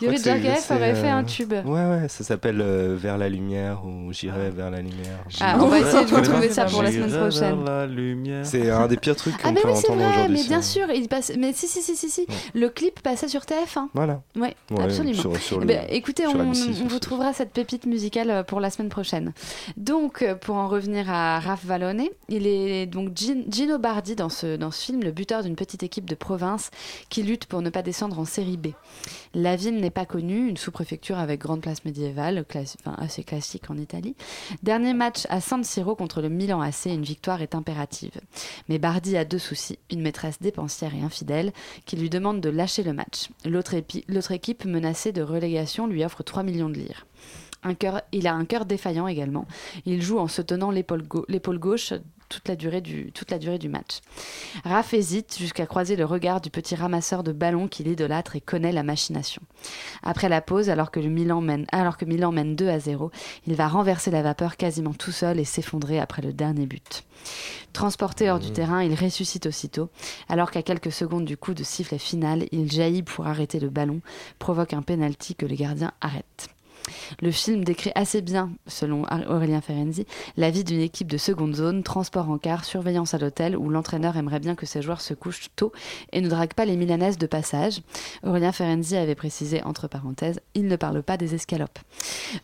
Yuri 0.00 0.18
c'est, 0.18 0.30
aurait 0.74 0.94
fait 0.94 1.08
euh, 1.10 1.14
un 1.14 1.24
tube. 1.24 1.52
Ouais, 1.52 1.62
ouais, 1.64 2.08
ça 2.08 2.24
s'appelle 2.24 2.60
euh, 2.60 2.96
Vers 2.98 3.18
la 3.18 3.28
lumière 3.28 3.82
ou 3.84 4.12
J'irai 4.12 4.50
vers 4.50 4.70
la 4.70 4.78
lumière. 4.80 5.24
Ah, 5.40 5.56
on 5.60 5.66
va 5.66 5.80
essayer 5.80 6.04
de 6.04 6.14
retrouver 6.14 6.48
pas. 6.48 6.54
ça 6.54 6.64
pour 6.66 6.82
la 6.82 6.90
semaine 6.92 7.10
prochaine. 7.10 7.62
vers 7.64 7.64
la 7.64 7.86
lumière. 7.86 8.46
C'est 8.46 8.70
un 8.70 8.86
des 8.86 8.96
pires 8.96 9.16
trucs 9.16 9.34
Ah 9.40 9.48
qu'on 9.48 9.52
mais 9.52 9.60
peut 9.60 9.68
oui 9.68 9.74
c'est 9.76 9.88
entendre 9.90 10.02
vrai, 10.04 10.14
aujourd'hui. 10.16 10.36
mais 10.36 10.44
bien 10.48 10.62
sur- 10.62 10.86
sûr, 10.86 10.94
il 10.94 11.08
passe. 11.08 11.32
Mais 11.38 11.52
si 11.52 11.66
si 11.66 11.82
si 11.82 11.96
si 11.96 12.10
si, 12.10 12.26
le 12.54 12.68
clip 12.68 13.00
passait 13.00 13.28
sur 13.28 13.42
TF1. 13.42 13.88
Voilà. 13.94 14.22
Ouais, 14.36 14.54
Ouais, 14.70 14.84
absolument. 14.84 15.14
sur- 15.20 15.36
sur 15.36 15.56
Eh 15.58 15.60
le- 15.60 15.66
ben, 15.66 15.84
écoutez, 15.90 16.22
sur 16.24 16.34
on, 16.34 16.38
la 16.38 16.44
M6 16.44 16.66
on 16.66 16.70
aussi. 16.70 16.82
vous 16.86 16.98
trouvera 16.98 17.32
cette 17.32 17.52
pépite 17.52 17.86
musicale 17.86 18.30
euh, 18.30 18.42
pour 18.42 18.60
la 18.60 18.70
semaine 18.70 18.88
prochaine. 18.90 19.32
Donc, 19.76 20.22
euh, 20.22 20.34
pour 20.34 20.56
en 20.56 20.68
revenir 20.68 21.10
à 21.10 21.40
Raph 21.40 21.64
Vallone, 21.64 22.02
il 22.28 22.46
est 22.46 22.86
donc 22.86 23.10
Gin- 23.14 23.44
Gino 23.52 23.78
Bardi 23.78 24.14
dans 24.16 24.28
ce, 24.28 24.56
dans 24.56 24.70
ce 24.70 24.82
film, 24.84 25.02
le 25.02 25.10
buteur 25.12 25.42
d'une 25.42 25.56
petite 25.56 25.82
équipe 25.82 26.08
de 26.08 26.14
province 26.14 26.70
qui 27.08 27.22
lutte 27.22 27.46
pour 27.46 27.62
ne 27.62 27.70
pas 27.70 27.82
descendre 27.82 28.18
en 28.18 28.24
série 28.24 28.56
B. 28.56 28.68
La 29.34 29.56
ville 29.56 29.79
n'est 29.80 29.90
pas 29.90 30.06
connue, 30.06 30.48
une 30.48 30.56
sous-préfecture 30.56 31.18
avec 31.18 31.40
grande 31.40 31.60
place 31.60 31.84
médiévale, 31.84 32.44
assez 32.98 33.24
classique 33.24 33.70
en 33.70 33.76
Italie. 33.76 34.14
Dernier 34.62 34.94
match 34.94 35.26
à 35.28 35.40
San 35.40 35.64
Siro 35.64 35.94
contre 35.94 36.20
le 36.22 36.28
Milan 36.28 36.60
AC, 36.60 36.86
une 36.86 37.02
victoire 37.02 37.42
est 37.42 37.54
impérative. 37.54 38.20
Mais 38.68 38.78
Bardi 38.78 39.16
a 39.16 39.24
deux 39.24 39.38
soucis, 39.38 39.78
une 39.90 40.02
maîtresse 40.02 40.40
dépensière 40.40 40.94
et 40.94 41.02
infidèle 41.02 41.52
qui 41.86 41.96
lui 41.96 42.10
demande 42.10 42.40
de 42.40 42.50
lâcher 42.50 42.82
le 42.82 42.92
match. 42.92 43.28
L'autre 43.44 44.32
équipe 44.32 44.64
menacée 44.64 45.12
de 45.12 45.22
relégation 45.22 45.86
lui 45.86 46.04
offre 46.04 46.22
3 46.22 46.42
millions 46.42 46.68
de 46.68 46.74
lire. 46.74 47.06
Un 47.62 47.74
il 48.12 48.26
a 48.26 48.34
un 48.34 48.46
cœur 48.46 48.64
défaillant 48.64 49.06
également. 49.06 49.46
Il 49.84 50.00
joue 50.00 50.18
en 50.18 50.28
se 50.28 50.40
tenant 50.40 50.70
l'épaule 50.70 51.58
gauche 51.58 51.92
toute 52.30 52.48
la, 52.48 52.56
durée 52.56 52.80
du, 52.80 53.12
toute 53.12 53.30
la 53.30 53.38
durée 53.38 53.58
du 53.58 53.68
match. 53.68 54.00
Raph 54.64 54.94
hésite 54.94 55.36
jusqu'à 55.38 55.66
croiser 55.66 55.96
le 55.96 56.06
regard 56.06 56.40
du 56.40 56.48
petit 56.48 56.74
ramasseur 56.74 57.22
de 57.22 57.32
ballons 57.32 57.68
qu'il 57.68 57.88
idolâtre 57.88 58.36
et 58.36 58.40
connaît 58.40 58.72
la 58.72 58.82
machination. 58.82 59.42
Après 60.02 60.30
la 60.30 60.40
pause, 60.40 60.70
alors 60.70 60.90
que, 60.90 61.00
le 61.00 61.10
Milan 61.10 61.42
mène, 61.42 61.66
alors 61.72 61.98
que 61.98 62.06
Milan 62.06 62.32
mène 62.32 62.56
2 62.56 62.68
à 62.68 62.78
0, 62.78 63.10
il 63.46 63.54
va 63.54 63.68
renverser 63.68 64.10
la 64.10 64.22
vapeur 64.22 64.56
quasiment 64.56 64.94
tout 64.94 65.12
seul 65.12 65.38
et 65.38 65.44
s'effondrer 65.44 65.98
après 65.98 66.22
le 66.22 66.32
dernier 66.32 66.66
but. 66.66 67.04
Transporté 67.72 68.30
hors 68.30 68.38
du 68.38 68.52
terrain, 68.52 68.82
il 68.82 68.94
ressuscite 68.94 69.46
aussitôt, 69.46 69.90
alors 70.28 70.50
qu'à 70.50 70.62
quelques 70.62 70.92
secondes 70.92 71.24
du 71.24 71.36
coup 71.36 71.54
de 71.54 71.64
sifflet 71.64 71.98
final, 71.98 72.46
il 72.52 72.70
jaillit 72.70 73.02
pour 73.02 73.26
arrêter 73.26 73.60
le 73.60 73.68
ballon, 73.68 74.00
provoque 74.38 74.72
un 74.72 74.82
penalty 74.82 75.34
que 75.34 75.46
le 75.46 75.56
gardien 75.56 75.92
arrête. 76.00 76.48
Le 77.20 77.30
film 77.30 77.64
décrit 77.64 77.92
assez 77.94 78.22
bien, 78.22 78.50
selon 78.66 79.04
Aurélien 79.28 79.60
Ferenzi, 79.60 80.06
la 80.36 80.50
vie 80.50 80.64
d'une 80.64 80.80
équipe 80.80 81.08
de 81.08 81.18
seconde 81.18 81.54
zone, 81.54 81.82
transport 81.82 82.30
en 82.30 82.38
car, 82.38 82.64
surveillance 82.64 83.14
à 83.14 83.18
l'hôtel, 83.18 83.56
où 83.56 83.68
l'entraîneur 83.68 84.16
aimerait 84.16 84.40
bien 84.40 84.54
que 84.54 84.66
ses 84.66 84.82
joueurs 84.82 85.00
se 85.00 85.14
couchent 85.14 85.50
tôt 85.56 85.72
et 86.12 86.20
ne 86.20 86.28
draguent 86.28 86.54
pas 86.54 86.64
les 86.64 86.76
Milanaises 86.76 87.18
de 87.18 87.26
passage. 87.26 87.80
Aurélien 88.24 88.52
Ferenzi 88.52 88.96
avait 88.96 89.14
précisé, 89.14 89.62
entre 89.64 89.88
parenthèses, 89.88 90.40
il 90.54 90.66
ne 90.66 90.76
parle 90.76 91.02
pas 91.02 91.16
des 91.16 91.34
escalopes. 91.34 91.78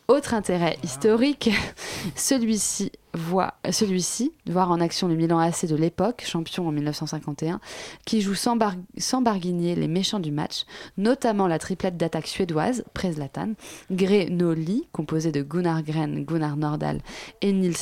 Autre 0.09 0.35
intérêt 0.35 0.79
historique, 0.83 1.51
celui-ci 2.15 2.93
voit 3.17 3.55
celui-ci 3.71 4.33
voir 4.47 4.71
en 4.71 4.81
action 4.81 5.09
le 5.09 5.15
Milan 5.17 5.39
AC 5.39 5.67
de 5.67 5.75
l'époque, 5.75 6.23
champion 6.27 6.69
en 6.69 6.73
1951, 6.73 7.61
qui 8.05 8.21
joue 8.21 8.35
sans, 8.35 8.57
bar- 8.57 8.77
sans 8.99 9.23
barguigner 9.23 9.75
les 9.75 9.89
méchants 9.89 10.21
du 10.21 10.31
match, 10.31 10.65
notamment 10.97 11.47
la 11.49 11.59
triplette 11.59 11.97
d'attaque 11.97 12.27
suédoise, 12.27 12.85
Preslatan, 12.95 13.53
Grenoli, 13.91 14.87
composé 14.93 15.33
de 15.33 15.43
Gunnar 15.43 15.83
Gren, 15.83 16.25
Gunnar 16.25 16.57
Nordahl 16.57 17.01
et 17.43 17.53
Nils 17.53 17.77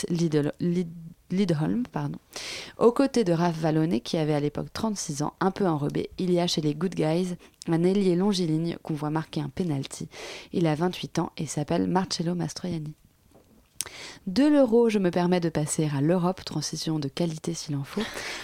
Lidholm, 1.30 1.84
pardon. 1.90 2.18
Aux 2.78 2.92
côtés 2.92 3.24
de 3.24 3.32
Raph 3.32 3.56
Vallone, 3.58 4.00
qui 4.00 4.16
avait 4.18 4.34
à 4.34 4.40
l'époque 4.40 4.68
36 4.72 5.22
ans, 5.22 5.32
un 5.40 5.50
peu 5.50 5.66
enrobé, 5.66 6.10
il 6.18 6.30
y 6.32 6.38
a 6.38 6.46
chez 6.46 6.60
les 6.60 6.74
Good 6.74 6.94
Guys 6.94 7.34
un 7.66 7.82
ailier 7.82 8.14
longiligne 8.14 8.76
qu'on 8.82 8.94
voit 8.94 9.10
marquer 9.10 9.40
un 9.40 9.48
penalty. 9.48 10.08
Il 10.52 10.66
a 10.66 10.74
28 10.74 11.18
ans 11.18 11.32
et 11.36 11.46
s'appelle 11.46 11.88
Marcello 11.88 12.34
Mastroianni. 12.34 12.94
De 14.26 14.44
l'euro, 14.44 14.88
je 14.88 14.98
me 14.98 15.10
permets 15.10 15.40
de 15.40 15.48
passer 15.48 15.90
à 15.96 16.00
l'Europe, 16.00 16.44
transition 16.44 16.98
de 16.98 17.08
qualité 17.08 17.52
s'il 17.54 17.76
en 17.76 17.84
faut. 17.84 18.00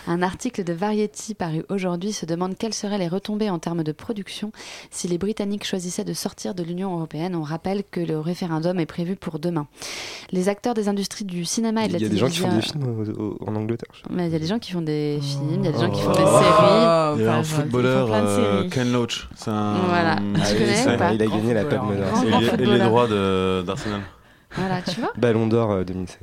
Un 0.07 0.22
article 0.22 0.62
de 0.64 0.72
Variety 0.72 1.35
paru 1.35 1.64
aujourd'hui 1.70 2.12
se 2.12 2.26
demande 2.26 2.57
quelles 2.59 2.74
seraient 2.74 2.98
les 2.98 3.09
retombées 3.09 3.48
en 3.50 3.59
termes 3.59 3.83
de 3.83 3.92
production 3.92 4.53
si 4.90 5.09
les 5.09 5.16
Britanniques 5.18 5.64
choisissaient 5.66 6.05
de 6.05 6.12
sortir 6.12 6.55
de 6.55 6.62
l'Union 6.62 6.94
européenne. 6.94 7.35
On 7.35 7.42
rappelle 7.42 7.83
que 7.90 8.00
le 8.00 8.18
référendum 8.18 8.79
est 8.79 8.87
prévu 8.87 9.16
pour 9.16 9.38
demain. 9.38 9.66
Les 10.33 10.48
acteurs 10.48 10.74
des 10.74 10.88
industries 10.88 11.24
du 11.24 11.44
cinéma 11.44 11.85
et 11.85 11.88
de 11.88 11.92
la 11.94 11.98
Il 11.98 12.03
y 12.03 12.07
a 12.07 12.09
des 12.11 12.16
gens 12.18 12.29
qui 12.29 12.40
télévision. 12.40 12.81
font 12.81 13.00
des 13.03 13.05
films 13.07 13.16
au- 13.18 13.44
au- 13.44 13.48
en 13.48 13.57
Angleterre. 13.57 13.88
il 14.11 14.20
y 14.20 14.35
a 14.35 14.38
des 14.38 14.46
gens 14.46 14.59
qui 14.59 14.72
font 14.72 14.83
des 14.83 15.18
films, 15.22 15.61
il 15.61 15.64
y 15.64 15.68
a 15.68 15.72
des 15.72 15.79
gens 15.81 15.90
qui 15.90 16.03
font 16.03 16.11
Oh. 16.14 16.18
des 16.18 16.24
séries. 16.26 17.16
Il 17.20 17.22
y 17.24 17.26
a 17.26 17.37
un 17.37 17.42
footballeur, 17.42 18.09
euh. 18.12 18.68
Ken 18.68 18.92
Loach. 18.92 19.29
Voilà. 19.46 20.16
Ah 20.16 20.18
Tu 20.46 20.53
oui, 20.53 20.59
connais 20.59 20.74
c'est- 20.76 20.94
ou 20.94 20.98
pas 20.98 21.12
Il 21.14 21.22
a 21.22 21.26
gagné 21.26 21.55
la 21.55 21.64
Palme 21.64 21.96
d'Or. 21.96 22.55
Et 22.59 22.64
les- 22.66 22.79
droits 22.79 23.09
d'Arsenal. 23.64 24.00
Voilà, 24.52 24.82
tu 24.82 25.00
vois 25.00 25.12
Ballon 25.16 25.46
d'or 25.46 25.70
euh, 25.70 25.84
2016. 25.84 26.18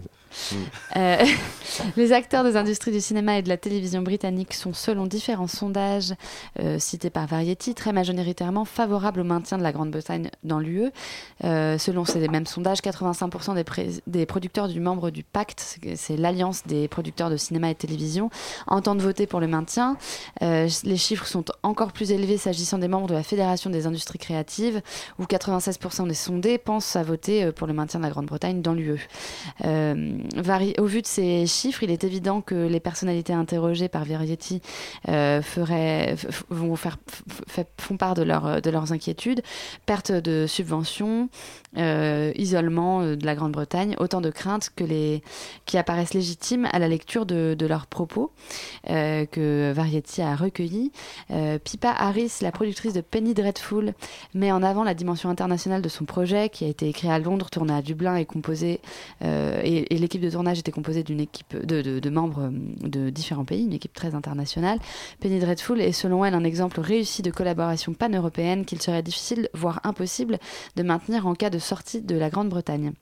Euh, 0.96 1.26
les 1.98 2.12
acteurs 2.12 2.44
des 2.44 2.56
industries 2.56 2.92
du 2.92 3.02
cinéma 3.02 3.38
et 3.38 3.42
de 3.42 3.50
la 3.50 3.58
télévision 3.58 4.02
britannique 4.02 4.54
sont, 4.54 4.74
selon 4.74 5.06
différents 5.06 5.48
sondages 5.48 6.14
euh, 6.60 6.80
cités 6.80 7.10
par 7.10 7.28
Variety, 7.28 7.74
très 7.74 7.94
majoritairement 7.94 8.66
favorables 8.66 9.22
au 9.22 9.24
maintien 9.24 9.58
de 9.58 9.64
la 9.64 9.72
Grande-Bretagne 9.72 10.30
dans 10.44 10.60
l'UE. 10.60 10.92
Euh, 11.44 11.78
selon 11.78 12.06
ces 12.06 12.26
mêmes 12.28 12.46
sondages, 12.46 12.80
85% 12.80 14.02
des, 14.08 14.26
producteurs 14.26 14.68
du 14.68 14.80
membre 14.80 15.10
du 15.10 15.24
Pacte, 15.24 15.80
c'est- 15.96 16.18
l'alliance 16.18 16.64
des 16.66 16.88
producteurs 16.88 17.30
de 17.30 17.38
cinéma 17.38 17.70
et 17.70 17.76
télévision, 17.76 18.30
entendent 18.66 19.02
voter 19.02 19.28
pour 19.28 19.40
le 19.40 19.48
maintien. 19.48 19.98
Les 20.42 20.98
chiffres 20.98 21.28
sont 21.28 21.46
encore 21.64 21.92
plus 21.92 22.12
élevés 22.12 22.38
s'agissant 22.38 22.78
des 22.78 22.88
membres 22.88 23.08
de 23.08 23.14
la 23.14 23.24
Fédération 23.24 23.70
des 23.70 23.86
industries 23.86 24.18
créatives, 24.18 24.82
où 25.20 25.26
96% 25.26 26.08
des 26.08 26.14
sondés 26.14 26.58
pensent 26.58 26.96
à 26.96 27.04
voter 27.04 27.52
pour 27.52 27.68
le 27.68 27.74
maintien 27.74 28.00
de 28.00 28.06
la 28.06 28.10
Grande-Bretagne 28.10 28.62
dans 28.62 28.74
l'UE. 28.74 29.08
Au 30.78 30.86
vu 30.86 31.02
de 31.02 31.08
ces 31.08 31.46
chiffres, 31.48 31.84
il 31.84 31.92
est 31.92 32.04
évident 32.04 32.42
que 32.42 32.56
les 32.56 32.80
personnalités 32.80 33.34
interrogées 33.34 33.88
par 33.88 34.06
Variety 34.06 34.62
euh, 35.08 35.42
font 35.42 35.66
part 37.98 38.16
de, 38.16 38.24
leur- 38.24 38.62
de 38.62 38.70
leurs 38.70 38.92
inquiétudes. 38.92 39.42
Perte 39.86 40.12
de 40.12 40.46
subventions, 40.48 41.30
euh, 41.78 42.32
isolement 42.36 43.02
euh, 43.02 43.16
de 43.16 43.26
la 43.26 43.36
Grande-Bretagne, 43.36 43.96
autant 44.00 44.22
de 44.22 44.30
craintes 44.30 44.70
que 44.76 44.84
les, 44.84 45.22
qui 45.66 45.78
apparaissent 45.78 46.14
légitimes 46.14 46.68
à 46.72 46.80
la 46.80 46.88
lecture 46.88 47.26
de, 47.26 47.56
leurs 47.68 47.88
propos 47.88 48.32
que 48.86 49.74
Variety 49.74 50.22
a 50.22 50.36
recueillis. 50.36 50.92
Pippa 51.64 51.92
Harris, 51.92 52.32
la 52.42 52.52
productrice 52.52 52.94
de 52.94 53.02
Penny 53.02 53.34
Dreadful, 53.34 53.94
met 54.34 54.54
en 54.54 54.64
avant 54.64 54.86
la 54.86 54.94
dimension 54.94 55.30
internationale 55.30 55.82
de 55.82 55.90
son 55.90 56.06
projet 56.06 56.48
qui 56.48 56.64
a 56.64 56.68
été 56.68 56.88
écrit 56.88 57.10
à 57.10 57.20
Londres, 57.20 57.50
tourné 57.50 57.74
à 57.74 57.82
Dublin 57.82 58.16
et 58.16 58.26
composé 58.26 58.80
et 59.22 59.98
l'équipe 59.98 60.17
de 60.20 60.30
tournage 60.30 60.60
était 60.60 60.72
composée 60.72 61.04
d'une 61.04 61.20
équipe 61.20 61.56
de 61.56 62.10
membres 62.10 62.44
euh, 62.44 62.88
de 62.88 63.10
différents 63.10 63.46
pays, 63.46 63.64
une 63.64 63.74
équipe 63.74 63.94
très 63.94 64.16
internationale. 64.16 64.80
Penny 65.20 65.40
Dreadful 65.40 65.82
est 65.82 65.92
selon 65.92 66.24
elle 66.26 66.34
un 66.34 66.44
exemple 66.44 66.80
réussi 66.80 67.22
de 67.22 67.32
collaboration 67.32 67.94
pan-européenne 67.94 68.66
qu'il 68.66 68.82
serait 68.82 69.04
difficile, 69.04 69.50
voire 69.54 69.80
impossible, 69.84 70.40
de 70.76 70.84
maintenir 70.84 71.28
en 71.28 71.36
cas 71.36 71.50
de 71.50 71.60
sortie 71.60 72.02
de 72.02 72.16
la 72.16 72.30
Grande-Bretagne. 72.30 72.94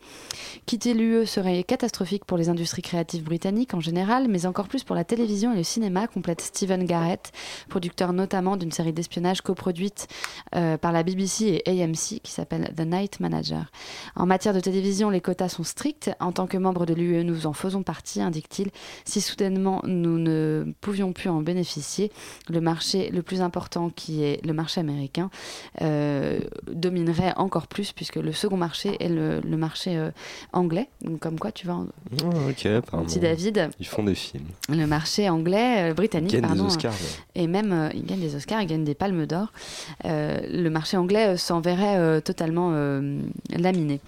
Quitter 0.66 0.94
l'UE 0.94 1.26
serait 1.26 1.64
catastrophique 1.64 2.26
pour 2.26 2.38
les 2.38 2.50
industries 2.50 2.82
créatives 2.82 3.24
britanniques 3.24 3.74
en 3.74 3.80
général, 3.80 4.28
mais 4.28 4.46
encore 4.46 4.68
plus 4.68 4.84
pour 4.84 4.96
la 4.96 5.04
télévision 5.04 5.54
et 5.54 5.58
le 5.58 5.64
cinéma, 5.64 6.08
complète 6.08 6.42
Stephen 6.42 6.86
Garrett, 6.86 7.32
producteur 7.70 8.14
notamment 8.14 8.58
d'une 8.58 8.72
série 8.72 8.94
d'espionnage 8.94 9.42
coproduite 9.42 10.08
euh, 10.56 10.78
par 10.78 10.92
la 10.92 11.04
BBC 11.04 11.62
et 11.66 11.84
AMC 11.84 12.22
qui 12.24 12.32
s'appelle 12.32 12.74
The 12.76 12.82
Night 12.82 13.20
Manager. 13.20 13.72
En 14.16 14.26
matière 14.26 14.54
de 14.54 14.60
télévision, 14.60 15.10
les 15.10 15.22
quotas 15.22 15.50
sont 15.50 15.64
stricts. 15.64 16.10
En 16.20 16.32
tant 16.32 16.48
que 16.48 16.58
membre 16.58 16.86
de 16.86 16.94
l'UE, 16.96 17.24
nous 17.24 17.46
en 17.48 17.54
faisons 17.54 17.84
partie, 17.84 18.22
indique-t-il. 18.22 18.70
Si 19.06 19.22
soudainement 19.22 19.82
nous 19.86 20.18
ne 20.18 20.66
pouvions 20.82 21.14
plus 21.14 21.30
en 21.30 21.42
bénéficier, 21.42 22.12
le 22.50 22.62
marché 22.62 23.10
le 23.12 23.22
plus 23.22 23.42
important, 23.42 23.90
qui 23.90 24.24
est 24.24 24.44
le 24.46 24.54
marché 24.54 24.80
américain, 24.82 25.30
euh, 25.82 26.40
dominerait 26.72 27.34
encore 27.38 27.68
plus, 27.68 27.92
puisque 27.92 28.16
le 28.16 28.32
second 28.32 28.58
marché 28.58 28.98
est 29.00 29.10
le, 29.10 29.42
le 29.42 29.58
marché 29.58 29.98
euh, 29.98 30.12
anglais. 30.54 30.90
Donc, 31.02 31.20
comme 31.20 31.38
quoi, 31.40 31.52
tu 31.52 31.66
vois, 31.68 31.86
Ah, 32.24 32.50
ok, 32.50 32.66
apparemment. 32.66 33.06
petit 33.08 33.20
David, 33.20 33.70
Ils 33.80 33.86
font 33.88 34.04
des 34.04 34.16
films. 34.16 34.46
le 34.70 34.86
marché 34.88 35.30
anglais, 35.30 35.92
euh, 35.92 35.94
britannique, 35.94 36.34
Ils 36.34 36.42
gagnent 36.42 36.52
des 36.54 36.58
pardon, 36.60 36.66
Oscars, 36.68 36.92
ouais. 36.94 37.42
et 37.44 37.48
même 37.48 37.90
ils 37.94 38.06
gagnent 38.06 38.20
des 38.22 38.36
Oscars, 38.36 38.62
ils 38.62 38.68
gagnent 38.68 38.84
des 38.84 38.96
Palmes 38.96 39.26
d'Or. 39.26 39.52
Le 40.04 40.70
marché 40.70 40.98
anglais 40.98 41.38
s'en 41.38 41.60
verrait 41.62 41.98
euh, 41.98 42.22
totalement 42.22 42.72
laminé. 43.50 44.00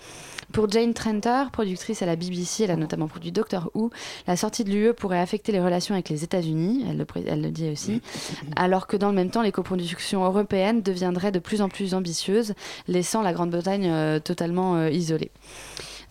Pour 0.53 0.69
Jane 0.71 0.93
Trenter, 0.93 1.43
productrice 1.51 2.01
à 2.01 2.05
la 2.05 2.15
BBC, 2.15 2.63
elle 2.63 2.71
a 2.71 2.75
notamment 2.77 3.07
produit 3.07 3.31
Doctor 3.31 3.69
Who, 3.75 3.89
la 4.27 4.37
sortie 4.37 4.63
de 4.63 4.71
l'UE 4.71 4.93
pourrait 4.93 5.19
affecter 5.19 5.51
les 5.51 5.59
relations 5.59 5.93
avec 5.93 6.09
les 6.09 6.23
États-Unis, 6.23 6.85
elle 6.89 6.97
le, 6.97 7.05
pré- 7.05 7.23
elle 7.27 7.41
le 7.41 7.51
dit 7.51 7.69
aussi, 7.69 8.01
alors 8.55 8.87
que 8.87 8.95
dans 8.97 9.09
le 9.09 9.15
même 9.15 9.29
temps, 9.29 9.41
les 9.41 9.51
coproductions 9.51 10.23
européennes 10.23 10.81
deviendraient 10.81 11.31
de 11.33 11.39
plus 11.39 11.61
en 11.61 11.69
plus 11.69 11.93
ambitieuses, 11.93 12.53
laissant 12.87 13.21
la 13.21 13.33
Grande-Bretagne 13.33 13.87
euh, 13.89 14.19
totalement 14.19 14.75
euh, 14.77 14.89
isolée. 14.89 15.31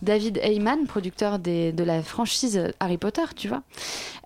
David 0.03 0.37
Heyman, 0.43 0.85
producteur 0.85 1.39
des- 1.39 1.71
de 1.71 1.83
la 1.83 2.03
franchise 2.03 2.61
Harry 2.79 2.99
Potter, 2.99 3.23
tu 3.35 3.47
vois, 3.47 3.63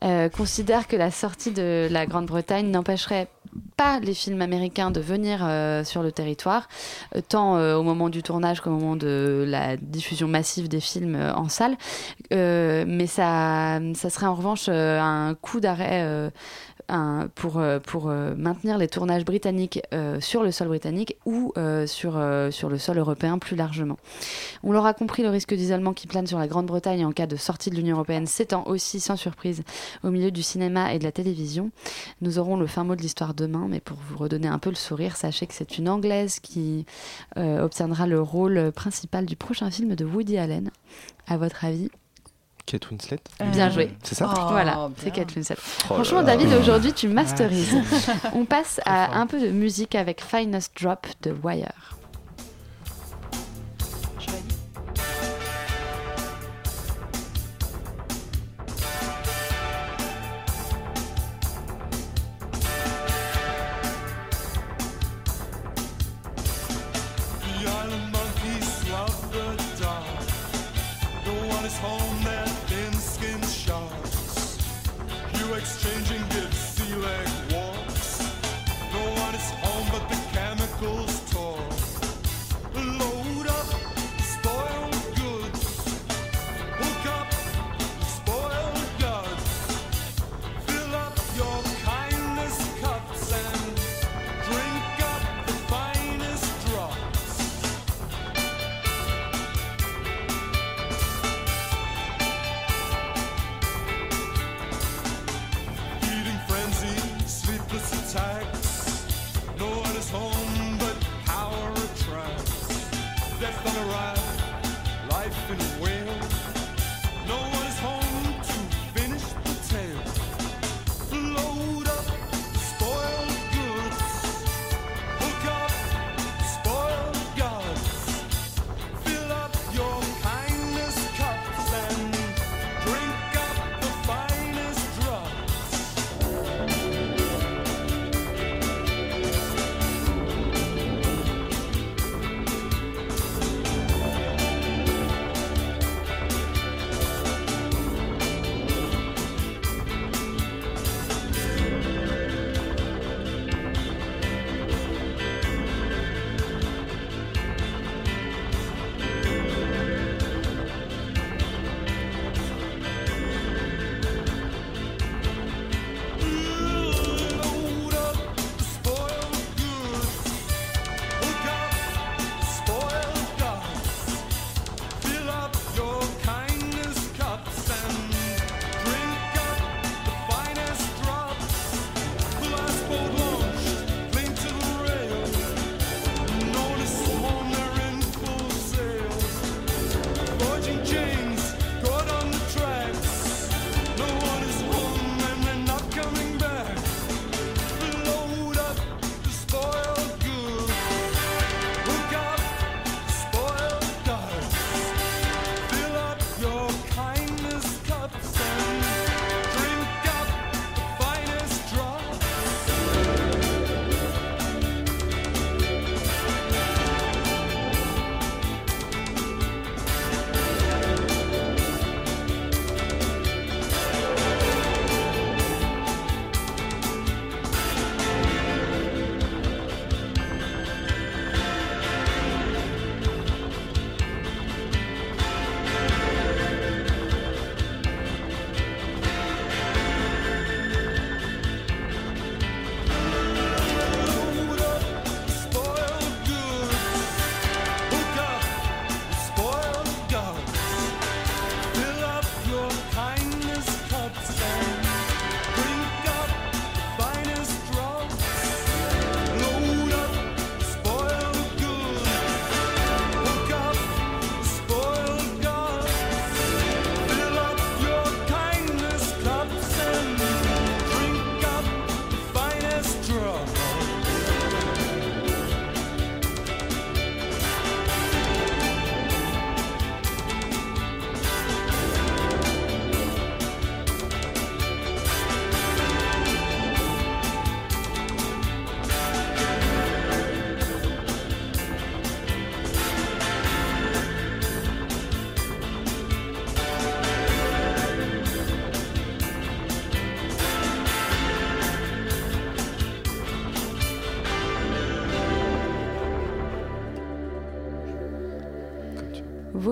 euh, 0.03 0.27
considère 0.27 0.87
que 0.89 0.97
la 0.97 1.09
sortie 1.11 1.51
de 1.51 1.87
la 1.89 2.05
Grande-Bretagne 2.05 2.69
n'empêcherait 2.69 3.29
pas 3.77 3.99
les 3.99 4.13
films 4.13 4.41
américains 4.41 4.91
de 4.91 4.99
venir 4.99 5.39
euh, 5.43 5.83
sur 5.83 6.03
le 6.03 6.11
territoire, 6.11 6.67
euh, 7.15 7.21
tant 7.27 7.57
euh, 7.57 7.75
au 7.75 7.83
moment 7.83 8.09
du 8.09 8.23
tournage 8.23 8.61
qu'au 8.61 8.69
moment 8.69 8.95
de 8.95 9.45
la 9.47 9.77
diffusion 9.77 10.27
massive 10.27 10.67
des 10.67 10.79
films 10.79 11.15
en 11.35 11.49
salle. 11.49 11.75
Mais 12.31 13.07
ça, 13.07 13.79
ça 13.93 14.09
serait 14.09 14.27
en 14.27 14.35
revanche 14.35 14.69
un 14.69 15.35
coup 15.41 15.59
d'arrêt 15.59 16.31
pour, 17.35 17.61
pour 17.83 18.05
maintenir 18.05 18.77
les 18.77 18.87
tournages 18.87 19.25
britanniques 19.25 19.81
sur 20.19 20.43
le 20.43 20.51
sol 20.51 20.67
britannique 20.67 21.17
ou 21.25 21.53
sur, 21.85 22.21
sur 22.51 22.69
le 22.69 22.77
sol 22.77 22.97
européen 22.97 23.37
plus 23.37 23.55
largement. 23.55 23.97
On 24.63 24.71
l'aura 24.71 24.93
compris, 24.93 25.23
le 25.23 25.29
risque 25.29 25.53
d'isolement 25.53 25.93
qui 25.93 26.07
plane 26.07 26.27
sur 26.27 26.39
la 26.39 26.47
Grande-Bretagne 26.47 27.05
en 27.05 27.11
cas 27.11 27.27
de 27.27 27.35
sortie 27.35 27.69
de 27.69 27.75
l'Union 27.75 27.95
européenne 27.95 28.27
s'étend 28.27 28.63
aussi 28.65 28.99
sans 28.99 29.15
surprise 29.15 29.63
au 30.03 30.11
milieu 30.11 30.31
du 30.31 30.43
cinéma 30.43 30.93
et 30.93 30.99
de 30.99 31.03
la 31.03 31.11
télévision. 31.11 31.71
Nous 32.21 32.39
aurons 32.39 32.57
le 32.57 32.67
fin 32.67 32.83
mot 32.83 32.95
de 32.95 33.01
l'histoire 33.01 33.33
demain, 33.41 33.67
mais 33.69 33.79
pour 33.79 33.97
vous 33.97 34.17
redonner 34.17 34.47
un 34.47 34.59
peu 34.59 34.69
le 34.69 34.75
sourire, 34.75 35.17
sachez 35.17 35.47
que 35.47 35.53
c'est 35.53 35.77
une 35.77 35.89
Anglaise 35.89 36.39
qui 36.39 36.85
euh, 37.37 37.63
obtiendra 37.63 38.07
le 38.07 38.21
rôle 38.21 38.71
principal 38.71 39.25
du 39.25 39.35
prochain 39.35 39.69
film 39.69 39.95
de 39.95 40.05
Woody 40.05 40.37
Allen. 40.37 40.71
À 41.27 41.37
votre 41.37 41.65
avis? 41.65 41.89
Kate 42.65 42.89
Winslet 42.89 43.19
Bien 43.51 43.69
joué. 43.69 43.91
C'est 44.03 44.15
ça? 44.15 44.27
Voilà, 44.49 44.89
c'est 44.97 45.11
Kate 45.11 45.35
Winslet. 45.35 45.57
Oh 45.59 45.95
Franchement. 45.95 46.23
David, 46.23 46.53
aujourd'hui, 46.53 46.93
tu 46.93 47.07
masterises. 47.07 47.75
On 48.33 48.45
passe 48.45 48.79
à 48.85 49.19
un 49.19 49.27
peu 49.27 49.41
de 49.41 49.49
musique 49.49 49.95
avec 49.95 50.21
Finest 50.23 50.71
Drop 50.81 51.07
de 51.23 51.35
Wire. 51.43 51.97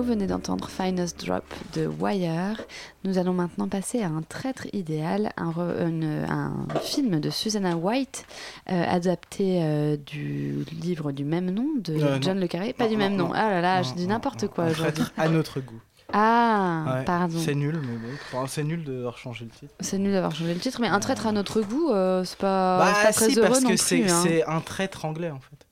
Vous 0.00 0.06
venez 0.06 0.26
d'entendre 0.26 0.70
Finest 0.70 1.26
Drop 1.26 1.44
de 1.74 1.86
Wire. 1.86 2.58
Nous 3.04 3.18
allons 3.18 3.34
maintenant 3.34 3.68
passer 3.68 4.00
à 4.02 4.08
un 4.08 4.22
traître 4.22 4.66
idéal, 4.72 5.30
un, 5.36 5.50
re- 5.50 5.86
une- 5.86 6.24
un 6.26 6.54
film 6.80 7.20
de 7.20 7.28
Susanna 7.28 7.76
White, 7.76 8.24
euh, 8.70 8.82
adapté 8.88 9.60
euh, 9.62 9.98
du 9.98 10.64
livre 10.80 11.12
du 11.12 11.24
même 11.24 11.50
nom 11.50 11.66
de 11.76 11.92
Euh, 11.96 12.14
non. 12.14 12.22
John 12.22 12.40
Le 12.40 12.46
Carré. 12.46 12.72
Pas 12.72 12.84
Non, 12.84 12.90
du 12.92 12.96
même 12.96 13.14
nom. 13.14 13.30
Ah 13.34 13.50
là 13.50 13.60
là, 13.60 13.82
je 13.82 13.92
dis 13.92 14.06
n'importe 14.06 14.48
quoi 14.48 14.64
un 14.64 14.72
traître 14.72 15.12
à 15.18 15.28
notre 15.28 15.60
goût. 15.60 15.80
Ah, 16.14 16.84
Ouais, 17.00 17.04
pardon. 17.04 17.38
C'est 17.38 17.54
nul, 17.54 17.78
mais 17.82 17.98
bon. 18.32 18.46
C'est 18.46 18.64
nul 18.64 18.82
de 18.84 19.06
changer 19.18 19.44
le 19.44 19.50
titre. 19.50 19.74
C'est 19.80 19.98
nul 19.98 20.12
d'avoir 20.12 20.34
changé 20.34 20.54
le 20.54 20.60
titre, 20.60 20.80
mais 20.80 20.88
un 20.88 20.98
traître 21.00 21.26
à 21.26 21.32
notre 21.32 21.60
goût, 21.60 21.88
c'est 22.24 22.38
pas, 22.38 22.78
Bah, 22.78 22.92
pas 23.02 23.12
très 23.12 23.28
si, 23.28 23.38
heureux 23.38 23.48
parce 23.48 23.60
non 23.62 23.68
que 23.68 23.76
c'est 23.76 24.10
hein. 24.10 24.22
c'est 24.22 24.44
un 24.46 24.60
traître 24.62 25.04
anglais 25.04 25.30
en 25.30 25.40
fait. 25.40 25.66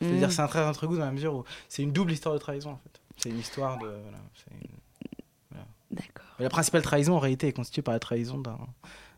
C'est-à-dire 0.00 0.28
Mm. 0.28 0.30
c'est 0.30 0.42
un 0.42 0.46
traître 0.46 0.64
à 0.64 0.68
notre 0.68 0.86
goût 0.86 0.96
dans 0.96 1.04
la 1.04 1.12
mesure 1.12 1.34
où 1.34 1.44
c'est 1.68 1.82
une 1.82 1.92
double 1.92 2.12
histoire 2.12 2.34
de 2.34 2.40
trahison 2.40 2.70
en 2.70 2.76
fait. 2.82 3.00
C'est 3.16 3.30
une 3.30 3.38
histoire 3.38 3.78
de. 3.78 3.86
Voilà, 3.86 4.18
c'est 4.34 4.50
une- 4.54 4.70
voilà. 5.50 5.66
D'accord. 5.90 6.24
La 6.38 6.48
principale 6.48 6.82
trahison 6.82 7.14
en 7.16 7.18
réalité 7.20 7.48
est 7.48 7.52
constituée 7.52 7.82
par 7.82 7.94
la 7.94 8.00
trahison 8.00 8.38
d'un 8.38 8.58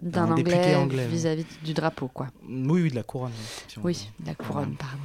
D'un 0.03 0.31
anglais 0.31 0.75
anglais. 0.75 1.07
vis-à-vis 1.07 1.47
du 1.65 1.73
drapeau, 1.73 2.09
quoi. 2.09 2.27
Oui, 2.49 2.83
oui, 2.83 2.91
de 2.91 2.95
la 2.97 3.03
couronne. 3.03 3.33
si 3.67 3.79
Oui, 3.79 4.09
veut. 4.21 4.27
la 4.27 4.35
couronne, 4.35 4.77
pardon. 4.77 5.03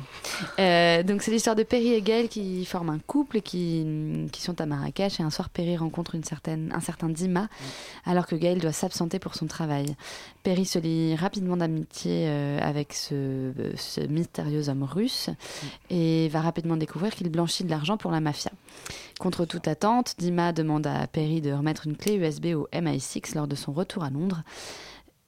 Euh, 0.60 1.02
donc 1.04 1.22
c'est 1.22 1.32
l'histoire 1.32 1.56
de 1.56 1.64
Perry 1.64 1.94
et 1.94 2.02
Gail 2.02 2.28
qui 2.28 2.66
forment 2.66 2.90
un 2.90 3.00
couple 3.00 3.38
et 3.38 3.42
qui, 3.42 4.28
qui 4.34 4.42
sont 4.42 4.60
à 4.60 4.66
Marrakech 4.66 5.20
et 5.20 5.24
un 5.24 5.30
soir 5.30 5.50
Perry 5.50 5.78
rencontre 5.78 6.16
une 6.16 6.24
certaine, 6.26 6.72
un 6.76 6.82
certain 6.82 7.08
Dima 7.08 7.48
alors 8.06 8.28
que 8.28 8.36
Gail 8.36 8.58
doit 8.58 8.74
s'absenter 8.74 9.18
pour 9.18 9.36
son 9.36 9.48
travail. 9.48 9.96
Perry 10.44 10.66
se 10.66 10.80
lie 10.80 11.16
rapidement 11.16 11.56
d'amitié 11.58 12.26
euh, 12.28 12.60
avec 12.62 12.94
ce, 12.94 13.54
ce 13.78 14.02
mystérieux 14.02 14.68
homme 14.68 14.84
russe 14.84 15.30
et 15.90 16.28
va 16.30 16.42
rapidement 16.42 16.76
découvrir 16.76 17.14
qu'il 17.16 17.30
blanchit 17.30 17.64
de 17.64 17.70
l'argent 17.70 17.96
pour 17.98 18.12
la 18.12 18.20
mafia. 18.20 18.52
Contre 19.20 19.46
toute 19.46 19.68
attente, 19.68 20.16
Dima 20.18 20.52
demande 20.52 20.88
à 20.88 21.06
Perry 21.08 21.42
de 21.42 21.52
remettre 21.54 21.88
une 21.88 21.96
clé 21.96 22.16
USB 22.16 22.48
au 22.56 22.68
MI6 22.74 23.36
lors 23.36 23.48
de 23.48 23.56
son 23.56 23.72
retour 23.72 24.04
à 24.04 24.10
Londres. 24.10 24.42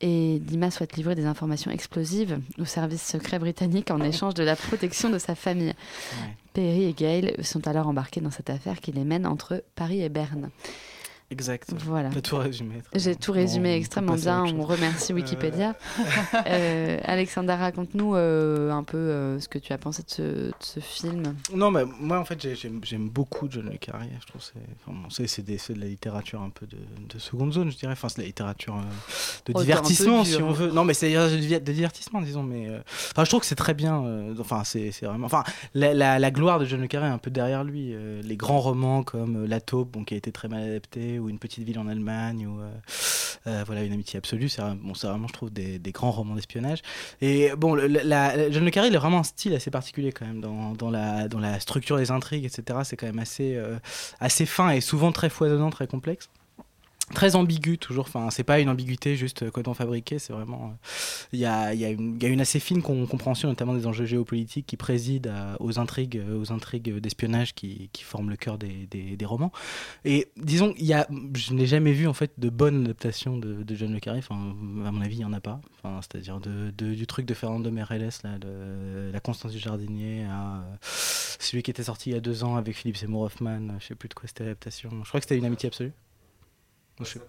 Et 0.06 0.40
Dima 0.40 0.70
souhaite 0.70 0.98
livrer 0.98 1.16
des 1.16 1.26
informations 1.26 1.72
explosives 1.72 2.38
au 2.60 2.66
service 2.66 3.02
secret 3.02 3.40
britannique 3.40 3.90
en 3.90 4.02
échange 4.02 4.34
de 4.34 4.44
la 4.44 4.58
protection 4.58 5.10
de 5.10 5.18
sa 5.18 5.34
famille. 5.34 5.74
Perry 6.52 6.84
et 6.84 6.94
Gail 6.94 7.34
sont 7.42 7.70
alors 7.70 7.88
embarqués 7.88 8.20
dans 8.20 8.30
cette 8.30 8.50
affaire 8.50 8.82
qui 8.82 8.92
les 8.92 9.06
mène 9.06 9.26
entre 9.26 9.64
Paris 9.76 10.02
et 10.02 10.10
Berne. 10.10 10.50
Exact. 11.32 11.74
Voilà. 11.86 12.10
T'as 12.10 12.22
tout 12.22 12.38
résumé. 12.38 12.76
J'ai 12.94 13.16
tout 13.16 13.32
résumé 13.32 13.76
extrêmement 13.76 14.16
bien. 14.16 14.44
On 14.46 14.64
remercie 14.64 15.12
Euh, 15.12 15.16
Wikipédia. 15.16 15.74
Euh, 16.48 17.00
Alexandra, 17.06 17.56
raconte-nous 17.56 18.16
euh, 18.16 18.70
un 18.72 18.84
peu 18.84 18.98
euh, 18.98 19.40
ce 19.40 19.48
que 19.48 19.58
tu 19.60 19.72
as 19.74 19.78
pensé 19.78 20.04
de 20.04 20.10
ce, 20.10 20.22
de 20.22 20.54
ce 20.60 20.80
film. 20.80 21.36
Non, 21.54 21.72
mais 21.72 21.84
moi 22.00 22.20
en 22.20 22.26
fait 22.26 22.42
j'ai- 22.42 22.56
j'aime 22.56 23.10
beaucoup 23.10 23.48
John 23.50 23.70
le 23.72 23.78
Carré. 23.78 24.10
Je 24.22 24.28
trouve 24.28 24.42
que 24.42 24.48
c'est 24.54 24.60
enfin, 24.88 24.98
bon, 25.02 25.10
c'est 25.10 25.74
de 25.74 25.80
la 25.80 25.86
littérature 25.88 26.42
un 26.42 26.50
peu 26.50 26.66
de, 26.68 26.78
de 27.14 27.20
seconde 27.20 27.54
zone, 27.54 27.72
je 27.72 27.78
dirais. 27.78 27.94
Enfin, 27.94 28.10
c'est 28.10 28.18
de 28.18 28.22
la 28.22 28.28
littérature 28.28 28.76
de 29.46 29.54
divertissement, 29.54 30.24
dur, 30.24 30.26
si 30.36 30.42
on 30.42 30.50
hein. 30.50 30.54
veut. 30.54 30.72
Non, 30.72 30.84
mais 30.84 30.94
c'est 30.94 31.12
de, 31.14 31.38
diver- 31.38 31.60
de 31.60 31.72
divertissement, 31.72 32.22
disons. 32.22 32.44
Mais 32.44 32.68
enfin, 33.12 33.24
je 33.24 33.30
trouve 33.30 33.40
que 33.42 33.46
c'est 33.48 33.56
très 33.56 33.74
bien. 33.74 34.04
enfin, 34.40 34.64
c'est 34.64 34.92
vraiment. 35.02 35.26
Enfin, 35.26 35.44
la, 35.74 35.94
la- 35.94 36.20
la 36.20 36.32
gloire 36.32 36.60
de 36.60 36.66
John 36.66 36.82
le 36.82 36.88
Carré 36.88 37.08
est 37.08 37.12
un 37.12 37.18
peu 37.18 37.32
derrière 37.32 37.64
lui. 37.64 37.96
les 38.24 38.38
grands 38.38 38.60
romans 38.60 39.04
comme 39.04 39.46
La 39.46 39.62
Taupe, 39.62 39.92
bon, 39.92 40.04
qui 40.04 40.14
a 40.14 40.18
été 40.18 40.32
très 40.32 40.48
mal 40.48 40.64
adapté, 40.64 41.13
ou 41.20 41.30
Une 41.30 41.40
petite 41.40 41.64
ville 41.64 41.80
en 41.80 41.88
Allemagne, 41.88 42.48
ou 42.48 42.60
euh, 42.62 42.72
euh, 43.48 43.64
voilà, 43.66 43.84
Une 43.84 43.94
amitié 43.94 44.18
absolue. 44.18 44.50
C'est 44.50 44.62
bon, 44.62 44.94
vraiment, 44.94 45.28
je 45.28 45.34
trouve, 45.34 45.52
des, 45.52 45.80
grands 45.92 46.12
romans 46.12 46.36
d'espionnage. 46.36 46.80
Et 47.22 47.52
bon, 47.56 47.76
le- 47.76 47.88
le 47.88 48.70
Carré, 48.70 48.88
il 48.88 48.96
a 48.96 49.00
vraiment 49.00 49.20
un 49.20 49.24
style 49.24 49.54
assez 49.54 49.72
particulier 49.72 50.12
quand 50.12 50.26
même 50.26 50.42
dans, 50.42 50.90
la, 50.90 51.60
structure 51.60 51.98
des 51.98 52.12
intrigues, 52.12 52.46
etc. 52.46 52.80
C'est 52.84 52.98
quand 52.98 53.08
même 53.08 53.24
euh, 53.40 53.78
assez 54.20 54.46
fin 54.46 54.70
et 54.70 54.82
souvent 54.82 55.12
très 55.12 55.30
foisonnant, 55.30 55.70
très 55.70 55.88
complexe. 55.88 56.30
Très 57.14 57.36
ambigu 57.36 57.78
toujours, 57.78 58.06
enfin 58.06 58.30
c'est 58.32 58.46
pas 58.46 58.62
une 58.62 58.70
ambiguïté 58.70 59.18
juste 59.18 59.44
euh, 59.44 59.52
coton 59.52 59.74
fabriqué, 59.74 60.20
c'est 60.20 60.32
vraiment 60.32 60.70
euh, 60.70 60.88
il 61.34 61.40
y, 61.40 61.46
a, 61.46 61.74
y, 61.74 61.80
y 61.80 61.86
a 62.26 62.30
une 62.30 62.42
assez 62.42 62.62
fine 62.62 62.82
com- 62.82 63.06
compréhension 63.08 63.50
notamment 63.50 63.74
des 63.74 63.86
enjeux 63.86 64.06
géopolitiques 64.06 64.66
qui 64.66 64.78
président 64.78 65.30
à- 65.30 65.58
aux 65.60 65.80
intrigues 65.80 66.18
euh, 66.18 66.40
aux 66.40 66.54
intrigues 66.54 67.00
d'espionnage 67.00 67.54
qui, 67.56 67.90
forment 68.04 68.30
le 68.30 68.38
cœur 68.38 68.58
des, 68.58 68.88
des, 68.88 69.26
romans. 69.26 69.52
Et 70.06 70.30
disons 70.38 70.74
il 70.78 70.86
y 70.86 70.94
a, 70.94 71.06
je 71.36 71.54
n'ai 71.54 71.68
jamais 71.68 71.92
vu 71.92 72.08
en 72.08 72.14
fait 72.14 72.32
de 72.38 72.50
bonne 72.50 72.86
adaptation 72.86 73.38
de, 73.38 73.66
John 73.76 73.92
le 73.92 74.00
Carré, 74.00 74.20
enfin 74.20 74.36
à 74.86 74.92
mon 74.92 75.02
avis 75.02 75.18
il 75.18 75.22
y 75.22 75.26
en 75.26 75.34
a 75.34 75.42
pas, 75.42 75.60
enfin 75.78 76.00
c'est-à-dire 76.02 76.40
de, 76.40 76.72
du 76.72 77.06
truc 77.06 77.26
de 77.26 77.34
Fernando 77.34 77.70
Meirelles 77.70 78.10
là, 78.24 78.40
de 78.40 79.12
la 79.12 79.20
Constance 79.20 79.52
du 79.52 79.60
Jardinier 79.60 80.26
euh, 80.26 80.62
celui 80.82 81.64
qui 81.64 81.70
était 81.72 81.84
sorti 81.84 82.12
il 82.12 82.14
y 82.14 82.18
a 82.18 82.22
deux 82.22 82.46
ans 82.46 82.56
avec 82.56 82.78
Philippe 82.78 82.96
Seymour 82.98 83.24
Hoffman, 83.24 83.78
je 83.80 83.88
sais 83.88 83.96
plus 83.96 84.08
de 84.08 84.14
quoi 84.14 84.28
c'était 84.28 84.46
l'adaptation, 84.46 84.90
je 85.04 85.10
crois 85.10 85.20
que 85.20 85.26
c'était 85.26 85.38
une 85.38 85.46
amitié 85.46 85.68
absolue. 85.68 85.92
Je 87.04 87.20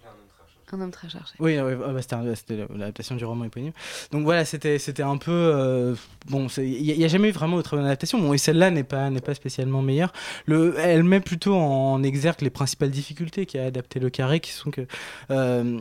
Un 0.72 0.80
homme 0.80 0.90
très 0.90 1.08
cherché. 1.08 1.34
oui, 1.38 1.60
ouais, 1.60 1.76
bah, 1.76 2.00
c'était 2.34 2.66
l'adaptation 2.74 3.14
du 3.14 3.24
roman 3.24 3.44
éponyme. 3.44 3.72
Donc 4.10 4.24
voilà, 4.24 4.44
c'était 4.44 4.78
c'était 4.78 5.02
un 5.02 5.18
peu 5.18 5.30
euh, 5.30 5.94
bon. 6.26 6.48
Il 6.58 6.82
n'y 6.82 7.04
a, 7.04 7.08
jamais 7.08 7.28
eu 7.28 7.32
vraiment 7.32 7.56
de 7.56 7.62
très 7.62 7.76
bonne 7.76 7.86
adaptation. 7.86 8.18
Bon, 8.18 8.32
et 8.32 8.38
celle-là 8.38 8.70
n'est 8.70 8.82
pas 8.84 9.10
n'est 9.10 9.20
pas 9.20 9.34
spécialement 9.34 9.82
meilleure. 9.82 10.12
Le, 10.46 10.74
elle 10.78 11.04
met 11.04 11.20
plutôt 11.20 11.54
en 11.54 12.02
exergue 12.02 12.40
les 12.40 12.50
principales 12.50 12.90
difficultés 12.90 13.46
qu'a 13.46 13.66
adapté 13.66 14.00
le 14.00 14.10
carré, 14.10 14.40
qui 14.40 14.50
sont 14.50 14.70
que 14.70 14.86
euh, 15.30 15.78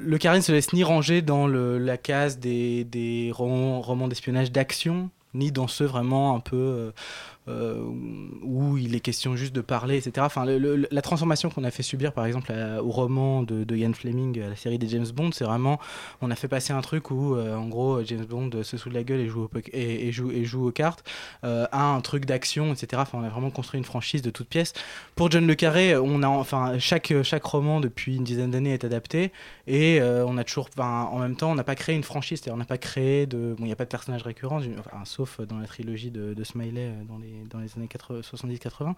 le 0.00 0.18
carré 0.18 0.38
ne 0.38 0.42
se 0.42 0.52
laisse 0.52 0.72
ni 0.72 0.84
ranger 0.84 1.22
dans 1.22 1.46
le, 1.46 1.78
la 1.78 1.96
case 1.96 2.38
des, 2.38 2.84
des 2.84 3.30
romans, 3.32 3.80
romans 3.80 4.08
d'espionnage 4.08 4.52
d'action, 4.52 5.10
ni 5.34 5.52
dans 5.52 5.68
ceux 5.68 5.84
vraiment 5.84 6.34
un 6.34 6.40
peu 6.40 6.56
euh, 6.56 6.90
où 7.46 8.78
il 8.78 8.94
est 8.94 9.00
question 9.00 9.36
juste 9.36 9.54
de 9.54 9.60
parler, 9.60 9.96
etc. 9.96 10.12
Enfin, 10.20 10.44
la 10.46 11.02
transformation 11.02 11.50
qu'on 11.50 11.64
a 11.64 11.70
fait 11.70 11.82
subir, 11.82 12.12
par 12.12 12.26
exemple, 12.26 12.52
au 12.82 12.90
roman 12.90 13.42
de, 13.42 13.64
de 13.64 13.76
Ian 13.76 13.92
Fleming, 13.92 14.40
à 14.40 14.48
la 14.48 14.56
série 14.56 14.78
des 14.78 14.88
James 14.88 15.06
Bond, 15.14 15.32
c'est 15.32 15.44
vraiment, 15.44 15.78
on 16.20 16.30
a 16.30 16.34
fait 16.34 16.48
passer 16.48 16.72
un 16.72 16.80
truc 16.80 17.10
où, 17.10 17.34
euh, 17.34 17.56
en 17.56 17.68
gros, 17.68 18.02
James 18.04 18.24
Bond 18.24 18.50
se 18.62 18.76
saoule 18.76 18.92
la 18.92 19.04
gueule 19.04 19.20
et 19.20 19.28
joue, 19.28 19.48
et, 19.72 20.12
joue, 20.12 20.30
et 20.30 20.44
joue 20.44 20.68
aux 20.68 20.72
cartes, 20.72 21.04
euh, 21.44 21.66
à 21.72 21.94
un 21.94 22.00
truc 22.00 22.24
d'action, 22.24 22.72
etc. 22.72 23.02
Enfin, 23.02 23.18
on 23.20 23.24
a 23.24 23.28
vraiment 23.28 23.50
construit 23.50 23.78
une 23.78 23.84
franchise 23.84 24.22
de 24.22 24.30
toutes 24.30 24.48
pièces. 24.48 24.72
Pour 25.14 25.30
John 25.30 25.46
le 25.46 25.54
Carré, 25.54 25.96
on 25.96 26.22
a, 26.22 26.28
enfin, 26.28 26.78
chaque, 26.78 27.12
chaque 27.22 27.44
roman 27.44 27.80
depuis 27.80 28.16
une 28.16 28.24
dizaine 28.24 28.50
d'années 28.50 28.72
est 28.72 28.84
adapté, 28.84 29.32
et 29.66 30.00
euh, 30.00 30.24
on 30.26 30.36
a 30.38 30.44
toujours, 30.44 30.68
en 30.78 31.18
même 31.18 31.36
temps, 31.36 31.50
on 31.52 31.54
n'a 31.54 31.64
pas 31.64 31.74
créé 31.74 31.94
une 31.94 32.02
franchise, 32.02 32.40
c'est-à-dire 32.40 32.54
on 32.54 32.58
n'a 32.58 32.64
pas 32.64 32.78
créé 32.78 33.26
de, 33.26 33.54
bon, 33.56 33.64
il 33.64 33.66
n'y 33.66 33.72
a 33.72 33.76
pas 33.76 33.84
de 33.84 33.90
personnage 33.90 34.22
récurrent, 34.22 34.60
sauf 35.04 35.40
dans 35.40 35.58
la 35.58 35.66
trilogie 35.66 36.10
de, 36.10 36.34
de 36.34 36.44
Smiley 36.44 36.88
euh, 36.88 37.04
dans 37.08 37.18
les, 37.18 37.33
dans 37.50 37.58
les 37.58 37.68
années 37.76 37.88
80 37.88 38.20
70-80. 38.20 38.94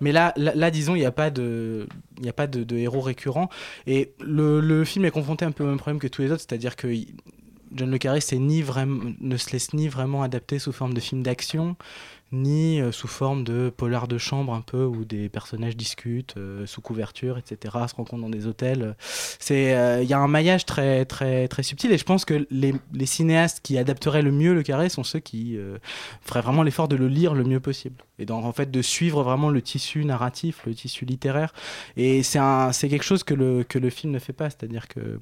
Mais 0.00 0.12
là, 0.12 0.32
là, 0.36 0.70
disons, 0.70 0.94
il 0.94 1.00
n'y 1.00 1.06
a 1.06 1.12
pas 1.12 1.30
de, 1.30 1.88
a 2.26 2.32
pas 2.32 2.46
de, 2.46 2.76
héros 2.76 3.00
récurrent, 3.00 3.48
et 3.86 4.12
le, 4.20 4.60
le 4.60 4.84
film 4.84 5.04
est 5.04 5.10
confronté 5.10 5.44
un 5.44 5.50
peu 5.50 5.64
au 5.64 5.66
même 5.66 5.78
problème 5.78 5.98
que 5.98 6.08
tous 6.08 6.22
les 6.22 6.32
autres, 6.32 6.42
c'est-à-dire 6.46 6.76
que 6.76 6.88
John 7.72 7.90
le 7.90 7.98
Carré 7.98 8.20
ni 8.32 8.62
vraiment, 8.62 9.12
ne 9.20 9.36
se 9.36 9.50
laisse 9.52 9.72
ni 9.74 9.88
vraiment 9.88 10.22
adapter 10.22 10.58
sous 10.58 10.72
forme 10.72 10.94
de 10.94 11.00
film 11.00 11.22
d'action, 11.22 11.76
ni 12.32 12.80
euh, 12.80 12.92
sous 12.92 13.08
forme 13.08 13.44
de 13.44 13.70
polar 13.70 14.08
de 14.08 14.18
chambre 14.18 14.52
un 14.52 14.60
peu 14.60 14.84
où 14.84 15.04
des 15.04 15.28
personnages 15.28 15.76
discutent 15.76 16.36
euh, 16.36 16.66
sous 16.66 16.80
couverture, 16.80 17.38
etc., 17.38 17.74
se 17.88 17.94
rencontrent 17.94 18.22
dans 18.22 18.28
des 18.28 18.46
hôtels. 18.46 18.96
C'est, 19.00 19.74
euh, 19.74 20.02
il 20.02 20.08
y 20.08 20.12
a 20.12 20.18
un 20.18 20.28
maillage 20.28 20.66
très 20.66 21.04
très 21.04 21.48
très 21.48 21.62
subtil 21.62 21.92
et 21.92 21.98
je 21.98 22.04
pense 22.04 22.24
que 22.24 22.46
les, 22.50 22.74
les 22.92 23.06
cinéastes 23.06 23.60
qui 23.62 23.78
adapteraient 23.78 24.22
le 24.22 24.32
mieux 24.32 24.54
le 24.54 24.62
carré 24.62 24.88
sont 24.88 25.04
ceux 25.04 25.20
qui 25.20 25.58
feraient 26.22 26.42
vraiment 26.42 26.62
l'effort 26.62 26.88
de 26.88 26.96
le 26.96 27.08
lire 27.08 27.34
le 27.34 27.44
mieux 27.44 27.60
possible 27.60 28.04
et 28.18 28.26
donc 28.26 28.44
en 28.44 28.52
fait 28.52 28.70
de 28.70 28.82
suivre 28.82 29.22
vraiment 29.22 29.50
le 29.50 29.62
tissu 29.62 30.04
narratif, 30.04 30.62
le 30.66 30.74
tissu 30.74 31.04
littéraire. 31.04 31.52
Et 31.96 32.22
c'est 32.22 32.38
c'est 32.72 32.88
quelque 32.88 33.04
chose 33.04 33.24
que 33.24 33.34
le 33.34 33.64
que 33.64 33.78
le 33.78 33.90
film 33.90 34.12
ne 34.12 34.18
fait 34.18 34.32
pas, 34.32 34.50
c'est-à-dire 34.50 34.88
que 34.88 35.18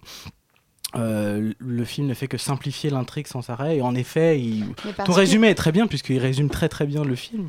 euh, 0.94 1.52
le 1.58 1.84
film 1.84 2.06
ne 2.06 2.14
fait 2.14 2.28
que 2.28 2.38
simplifier 2.38 2.90
l'intrigue 2.90 3.26
sans 3.26 3.50
arrêt 3.50 3.78
et 3.78 3.82
en 3.82 3.94
effet 3.94 4.40
il... 4.40 4.64
Ton 4.96 5.04
que- 5.04 5.12
résumé 5.12 5.48
est 5.48 5.54
très 5.56 5.72
bien 5.72 5.86
puisqu'il 5.88 6.18
résume 6.18 6.48
très 6.48 6.68
très 6.68 6.86
bien 6.86 7.04
le 7.04 7.16
film. 7.16 7.48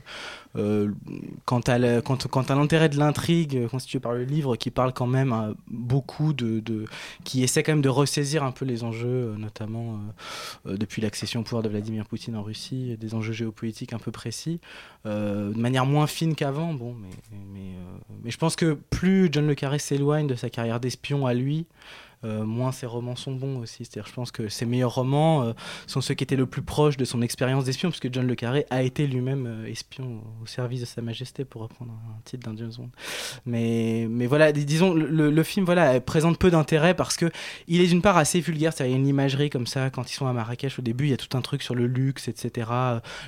Euh, 0.56 0.92
quant 1.46 1.60
à 1.60 1.78
l'intérêt 1.78 2.90
de 2.90 2.98
l'intrigue 2.98 3.56
euh, 3.58 3.68
constitué 3.68 4.00
par 4.00 4.14
le 4.14 4.24
livre 4.24 4.56
qui 4.56 4.72
parle 4.72 4.92
quand 4.92 5.06
même 5.06 5.32
euh, 5.32 5.54
beaucoup 5.68 6.34
de, 6.34 6.62
de 6.62 6.86
qui 7.26 7.44
essaie 7.44 7.62
quand 7.62 7.74
même 7.74 7.82
de 7.84 7.90
ressaisir 7.90 8.44
un 8.44 8.52
peu 8.52 8.66
les 8.66 8.84
enjeux 8.84 9.36
notamment 9.38 10.00
euh, 10.66 10.76
depuis 10.76 11.02
l'accession 11.04 11.42
au 11.42 11.44
pouvoir 11.44 11.62
de 11.62 11.70
Vladimir 11.70 12.06
Poutine 12.06 12.36
en 12.36 12.42
Russie 12.42 12.98
des 13.00 13.14
enjeux 13.14 13.34
géopolitiques 13.34 13.94
un 13.94 14.00
peu 14.00 14.12
précis 14.12 14.60
de 15.06 15.54
manière 15.58 15.86
moins 15.86 16.08
fine 16.08 16.34
qu'avant 16.34 16.74
bon 16.74 16.96
mais 17.00 17.10
mais, 17.54 17.74
mais 18.24 18.32
je 18.32 18.38
pense 18.38 18.56
que 18.56 18.74
plus 18.90 19.30
John 19.32 19.48
le 19.48 19.56
Carré 19.56 19.80
s'éloigne 19.80 20.28
de 20.28 20.36
sa 20.36 20.50
carrière 20.50 20.80
d'espion 20.80 21.28
à 21.28 21.34
lui 21.34 21.66
moins 22.24 22.72
ses 22.72 22.86
romans 22.86 23.16
sont 23.16 23.34
bons 23.34 23.60
aussi. 23.60 23.86
C'est-à-dire, 23.86 24.08
je 24.08 24.14
pense 24.14 24.32
que 24.32 24.48
ses 24.50 24.66
meilleurs 24.66 24.96
romans 24.96 25.44
euh, 25.44 25.54
sont 25.86 26.02
ceux 26.02 26.14
qui 26.14 26.24
étaient 26.24 26.36
le 26.36 26.46
plus 26.46 26.62
proches 26.62 26.98
de 26.98 27.06
son 27.06 27.22
expérience 27.22 27.66
d'espion, 27.66 27.90
puisque 27.90 28.12
John 28.14 28.26
le 28.28 28.36
Carré 28.36 28.66
a 28.70 28.84
été 28.84 29.08
lui-même 29.08 29.46
euh, 29.46 29.68
espion 29.68 30.24
au 30.42 30.46
service 30.46 30.82
de 30.82 30.86
Sa 30.86 31.02
Majesté, 31.02 31.46
pour 31.46 31.62
reprendre 31.62 31.92
un 31.92 32.22
titre 32.24 32.50
d'un 32.50 32.58
James. 32.58 32.72
Mais, 33.46 34.08
mais 34.10 34.26
voilà, 34.26 34.52
dis- 34.52 34.66
disons, 34.66 34.94
le, 34.94 35.44
film 35.44 35.66
voilà, 35.66 36.00
présente 36.02 36.38
peu 36.40 36.50
d'intérêt 36.52 36.94
parce 36.96 37.16
que 37.16 37.30
il 37.68 37.82
est 37.82 37.88
d'une 37.88 38.02
part 38.02 38.18
assez 38.18 38.40
vulgaire, 38.40 38.74
c'est-à-dire 38.74 38.96
il 38.96 39.00
y 39.00 39.00
a 39.00 39.02
une 39.02 39.08
imagerie 39.08 39.50
comme 39.50 39.68
ça, 39.68 39.90
quand 39.90 40.10
ils 40.10 40.16
sont 40.16 40.28
à 40.28 40.34
Marrakech 40.34 40.80
au 40.80 40.82
début, 40.82 41.06
il 41.06 41.10
y 41.12 41.14
a 41.14 41.18
tout 41.18 41.38
un 41.38 41.42
truc 41.42 41.62
sur 41.62 41.76
le 41.76 41.88
luxe, 41.88 42.28
etc. 42.28 42.70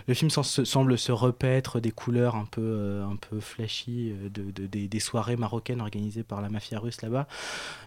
Le 0.08 0.14
film 0.14 0.30
semble 0.30 0.98
se 0.98 1.12
repaître 1.12 1.80
des 1.80 1.92
couleurs 1.92 2.36
un 2.36 2.46
peu, 2.46 2.62
euh, 2.62 3.06
un 3.06 3.16
peu 3.16 3.40
flashy 3.40 4.12
euh, 4.12 4.30
de, 4.30 4.52
de- 4.52 4.88
des, 4.88 5.00
soirées 5.00 5.38
marocaines 5.38 5.82
organisées 5.82 6.24
par 6.24 6.42
la 6.42 6.50
mafia 6.50 6.80
russe 6.80 7.02
là-bas. 7.02 7.28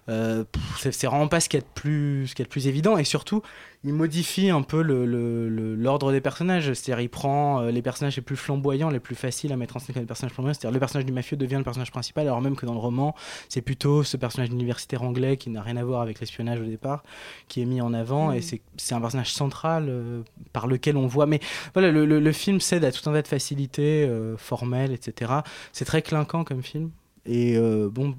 Euh, 0.08 0.44
c'est 0.92 1.06
vraiment 1.06 1.28
pas 1.28 1.40
ce 1.40 1.48
qu'il 1.48 1.58
y 1.58 1.62
a 1.62 1.66
de 1.66 1.72
plus, 1.74 2.28
ce 2.28 2.34
qu'il 2.34 2.42
y 2.42 2.44
a 2.44 2.46
de 2.46 2.50
plus 2.50 2.66
évident. 2.68 2.96
Et 2.98 3.04
surtout 3.04 3.42
il 3.84 3.92
modifie 3.92 4.48
un 4.50 4.62
peu 4.62 4.80
le- 4.80 5.04
le- 5.06 5.48
le- 5.48 5.74
l'ordre 5.74 6.12
des 6.12 6.20
personnages. 6.20 6.72
C'est-à-dire 6.72 7.00
il 7.00 7.08
prend 7.08 7.60
euh, 7.62 7.70
les 7.72 7.82
personnages 7.82 8.14
les 8.16 8.22
plus 8.22 8.36
flamboyants 8.36 8.90
les 8.90 9.00
plus 9.00 9.16
faciles 9.16 9.52
à 9.52 9.56
mettre 9.56 9.76
en 9.76 9.80
scène 9.80 9.94
comme 9.94 10.02
les 10.02 10.06
personnages 10.06 10.32
flamboyants. 10.34 10.54
C'est-à-dire 10.54 10.72
le 10.74 10.78
personnage 10.78 11.04
du 11.06 11.12
mafieux 11.12 11.36
devient 11.36 11.56
le 11.56 11.64
personnage 11.64 11.90
principal 11.90 12.26
alors 12.26 12.40
même 12.40 12.54
que 12.54 12.64
dans 12.66 12.74
le 12.74 12.78
roman 12.78 13.14
c'est 13.48 13.60
plutôt 13.62 14.04
ce 14.04 14.16
personnage 14.16 14.50
d'universitaire 14.50 15.02
anglais 15.02 15.36
qui 15.36 15.50
n'a 15.50 15.62
rien 15.62 15.76
à 15.76 15.84
voir 15.84 16.00
avec 16.02 16.20
l'espionnage 16.20 16.60
au 16.60 16.64
départ 16.64 17.02
qui 17.48 17.60
est 17.62 17.64
mis 17.66 17.80
en 17.80 17.92
avant. 17.92 18.30
Mm. 18.30 18.34
et 18.34 18.40
c'est 18.42 18.60
c'est 18.76 18.94
un 18.94 19.00
personnage 19.00 19.32
central 19.32 19.86
euh, 19.88 20.22
par 20.52 20.66
lequel 20.68 20.96
on 20.96 21.06
voit. 21.08 21.26
Mais 21.26 21.40
voilà 21.74 21.90
le 21.90 22.32
film 22.32 22.60
cède 22.60 22.84
à 22.84 22.92
tout 22.92 23.08
un 23.10 23.12
tas 23.14 23.22
de 23.22 23.28
facilités 23.28 24.04
euh, 24.08 24.36
formelles 24.36 24.92
etc 24.92 25.32
c'est 25.72 25.84
très 25.84 26.02
clinquant 26.02 26.44
comme 26.44 26.62
film 26.62 26.90
et 27.24 27.56
euh, 27.56 27.88
bon, 27.88 28.16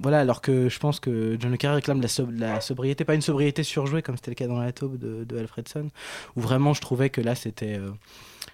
voilà, 0.00 0.20
alors 0.20 0.40
que 0.40 0.68
je 0.68 0.78
pense 0.78 0.98
que 1.00 1.36
John 1.38 1.50
Le 1.52 1.68
réclame 1.74 2.00
la, 2.00 2.08
sob- 2.08 2.38
la 2.38 2.60
sobriété, 2.60 3.04
pas 3.04 3.14
une 3.14 3.20
sobriété 3.22 3.62
surjouée 3.62 4.02
comme 4.02 4.16
c'était 4.16 4.30
le 4.30 4.34
cas 4.36 4.46
dans 4.46 4.58
La 4.58 4.72
Taube 4.72 4.98
de, 4.98 5.24
de 5.24 5.38
Alfredson, 5.38 5.90
où 6.36 6.40
vraiment 6.40 6.72
je 6.72 6.80
trouvais 6.80 7.10
que 7.10 7.20
là 7.20 7.34
c'était 7.34 7.76
euh, 7.78 7.90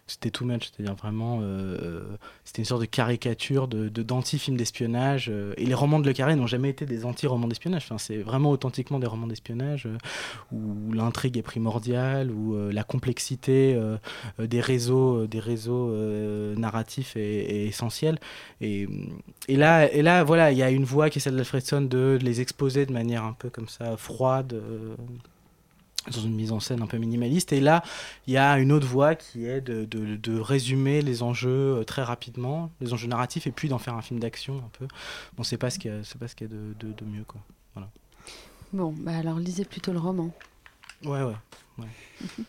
c'était 0.06 0.30
too 0.30 0.44
much, 0.44 0.70
c'est-à-dire 0.70 0.94
vraiment 0.94 1.40
euh, 1.40 1.78
euh, 1.80 2.16
c'était 2.44 2.62
une 2.62 2.66
sorte 2.66 2.80
de 2.80 2.86
caricature 2.86 3.68
de 3.68 3.88
d'anti-film 3.88 4.56
d'espionnage. 4.56 5.28
euh, 5.30 5.54
et 5.56 5.64
les 5.64 5.74
romans 5.74 6.00
de 6.00 6.06
Le 6.06 6.12
Carré 6.12 6.34
n'ont 6.34 6.46
jamais 6.46 6.70
été 6.70 6.86
des 6.86 7.04
anti-romans 7.04 7.46
d'espionnage, 7.48 7.88
c'est 7.98 8.18
vraiment 8.18 8.50
authentiquement 8.50 8.98
des 8.98 9.06
romans 9.06 9.26
d'espionnage 9.26 9.88
où 10.50 10.92
l'intrigue 10.92 11.38
est 11.38 11.42
primordiale, 11.42 12.30
où 12.30 12.56
la 12.70 12.84
complexité 12.84 13.78
des 14.38 14.60
réseaux, 14.60 15.26
des 15.26 15.40
réseaux 15.40 15.94
narratifs 16.56 17.16
est, 17.16 17.66
essentielle. 17.66 18.18
Et, 18.60 18.88
et 19.48 19.56
là, 19.56 19.90
et 19.92 20.02
là, 20.02 20.24
voilà, 20.24 20.52
il 20.52 20.58
y 20.58 20.62
a 20.62 20.70
une 20.70 20.84
voix 20.84 21.10
qui 21.10 21.18
est 21.18 21.22
celle 21.22 21.36
d'Alfredson 21.36 21.82
de 21.82 22.18
les 22.20 22.40
exposer 22.40 22.86
de 22.86 22.92
manière 22.92 23.24
un 23.24 23.32
peu 23.32 23.50
comme 23.50 23.68
ça 23.68 23.96
froide. 23.96 24.60
Dans 26.10 26.20
une 26.20 26.34
mise 26.34 26.52
en 26.52 26.60
scène 26.60 26.82
un 26.82 26.86
peu 26.86 26.96
minimaliste. 26.98 27.52
Et 27.52 27.60
là, 27.60 27.82
il 28.26 28.32
y 28.34 28.36
a 28.36 28.58
une 28.58 28.72
autre 28.72 28.86
voie 28.86 29.14
qui 29.14 29.46
est 29.46 29.60
de, 29.60 29.84
de- 29.84 30.16
de 30.16 30.38
résumer 30.38 31.02
les 31.02 31.22
enjeux 31.22 31.78
euh, 31.78 31.84
très 31.84 32.02
rapidement, 32.02 32.70
les 32.80 32.92
enjeux 32.92 33.06
narratifs, 33.08 33.46
et 33.46 33.52
puis 33.52 33.68
d'en 33.68 33.78
faire 33.78 33.94
un 33.94 34.02
film 34.02 34.18
d'action 34.20 34.58
un 34.58 34.70
peu. 34.78 34.86
Bon, 35.36 35.42
c'est 35.42 35.58
pas 35.58 35.70
ce 35.70 35.78
qu'il 35.78 35.90
y 35.92 35.94
a, 35.94 36.02
c'est 36.04 36.18
pas 36.18 36.28
ce 36.28 36.34
qu'il 36.34 36.48
y 36.48 36.50
a 36.50 36.54
de, 36.54 36.74
de- 36.80 36.92
de 36.92 37.04
mieux, 37.04 37.24
quoi. 37.24 37.40
Voilà. 37.74 37.88
Bon, 38.72 38.94
bah 38.98 39.16
alors 39.16 39.38
lisez 39.38 39.64
plutôt 39.64 39.92
le 39.92 39.98
roman. 39.98 40.30
Ouais, 41.04 41.22
ouais. 41.22 41.36
ouais. 41.78 41.86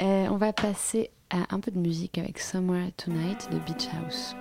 Euh, 0.00 0.26
on 0.30 0.36
va 0.36 0.52
passer 0.52 1.10
à 1.30 1.54
un 1.54 1.60
peu 1.60 1.70
de 1.70 1.78
musique 1.78 2.16
avec 2.18 2.38
Somewhere 2.38 2.90
Tonight 2.96 3.48
de 3.52 3.58
Beach 3.58 3.86
House. 4.02 4.34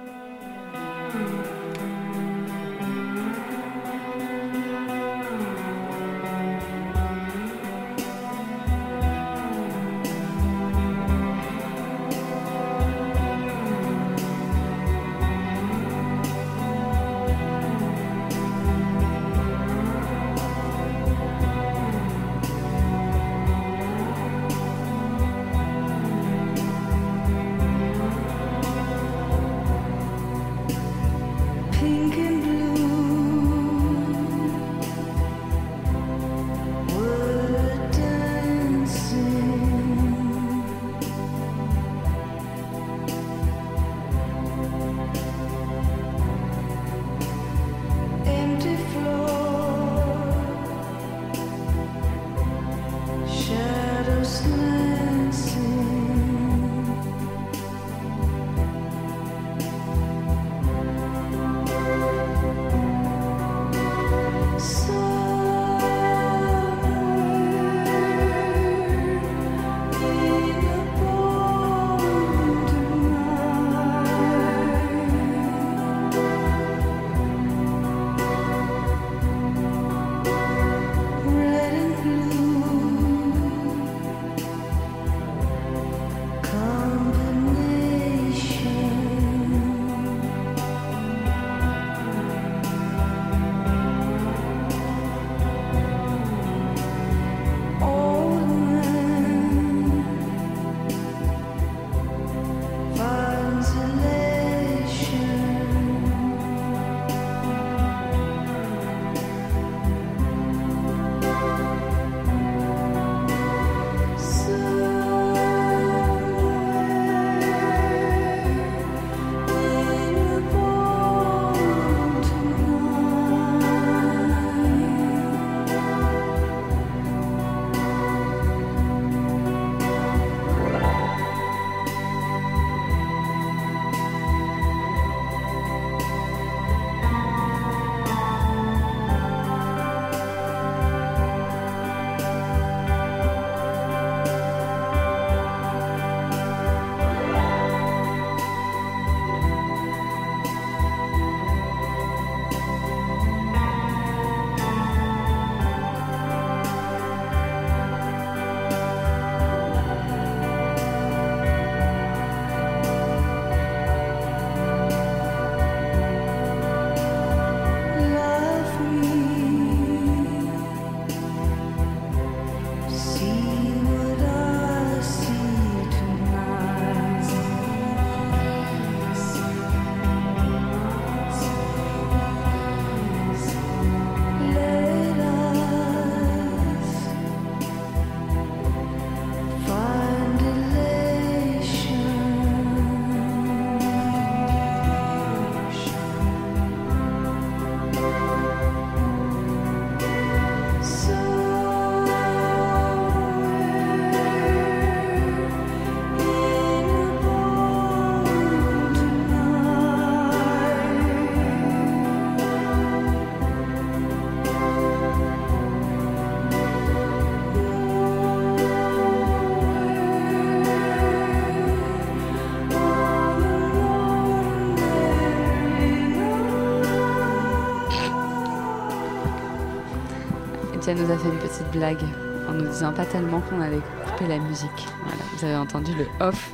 Sébastien 230.90 231.06
nous 231.06 231.12
a 231.12 231.18
fait 231.18 231.30
une 231.30 231.38
petite 231.38 231.72
blague 231.72 232.04
en 232.48 232.54
nous 232.54 232.68
disant 232.68 232.92
pas 232.94 233.06
tellement 233.06 233.42
qu'on 233.42 233.62
allait 233.62 233.82
couper 234.06 234.28
la 234.28 234.38
musique. 234.40 234.70
Voilà, 235.04 235.22
vous 235.38 235.46
avez 235.46 235.56
entendu 235.56 235.92
le 235.94 236.08
off 236.26 236.54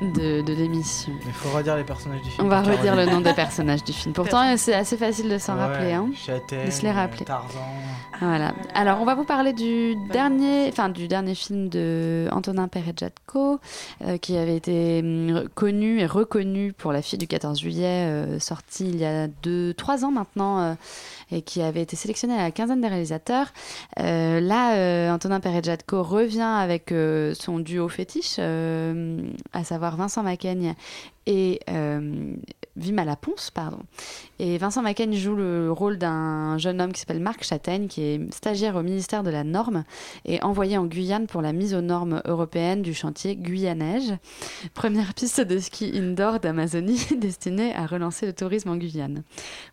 du, 0.00 0.06
de, 0.12 0.40
de 0.42 0.52
l'émission. 0.54 1.12
Il 1.26 1.32
faut 1.32 1.50
redire 1.56 1.76
les 1.76 1.84
personnages 1.84 2.22
du 2.22 2.30
film. 2.30 2.46
On 2.46 2.48
va 2.48 2.62
redire 2.62 2.96
le 2.96 3.04
nom 3.06 3.20
des 3.20 3.34
personnages 3.34 3.84
du 3.84 3.92
film. 3.92 4.14
Pourtant, 4.14 4.56
c'est 4.56 4.74
assez 4.74 4.96
facile 4.96 5.28
de 5.28 5.38
s'en 5.38 5.54
Ouais, 5.56 5.60
rappeler. 5.60 5.92
Hein. 5.92 6.08
Châtaigne, 6.14 6.66
de 6.66 6.70
se 6.70 6.82
les 6.82 6.92
rappeler. 6.92 7.24
Tarzan. 7.24 7.60
Voilà. 8.20 8.52
Alors, 8.74 9.00
on 9.00 9.04
va 9.04 9.14
vous 9.14 9.24
parler 9.24 9.52
du 9.52 9.94
dernier, 10.12 10.68
enfin 10.68 10.88
du 10.88 11.06
dernier 11.06 11.36
film 11.36 11.68
de 11.68 12.26
Antonin 12.32 12.66
Perejatko, 12.66 13.60
euh, 14.04 14.18
qui 14.18 14.36
avait 14.36 14.56
été 14.56 15.00
hum, 15.00 15.48
connu 15.54 16.00
et 16.00 16.06
reconnu 16.06 16.72
pour 16.72 16.92
La 16.92 17.00
fille 17.00 17.18
du 17.18 17.28
14 17.28 17.60
juillet, 17.60 18.06
euh, 18.08 18.38
sorti 18.40 18.88
il 18.88 18.96
y 18.96 19.04
a 19.04 19.28
deux, 19.28 19.72
trois 19.74 20.04
ans 20.04 20.10
maintenant, 20.10 20.60
euh, 20.60 20.74
et 21.30 21.42
qui 21.42 21.62
avait 21.62 21.82
été 21.82 21.94
sélectionné 21.94 22.34
à 22.34 22.42
la 22.42 22.50
quinzaine 22.50 22.80
des 22.80 22.88
réalisateurs. 22.88 23.52
Euh, 24.00 24.40
là, 24.40 25.12
Antonin 25.14 25.38
Perejatko 25.38 26.02
revient 26.02 26.40
avec 26.40 26.92
son 27.34 27.58
duo 27.60 27.88
fétiche, 27.88 28.38
à 28.38 29.64
savoir 29.64 29.96
Vincent 29.96 30.22
Macaigne 30.22 30.74
et 31.26 31.60
euh, 32.78 32.82
Vima 32.82 33.04
Laponce, 33.04 33.50
pardon. 33.50 33.80
Et 34.38 34.58
Vincent 34.58 34.82
Macaigne 34.82 35.14
joue 35.14 35.34
le 35.34 35.72
rôle 35.72 35.98
d'un 35.98 36.58
jeune 36.58 36.80
homme 36.80 36.92
qui 36.92 37.00
s'appelle 37.00 37.20
Marc 37.20 37.44
Châtaigne, 37.44 37.88
qui 37.88 38.02
est 38.02 38.34
stagiaire 38.34 38.76
au 38.76 38.82
ministère 38.82 39.22
de 39.22 39.30
la 39.30 39.44
Norme 39.44 39.84
et 40.24 40.42
envoyé 40.42 40.78
en 40.78 40.86
Guyane 40.86 41.26
pour 41.26 41.42
la 41.42 41.52
mise 41.52 41.74
aux 41.74 41.80
normes 41.80 42.22
européennes 42.24 42.82
du 42.82 42.94
chantier 42.94 43.36
Guyanège, 43.36 44.12
première 44.74 45.14
piste 45.14 45.40
de 45.40 45.58
ski 45.58 45.92
indoor 45.94 46.40
d'Amazonie 46.40 47.06
destinée 47.16 47.74
à 47.74 47.86
relancer 47.86 48.26
le 48.26 48.32
tourisme 48.32 48.70
en 48.70 48.76
Guyane. 48.76 49.22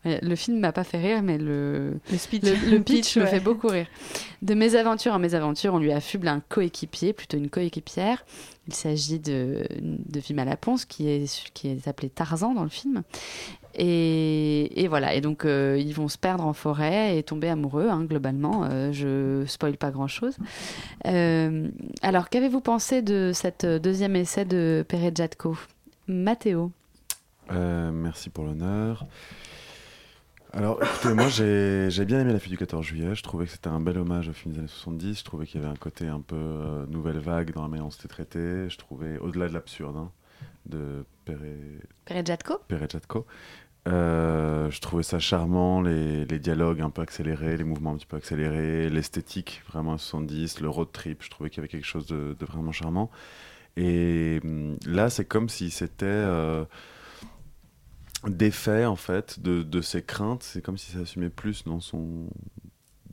Le 0.03 0.35
film 0.35 0.59
m'a 0.59 0.71
pas 0.71 0.83
fait 0.83 0.99
rire, 0.99 1.21
mais 1.21 1.37
le, 1.37 1.99
Le 2.11 2.17
speech, 2.17 2.43
le, 2.43 2.71
le 2.71 2.79
pitch 2.81 3.17
me 3.17 3.23
ouais. 3.23 3.29
fait 3.29 3.39
beaucoup 3.39 3.67
rire. 3.67 3.87
De 4.41 4.53
mésaventure 4.53 5.13
en 5.13 5.19
mésaventure, 5.19 5.73
on 5.73 5.79
lui 5.79 5.91
affuble 5.91 6.27
un 6.27 6.39
coéquipier, 6.39 7.13
plutôt 7.13 7.37
une 7.37 7.49
coéquipière. 7.49 8.25
Il 8.67 8.73
s'agit 8.73 9.19
de, 9.19 9.67
de 9.79 10.19
Vima 10.19 10.43
Laponce, 10.43 10.85
qui 10.85 11.07
est, 11.07 11.51
qui 11.53 11.67
est 11.67 11.87
appelée 11.87 12.09
Tarzan 12.09 12.53
dans 12.53 12.63
le 12.63 12.69
film. 12.69 13.03
Et, 13.77 14.87
voilà, 14.87 15.13
et 15.13 15.21
donc 15.21 15.43
euh, 15.43 15.77
ils 15.77 15.93
vont 15.93 16.07
se 16.07 16.17
perdre 16.17 16.45
en 16.45 16.53
forêt 16.53 17.17
et 17.17 17.23
tomber 17.23 17.49
amoureux, 17.49 17.89
hein, 17.89 18.05
globalement. 18.05 18.63
Euh, 18.63 18.91
je 18.93 19.43
spoil 19.47 19.77
pas 19.77 19.91
grand-chose. 19.91 20.37
Euh, 21.07 21.69
alors, 22.01 22.29
qu'avez-vous 22.29 22.61
pensé 22.61 23.01
de 23.01 23.31
cette 23.33 23.65
deuxième 23.65 24.15
essai 24.15 24.45
de 24.45 24.85
Perejatko 24.87 25.57
Mathéo 26.07 26.71
Euh, 27.51 27.91
merci 27.91 28.29
pour 28.29 28.45
l'honneur. 28.45 29.05
Alors, 30.55 30.81
écoutez, 30.81 31.13
moi 31.13 31.27
j'ai 31.27 31.89
j'ai 31.89 32.05
bien 32.05 32.21
aimé 32.21 32.31
La 32.31 32.39
fille 32.39 32.51
du 32.51 32.57
14 32.57 32.85
juillet. 32.85 33.13
Je 33.13 33.21
trouvais 33.23 33.45
que 33.45 33.51
c'était 33.51 33.67
un 33.67 33.81
bel 33.81 33.97
hommage 33.97 34.29
au 34.29 34.33
film 34.33 34.53
des 34.53 34.59
années 34.59 34.69
70. 34.69 35.19
Je 35.19 35.23
trouvais 35.25 35.45
qu'il 35.45 35.59
y 35.59 35.63
avait 35.63 35.71
un 35.71 35.75
côté 35.75 36.07
un 36.07 36.21
peu 36.21 36.37
euh, 36.37 36.85
nouvelle 36.87 37.19
vague 37.19 37.53
dans 37.53 37.61
la 37.61 37.67
manière 37.67 37.83
dont 37.83 37.91
c'était 37.91 38.07
traité. 38.07 38.69
Je 38.69 38.77
trouvais, 38.77 39.17
au-delà 39.17 39.49
de 39.49 39.53
l'absurde, 39.53 39.97
hein, 39.97 40.11
de 40.65 41.03
Perret. 41.25 41.57
Perejatko. 42.69 43.25
Euh, 43.89 44.71
je 44.71 44.79
trouvais 44.79 45.03
ça 45.03 45.19
charmant, 45.19 45.81
les, 45.81 46.23
les 46.23 46.39
dialogues 46.39 46.79
un 46.79 46.89
peu 46.89 47.01
accélérés, 47.01 47.57
les 47.57 47.65
mouvements 47.65 47.91
un 47.91 47.97
petit 47.97 48.07
peu 48.07 48.15
accélérés, 48.17 48.89
l'esthétique 48.89 49.61
vraiment 49.67 49.97
70, 49.97 50.61
le 50.61 50.69
road 50.69 50.87
trip, 50.91 51.21
je 51.21 51.29
trouvais 51.29 51.49
qu'il 51.49 51.57
y 51.57 51.59
avait 51.59 51.67
quelque 51.67 51.85
chose 51.85 52.07
de, 52.07 52.35
de 52.39 52.45
vraiment 52.45 52.71
charmant. 52.71 53.11
Et 53.77 54.39
hum, 54.43 54.77
là, 54.87 55.09
c'est 55.09 55.25
comme 55.25 55.49
si 55.49 55.69
c'était 55.69 56.05
euh, 56.05 56.63
défait 58.29 58.85
en 58.85 58.95
fait 58.95 59.39
de, 59.39 59.63
de 59.63 59.81
ses 59.81 60.03
craintes, 60.03 60.43
c'est 60.43 60.61
comme 60.61 60.77
si 60.77 60.91
ça 60.91 60.99
assumait 60.99 61.29
plus 61.29 61.63
dans 61.63 61.79
son, 61.79 62.27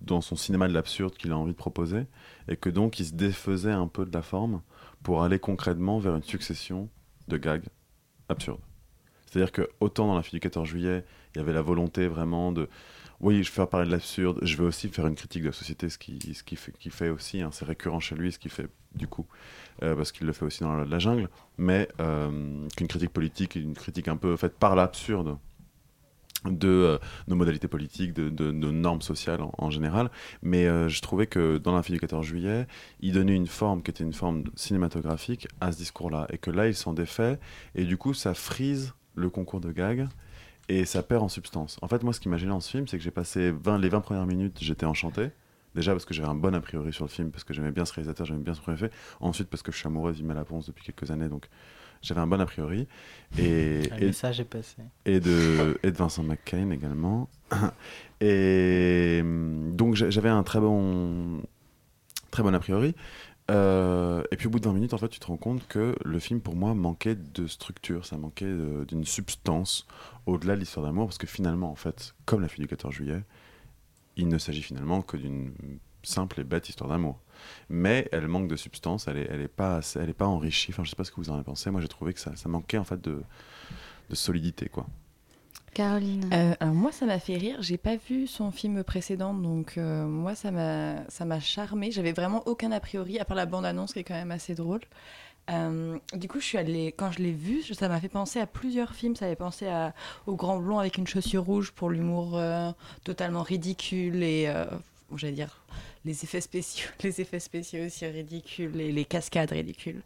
dans 0.00 0.20
son 0.20 0.36
cinéma 0.36 0.68
de 0.68 0.74
l'absurde 0.74 1.14
qu'il 1.14 1.32
a 1.32 1.36
envie 1.36 1.52
de 1.52 1.56
proposer, 1.56 2.06
et 2.48 2.56
que 2.56 2.70
donc 2.70 3.00
il 3.00 3.06
se 3.06 3.14
défaisait 3.14 3.72
un 3.72 3.88
peu 3.88 4.06
de 4.06 4.12
la 4.12 4.22
forme 4.22 4.62
pour 5.02 5.22
aller 5.22 5.38
concrètement 5.38 5.98
vers 5.98 6.16
une 6.16 6.22
succession 6.22 6.88
de 7.28 7.36
gags 7.36 7.64
absurdes. 8.28 8.60
C'est-à-dire 9.26 9.52
que 9.52 9.68
autant 9.80 10.06
dans 10.06 10.16
la 10.16 10.22
fille 10.22 10.38
du 10.38 10.40
14 10.40 10.68
juillet, 10.68 11.04
il 11.34 11.38
y 11.38 11.40
avait 11.40 11.54
la 11.54 11.62
volonté 11.62 12.06
vraiment 12.06 12.52
de 12.52 12.68
oui, 13.22 13.44
je 13.44 13.50
faire 13.52 13.68
parler 13.68 13.86
de 13.86 13.92
l'absurde, 13.92 14.40
je 14.42 14.56
vais 14.56 14.64
aussi 14.64 14.88
faire 14.88 15.06
une 15.06 15.14
critique 15.14 15.42
de 15.42 15.48
la 15.48 15.52
société, 15.52 15.88
ce 15.88 15.96
qui, 15.96 16.18
ce 16.34 16.42
qui, 16.42 16.56
fait, 16.56 16.72
qui 16.72 16.90
aussi, 17.08 17.40
hein, 17.40 17.50
c'est 17.52 17.64
récurrent 17.64 18.00
chez 18.00 18.16
lui, 18.16 18.32
ce 18.32 18.38
qu'il 18.38 18.50
fait 18.50 18.68
du 18.96 19.06
coup, 19.06 19.26
euh, 19.82 19.94
parce 19.94 20.10
qu'il 20.10 20.26
le 20.26 20.32
fait 20.32 20.44
aussi 20.44 20.60
dans 20.60 20.74
la, 20.74 20.84
la 20.84 20.98
jungle, 20.98 21.28
mais 21.56 21.88
euh, 22.00 22.66
qu'une 22.76 22.88
critique 22.88 23.12
politique, 23.12 23.54
une 23.54 23.74
critique 23.74 24.08
un 24.08 24.16
peu 24.16 24.36
faite 24.36 24.58
par 24.58 24.74
l'absurde 24.74 25.38
de 26.44 26.68
euh, 26.68 26.98
nos 27.28 27.36
modalités 27.36 27.68
politiques, 27.68 28.12
de, 28.12 28.28
de 28.28 28.50
nos 28.50 28.72
normes 28.72 29.02
sociales 29.02 29.40
en, 29.40 29.52
en 29.56 29.70
général. 29.70 30.10
Mais 30.42 30.64
je 30.88 31.00
trouvais 31.00 31.28
que 31.28 31.58
dans 31.58 31.80
fille 31.82 31.94
du 31.94 32.00
14 32.00 32.26
juillet, 32.26 32.66
il 33.00 33.12
donnait 33.12 33.36
une 33.36 33.46
forme 33.46 33.82
qui 33.82 33.92
était 33.92 34.02
une 34.02 34.12
forme 34.12 34.42
cinématographique 34.56 35.46
à 35.60 35.70
ce 35.70 35.78
discours-là. 35.78 36.26
Et 36.30 36.38
que 36.38 36.50
là, 36.50 36.66
il 36.66 36.74
s'en 36.74 36.92
défait. 36.92 37.38
Et 37.76 37.84
du 37.84 37.96
coup, 37.96 38.14
ça 38.14 38.34
frise 38.34 38.94
le 39.14 39.30
concours 39.30 39.60
de 39.60 39.70
gags. 39.70 40.08
Et 40.68 40.84
ça 40.84 41.02
perd 41.02 41.22
en 41.22 41.28
substance. 41.28 41.78
En 41.82 41.88
fait, 41.88 42.02
moi, 42.02 42.12
ce 42.12 42.20
qui 42.20 42.28
m'a 42.28 42.36
gêné 42.38 42.50
dans 42.50 42.60
ce 42.60 42.70
film, 42.70 42.86
c'est 42.88 42.96
que 42.96 43.02
j'ai 43.02 43.10
passé 43.10 43.50
20, 43.50 43.78
les 43.78 43.88
20 43.88 44.00
premières 44.00 44.26
minutes, 44.26 44.58
j'étais 44.60 44.86
enchanté. 44.86 45.30
Déjà 45.74 45.92
parce 45.92 46.04
que 46.04 46.12
j'avais 46.14 46.28
un 46.28 46.34
bon 46.34 46.54
a 46.54 46.60
priori 46.60 46.92
sur 46.92 47.04
le 47.04 47.10
film, 47.10 47.30
parce 47.30 47.44
que 47.44 47.54
j'aimais 47.54 47.72
bien 47.72 47.84
ce 47.86 47.92
réalisateur, 47.94 48.26
j'aimais 48.26 48.42
bien 48.42 48.54
son 48.54 48.62
premier 48.62 48.76
fait. 48.76 48.92
Ensuite, 49.20 49.48
parce 49.48 49.62
que 49.62 49.72
je 49.72 49.78
suis 49.78 49.86
amoureux 49.86 50.12
d'Ima 50.12 50.34
Laponce 50.34 50.66
depuis 50.66 50.84
quelques 50.84 51.10
années, 51.10 51.28
donc 51.28 51.48
j'avais 52.02 52.20
un 52.20 52.26
bon 52.26 52.40
a 52.40 52.46
priori. 52.46 52.86
Et, 53.38 53.82
message 54.00 54.40
est 54.40 54.44
passé. 54.44 54.82
et 55.06 55.18
de, 55.18 55.78
et 55.82 55.90
de 55.90 55.96
Vincent 55.96 56.22
McCain 56.22 56.70
également. 56.70 57.28
Et 58.20 59.18
hum, 59.22 59.74
donc 59.74 59.94
j'a- 59.94 60.10
j'avais 60.10 60.28
un 60.28 60.42
très 60.42 60.60
bon, 60.60 61.40
très 62.30 62.42
bon 62.42 62.54
a 62.54 62.58
priori. 62.60 62.94
Euh, 63.52 64.22
et 64.30 64.36
puis 64.36 64.46
au 64.46 64.50
bout 64.50 64.60
de 64.60 64.64
20 64.64 64.72
minutes, 64.72 64.94
en 64.94 64.98
fait, 64.98 65.08
tu 65.08 65.20
te 65.20 65.26
rends 65.26 65.36
compte 65.36 65.66
que 65.68 65.94
le 66.04 66.18
film, 66.18 66.40
pour 66.40 66.56
moi, 66.56 66.74
manquait 66.74 67.14
de 67.14 67.46
structure, 67.46 68.06
ça 68.06 68.16
manquait 68.16 68.52
d'une 68.88 69.04
substance 69.04 69.86
au-delà 70.26 70.54
de 70.54 70.60
l'histoire 70.60 70.86
d'amour, 70.86 71.06
parce 71.06 71.18
que 71.18 71.26
finalement, 71.26 71.70
en 71.70 71.76
fait, 71.76 72.14
comme 72.24 72.40
la 72.40 72.48
fille 72.48 72.62
du 72.62 72.68
14 72.68 72.94
juillet, 72.94 73.22
il 74.16 74.28
ne 74.28 74.38
s'agit 74.38 74.62
finalement 74.62 75.02
que 75.02 75.16
d'une 75.16 75.52
simple 76.02 76.40
et 76.40 76.44
bête 76.44 76.68
histoire 76.68 76.90
d'amour. 76.90 77.20
Mais 77.68 78.08
elle 78.12 78.26
manque 78.28 78.48
de 78.48 78.56
substance, 78.56 79.06
elle 79.08 79.18
est, 79.18 79.28
elle 79.30 79.40
est 79.40 79.48
pas, 79.48 79.80
elle 79.96 80.14
pas 80.14 80.26
enrichie. 80.26 80.70
Enfin, 80.70 80.84
je 80.84 80.90
sais 80.90 80.96
pas 80.96 81.04
ce 81.04 81.10
que 81.10 81.16
vous 81.16 81.30
en 81.30 81.34
avez 81.34 81.44
pensé. 81.44 81.70
Moi, 81.70 81.80
j'ai 81.80 81.88
trouvé 81.88 82.12
que 82.12 82.20
ça, 82.20 82.34
ça 82.36 82.48
manquait 82.48 82.78
en 82.78 82.84
fait 82.84 83.00
de, 83.00 83.22
de 84.10 84.14
solidité, 84.14 84.68
quoi. 84.68 84.86
Caroline 85.74 86.28
Euh, 86.32 86.54
alors 86.60 86.74
moi, 86.74 86.92
ça 86.92 87.06
m'a 87.06 87.18
fait 87.18 87.36
rire. 87.36 87.56
J'ai 87.60 87.78
pas 87.78 87.96
vu 87.96 88.26
son 88.26 88.50
film 88.50 88.84
précédent, 88.84 89.34
donc 89.34 89.78
euh, 89.78 90.04
moi, 90.06 90.34
ça 90.34 90.50
m'a, 90.50 91.08
ça 91.08 91.24
m'a 91.24 91.40
charmé. 91.40 91.90
J'avais 91.90 92.12
vraiment 92.12 92.42
aucun 92.46 92.72
a 92.72 92.80
priori, 92.80 93.18
à 93.18 93.24
part 93.24 93.36
la 93.36 93.46
bande-annonce 93.46 93.92
qui 93.92 94.00
est 94.00 94.04
quand 94.04 94.14
même 94.14 94.30
assez 94.30 94.54
drôle. 94.54 94.80
Euh, 95.50 95.98
du 96.14 96.28
coup, 96.28 96.40
je 96.40 96.44
suis 96.44 96.58
allée, 96.58 96.92
quand 96.96 97.10
je 97.10 97.18
l'ai 97.18 97.32
vu, 97.32 97.62
ça 97.62 97.88
m'a 97.88 98.00
fait 98.00 98.08
penser 98.08 98.38
à 98.38 98.46
plusieurs 98.46 98.94
films. 98.94 99.16
Ça 99.16 99.24
m'a 99.24 99.30
fait 99.30 99.36
penser 99.36 99.66
au 100.26 100.36
Grand 100.36 100.58
Blond 100.58 100.78
avec 100.78 100.98
une 100.98 101.06
chaussure 101.06 101.44
rouge 101.44 101.72
pour 101.72 101.90
l'humour 101.90 102.40
totalement 103.04 103.42
ridicule 103.42 104.22
et, 104.22 104.52
j'allais 105.16 105.32
dire, 105.32 105.62
les 106.04 106.24
effets 106.24 106.40
spéciaux, 106.40 106.88
les 107.02 107.20
effets 107.20 107.40
spéciaux 107.40 107.84
aussi 107.86 108.06
ridicules 108.06 108.80
et 108.80 108.92
les 108.92 109.04
cascades 109.04 109.50
ridicules. 109.50 110.02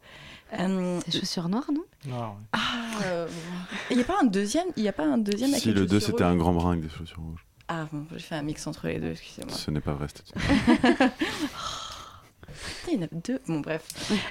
Euh, 0.58 1.00
C'est 1.06 1.20
chaussures 1.20 1.48
noires, 1.48 1.70
non 1.72 1.84
Non, 2.06 2.34
ah, 2.52 2.58
euh, 3.04 3.28
il 3.90 3.96
n'y 3.96 4.02
a 4.02 4.06
pas 4.06 4.18
un 4.20 4.26
deuxième, 4.26 4.66
il 4.76 4.84
y 4.84 4.88
a 4.88 4.92
pas 4.92 5.06
un 5.06 5.18
deuxième 5.18 5.50
Si 5.52 5.72
le 5.72 5.86
2 5.86 5.98
chaussure 5.98 6.12
c'était 6.12 6.24
un 6.24 6.36
grand 6.36 6.52
brun 6.52 6.72
avec 6.72 6.82
des 6.82 6.88
chaussures 6.88 7.20
rouges. 7.20 7.44
Ah 7.68 7.88
bon, 7.90 8.06
j'ai 8.12 8.20
fait 8.20 8.36
un 8.36 8.42
mix 8.42 8.64
entre 8.68 8.86
les 8.86 9.00
deux, 9.00 9.10
excusez-moi. 9.10 9.52
Ce 9.52 9.70
n'est 9.72 9.80
pas 9.80 9.94
vrai, 9.94 10.06
c'était 10.06 10.38
il 12.88 12.94
y 12.94 12.98
en 12.98 13.02
a 13.02 13.08
deux. 13.12 13.40
Bon, 13.46 13.60
bref. 13.60 13.82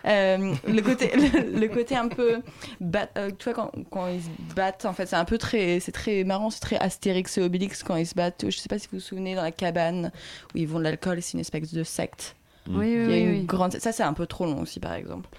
Euh, 0.06 0.54
le, 0.68 0.82
côté, 0.82 1.12
le, 1.16 1.60
le 1.60 1.68
côté 1.68 1.96
un 1.96 2.08
peu. 2.08 2.42
bat- 2.80 3.10
euh, 3.18 3.32
tu 3.38 3.46
vois, 3.46 3.54
quand, 3.54 3.72
quand 3.90 4.08
ils 4.08 4.22
se 4.22 4.56
battent, 4.56 4.86
en 4.86 4.94
fait, 4.94 5.06
c'est 5.06 5.16
un 5.16 5.26
peu 5.26 5.38
très. 5.38 5.80
C'est 5.80 5.92
très 5.92 6.24
marrant, 6.24 6.50
c'est 6.50 6.60
très 6.62 6.78
Astérix 6.78 7.38
et 7.38 7.42
Obélix 7.42 7.84
quand 7.84 7.96
ils 7.96 8.08
se 8.08 8.16
battent. 8.16 8.46
Je 8.50 8.58
sais 8.58 8.70
pas 8.70 8.80
si 8.80 8.88
vous 8.92 8.98
vous 8.98 9.04
souvenez, 9.04 9.36
dans 9.36 9.44
la 9.44 9.52
cabane 9.52 10.12
où 10.54 10.58
ils 10.58 10.68
vont 10.68 10.80
de 10.80 10.84
l'alcool, 10.84 11.22
c'est 11.22 11.34
une 11.34 11.40
espèce 11.42 11.74
de 11.74 11.84
secte. 11.84 12.36
Oui, 12.68 12.78
oui, 12.78 12.86
Il 12.94 12.98
y 12.98 13.04
a 13.04 13.08
oui, 13.08 13.22
une 13.22 13.32
oui. 13.42 13.46
grande... 13.46 13.74
Ça, 13.78 13.92
c'est 13.92 14.02
un 14.02 14.14
peu 14.14 14.26
trop 14.26 14.46
long 14.46 14.60
aussi, 14.60 14.80
par 14.80 14.94
exemple. 14.94 15.30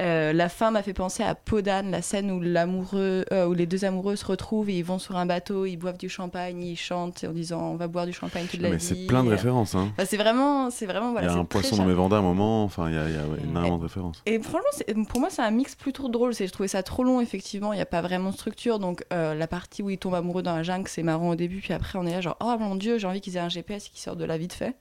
Euh, 0.00 0.32
la 0.32 0.48
fin 0.48 0.70
m'a 0.70 0.82
fait 0.82 0.92
penser 0.92 1.22
à 1.22 1.34
Podane, 1.34 1.90
la 1.90 2.02
scène 2.02 2.30
où, 2.30 2.40
l'amoureux, 2.40 3.24
euh, 3.32 3.46
où 3.46 3.54
les 3.54 3.66
deux 3.66 3.84
amoureux 3.84 4.16
se 4.16 4.24
retrouvent 4.24 4.70
et 4.70 4.74
ils 4.74 4.84
vont 4.84 4.98
sur 4.98 5.16
un 5.16 5.26
bateau, 5.26 5.66
ils 5.66 5.76
boivent 5.76 5.98
du 5.98 6.08
champagne, 6.08 6.62
ils 6.62 6.76
chantent 6.76 7.24
en 7.24 7.32
disant 7.32 7.72
on 7.72 7.76
va 7.76 7.88
boire 7.88 8.06
du 8.06 8.12
champagne 8.12 8.46
toute 8.46 8.60
la 8.60 8.70
Mais 8.70 8.76
vie. 8.76 8.84
c'est 8.84 9.06
plein 9.06 9.24
de 9.24 9.30
références. 9.30 9.74
Hein. 9.74 9.90
Enfin, 9.92 10.04
c'est 10.08 10.16
vraiment, 10.16 10.70
c'est 10.70 10.86
vraiment 10.86 11.12
voilà. 11.12 11.26
il 11.26 11.30
y 11.32 11.36
a 11.36 11.38
un 11.38 11.44
poisson 11.44 11.76
dans 11.76 11.84
mes 11.84 11.94
vendées 11.94 12.14
à 12.14 12.18
un 12.18 12.22
moment, 12.22 12.62
enfin, 12.62 12.88
il 12.88 12.94
y 12.94 12.98
a, 12.98 13.08
il 13.08 13.14
y 13.14 13.18
a 13.18 13.22
ouais, 13.22 13.38
énormément 13.42 13.78
de 13.78 13.82
références. 13.82 14.22
Et 14.26 14.38
franchement, 14.38 15.04
pour 15.08 15.20
moi, 15.20 15.30
c'est 15.30 15.42
un 15.42 15.50
mix 15.50 15.74
plutôt 15.74 16.08
drôle. 16.08 16.34
C'est, 16.34 16.46
je 16.46 16.52
trouvais 16.52 16.68
ça 16.68 16.82
trop 16.82 17.02
long, 17.02 17.20
effectivement. 17.20 17.72
Il 17.72 17.76
n'y 17.76 17.82
a 17.82 17.86
pas 17.86 18.00
vraiment 18.00 18.30
de 18.30 18.34
structure. 18.34 18.78
Donc, 18.78 19.04
euh, 19.12 19.34
la 19.34 19.46
partie 19.48 19.82
où 19.82 19.90
ils 19.90 19.98
tombent 19.98 20.14
amoureux 20.14 20.42
dans 20.42 20.54
la 20.54 20.62
jungle, 20.62 20.88
c'est 20.88 21.02
marrant 21.02 21.30
au 21.30 21.34
début. 21.34 21.58
Puis 21.58 21.72
après, 21.72 21.98
on 21.98 22.06
est 22.06 22.12
là, 22.12 22.20
genre, 22.20 22.36
oh 22.40 22.56
mon 22.58 22.76
dieu, 22.76 22.98
j'ai 22.98 23.06
envie 23.06 23.20
qu'ils 23.20 23.36
aient 23.36 23.40
un 23.40 23.48
GPS 23.48 23.88
qui 23.88 24.00
sorte 24.00 24.18
de 24.18 24.24
la 24.24 24.38
vite 24.38 24.52
fait. 24.52 24.76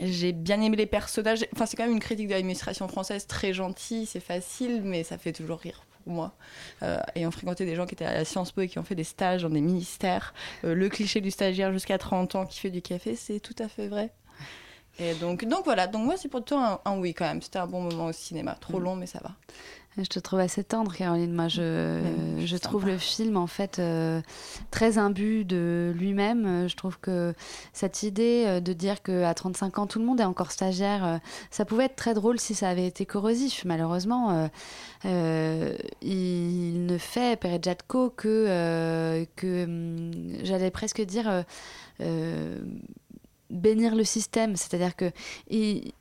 J'ai 0.00 0.32
bien 0.32 0.60
aimé 0.60 0.76
les 0.76 0.86
personnages. 0.86 1.46
Enfin, 1.54 1.66
c'est 1.66 1.76
quand 1.76 1.84
même 1.84 1.92
une 1.92 2.00
critique 2.00 2.28
de 2.28 2.32
l'administration 2.34 2.88
française 2.88 3.26
très 3.26 3.52
gentille, 3.52 4.06
c'est 4.06 4.20
facile, 4.20 4.82
mais 4.84 5.04
ça 5.04 5.18
fait 5.18 5.32
toujours 5.32 5.58
rire 5.58 5.84
pour 6.04 6.12
moi. 6.12 6.32
Euh, 6.82 6.98
ayant 7.14 7.30
fréquenté 7.30 7.64
des 7.66 7.74
gens 7.74 7.86
qui 7.86 7.94
étaient 7.94 8.04
à 8.04 8.14
la 8.14 8.24
Sciences 8.24 8.52
Po 8.52 8.60
et 8.62 8.68
qui 8.68 8.78
ont 8.78 8.84
fait 8.84 8.94
des 8.94 9.04
stages 9.04 9.42
dans 9.42 9.50
des 9.50 9.60
ministères, 9.60 10.34
euh, 10.64 10.74
le 10.74 10.88
cliché 10.88 11.20
du 11.20 11.30
stagiaire 11.30 11.72
jusqu'à 11.72 11.98
30 11.98 12.34
ans 12.36 12.46
qui 12.46 12.60
fait 12.60 12.70
du 12.70 12.82
café, 12.82 13.16
c'est 13.16 13.40
tout 13.40 13.56
à 13.58 13.68
fait 13.68 13.88
vrai. 13.88 14.12
Et 14.98 15.14
donc, 15.14 15.44
donc 15.44 15.64
voilà, 15.64 15.86
donc 15.86 16.04
moi 16.06 16.16
c'est 16.16 16.28
plutôt 16.28 16.56
un, 16.56 16.80
un 16.84 16.98
oui 16.98 17.12
quand 17.12 17.26
même. 17.26 17.42
C'était 17.42 17.58
un 17.58 17.66
bon 17.66 17.82
moment 17.82 18.06
au 18.06 18.12
cinéma. 18.12 18.56
Trop 18.60 18.78
Mm. 18.80 18.82
long, 18.84 18.96
mais 18.96 19.06
ça 19.06 19.20
va. 19.22 19.32
Je 19.98 20.04
te 20.04 20.18
trouve 20.18 20.40
assez 20.40 20.62
tendre, 20.62 20.94
Caroline. 20.94 21.32
Moi, 21.32 21.48
je, 21.48 22.02
je 22.44 22.56
trouve 22.58 22.84
le 22.84 22.98
film 22.98 23.38
en 23.38 23.46
fait 23.46 23.78
euh, 23.78 24.20
très 24.70 24.98
imbu 24.98 25.46
de 25.46 25.94
lui-même. 25.96 26.68
Je 26.68 26.76
trouve 26.76 26.98
que 27.00 27.34
cette 27.72 28.02
idée 28.02 28.44
euh, 28.46 28.60
de 28.60 28.74
dire 28.74 29.02
qu'à 29.02 29.32
35 29.32 29.78
ans, 29.78 29.86
tout 29.86 29.98
le 29.98 30.04
monde 30.04 30.20
est 30.20 30.24
encore 30.24 30.52
stagiaire, 30.52 31.04
euh, 31.04 31.16
ça 31.50 31.64
pouvait 31.64 31.84
être 31.84 31.96
très 31.96 32.12
drôle 32.12 32.38
si 32.38 32.54
ça 32.54 32.68
avait 32.68 32.86
été 32.86 33.06
corrosif. 33.06 33.64
Malheureusement, 33.64 34.30
euh, 34.32 34.48
euh, 35.06 35.76
il 36.02 36.84
ne 36.84 36.98
fait 36.98 37.40
Perejatko 37.40 38.10
que, 38.10 39.26
que 39.36 39.64
hum, 39.64 40.10
j'allais 40.42 40.70
presque 40.70 41.00
dire. 41.00 41.44
Bénir 43.50 43.94
le 43.94 44.04
système, 44.04 44.56
c'est-à-dire 44.56 44.96
que 44.96 45.10
il, 45.48 45.92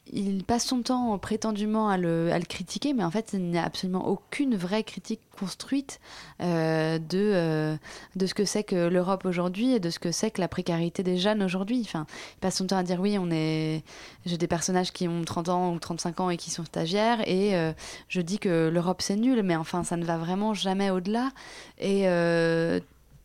passe 0.47 0.65
son 0.65 0.81
temps 0.81 1.17
prétendument 1.17 1.89
à 1.89 1.97
le, 1.97 2.31
à 2.31 2.39
le 2.39 2.45
critiquer, 2.45 2.93
mais 2.93 3.03
en 3.03 3.11
fait 3.11 3.31
il 3.33 3.49
n'y 3.49 3.57
a 3.57 3.63
absolument 3.63 4.07
aucune 4.07 4.55
vraie 4.55 4.83
critique 4.83 5.21
construite 5.37 5.99
euh, 6.41 6.97
de, 6.97 7.31
euh, 7.33 7.75
de 8.15 8.25
ce 8.25 8.33
que 8.33 8.45
c'est 8.45 8.63
que 8.63 8.87
l'Europe 8.87 9.25
aujourd'hui 9.25 9.73
et 9.73 9.79
de 9.79 9.89
ce 9.89 9.99
que 9.99 10.11
c'est 10.11 10.31
que 10.31 10.41
la 10.41 10.47
précarité 10.47 11.03
des 11.03 11.17
jeunes 11.17 11.43
aujourd'hui. 11.43 11.81
Enfin, 11.83 12.05
il 12.35 12.39
passe 12.39 12.57
son 12.57 12.67
temps 12.67 12.77
à 12.77 12.83
dire 12.83 12.99
oui, 12.99 13.17
on 13.19 13.29
est, 13.31 13.83
j'ai 14.25 14.37
des 14.37 14.47
personnages 14.47 14.91
qui 14.91 15.07
ont 15.07 15.23
30 15.23 15.49
ans 15.49 15.73
ou 15.73 15.79
35 15.79 16.19
ans 16.19 16.29
et 16.29 16.37
qui 16.37 16.49
sont 16.49 16.65
stagiaires, 16.65 17.27
et 17.27 17.55
euh, 17.55 17.73
je 18.07 18.21
dis 18.21 18.39
que 18.39 18.69
l'Europe 18.69 19.01
c'est 19.01 19.17
nul, 19.17 19.43
mais 19.43 19.55
enfin 19.55 19.83
ça 19.83 19.97
ne 19.97 20.05
va 20.05 20.17
vraiment 20.17 20.53
jamais 20.53 20.89
au-delà. 20.89 21.31
Et 21.79 22.05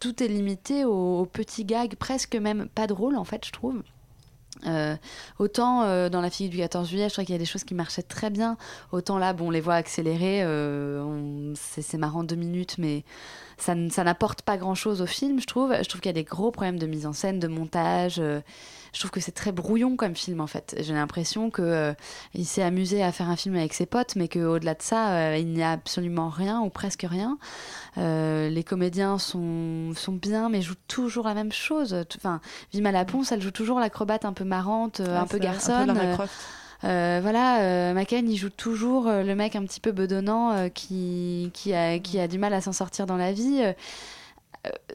tout 0.01 0.23
est 0.23 0.29
limité 0.29 0.85
aux, 0.85 1.21
aux 1.21 1.27
petits 1.27 1.65
gags, 1.65 1.95
presque 1.95 2.35
même 2.35 2.69
pas 2.69 2.87
drôles 2.87 3.17
en 3.17 3.25
fait, 3.25 3.45
je 3.47 3.53
trouve. 3.53 3.83
Euh, 4.67 4.97
autant 5.39 5.83
euh, 5.83 6.09
dans 6.09 6.21
la 6.21 6.31
fille 6.31 6.49
du 6.49 6.59
14 6.59 6.89
juillet, 6.89 7.09
je 7.09 7.15
trois 7.15 7.25
qu'il 7.25 7.33
y 7.33 7.37
a 7.37 7.39
des 7.39 7.45
choses 7.45 7.65
qui 7.65 7.75
marchaient 7.75 8.03
très 8.03 8.31
bien. 8.31 8.57
Autant 8.93 9.19
là, 9.19 9.33
bon, 9.33 9.49
on 9.49 9.51
les 9.51 9.61
voit 9.61 9.75
accélérer. 9.75 10.43
euh, 10.43 11.55
c'est 11.55 11.99
marrant 11.99 12.25
deux 12.25 12.37
minutes, 12.37 12.77
mais 12.79 13.05
ça, 13.63 14.05
n'apporte 14.05 14.43
pas 14.43 14.57
grand-chose 14.57 15.03
au 15.03 15.07
film, 15.07 15.41
je 15.41 15.47
trouve. 15.47 15.75
Je 15.75 15.89
trouve 15.89 16.01
qu'il 16.01 16.09
y 16.09 16.15
a 16.17 16.21
des 16.21 16.25
gros 16.25 16.51
problèmes 16.51 16.79
de 16.79 16.87
mise 16.87 17.07
en 17.07 17.13
scène, 17.13 17.39
de 17.39 17.49
montage. 17.49 18.17
euh, 18.19 18.41
je 18.93 18.99
trouve 18.99 19.11
que 19.11 19.21
c'est 19.21 19.33
très 19.33 19.53
brouillon 19.53 19.97
comme 19.97 20.17
film, 20.17 20.41
en 20.41 20.47
fait. 20.47 20.77
J'ai 20.81 20.95
l'impression 20.95 21.51
que 21.51 21.63
euh, 21.63 21.93
il 22.35 22.45
s'est 22.45 22.63
amusé 22.63 23.03
à 23.03 23.13
faire 23.13 23.29
un 23.29 23.37
film 23.37 23.57
avec 23.57 23.73
ses 23.73 23.87
potes, 23.87 24.17
mais 24.17 24.29
qu'au-delà 24.29 24.75
de 24.75 24.83
ça, 24.83 25.11
euh, 25.11 25.37
il 25.37 25.49
n'y 25.49 25.63
a 25.63 25.73
absolument 25.73 26.29
rien 26.29 26.61
ou 26.61 26.71
presque 26.71 27.07
rien. 27.09 27.39
Euh, 27.99 28.49
les 28.49 28.65
comédiens 28.65 29.19
sont, 29.19 29.93
sont 29.95 30.13
bien, 30.13 30.49
mais 30.49 30.63
jouent 30.63 30.75
toujours 30.89 31.27
la 31.27 31.35
même 31.35 31.53
chose. 31.53 32.05
Enfin, 32.17 32.41
Vima 32.73 32.91
Laponce, 32.91 33.33
elle 33.33 33.43
joue 33.43 33.53
toujours 33.53 33.79
l'acrobate 33.79 34.25
un 34.25 34.33
peu 34.33 34.45
marrante, 34.45 35.01
un 35.01 35.27
peu 35.27 35.39
c'est 35.41 35.73
un 35.73 35.87
peu 35.95 36.27
euh, 36.85 37.19
voilà, 37.23 37.61
euh, 37.61 37.95
McCann, 37.95 38.29
il 38.29 38.37
joue 38.37 38.51
toujours 38.51 39.07
euh, 39.07 39.23
le 39.23 39.35
mec 39.35 39.55
un 39.57 39.65
petit 39.65 39.81
peu 39.81 39.93
bedonnant 39.93 40.69
qui, 40.71 41.51
qui, 41.53 41.75
a, 41.75 41.99
qui 41.99 42.19
a 42.19 42.29
du 42.29 42.39
mal 42.39 42.55
à 42.55 42.61
s'en 42.61 42.73
sortir 42.73 43.07
dans 43.07 43.17
la 43.17 43.33
vie. 43.33 43.63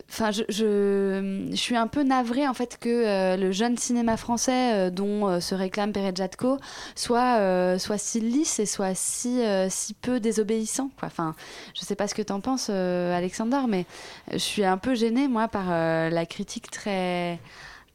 Enfin, 0.09 0.29
je, 0.29 0.43
je, 0.47 1.55
suis 1.55 1.75
un 1.75 1.87
peu 1.87 2.03
navrée 2.03 2.47
en 2.47 2.53
fait 2.53 2.77
que 2.79 3.35
le 3.35 3.51
jeune 3.51 3.77
cinéma 3.77 4.15
français 4.15 4.91
dont 4.91 5.39
se 5.41 5.55
réclame 5.55 5.91
Perejatko 5.91 6.59
soit, 6.93 7.39
euh, 7.39 7.79
soit 7.79 7.97
si 7.97 8.19
lisse 8.19 8.59
et 8.59 8.67
soit 8.67 8.93
si, 8.93 9.41
si 9.69 9.93
peu 9.95 10.19
désobéissant. 10.19 10.91
Quoi. 10.99 11.07
Enfin, 11.07 11.33
je 11.73 11.81
sais 11.81 11.95
pas 11.95 12.07
ce 12.07 12.13
que 12.13 12.21
t'en 12.21 12.41
penses, 12.41 12.69
Alexander, 12.69 13.61
mais 13.67 13.85
je 14.31 14.37
suis 14.37 14.63
un 14.63 14.77
peu 14.77 14.93
gênée 14.93 15.27
moi 15.27 15.47
par 15.47 15.69
la 15.69 16.25
critique 16.27 16.69
très 16.69 17.39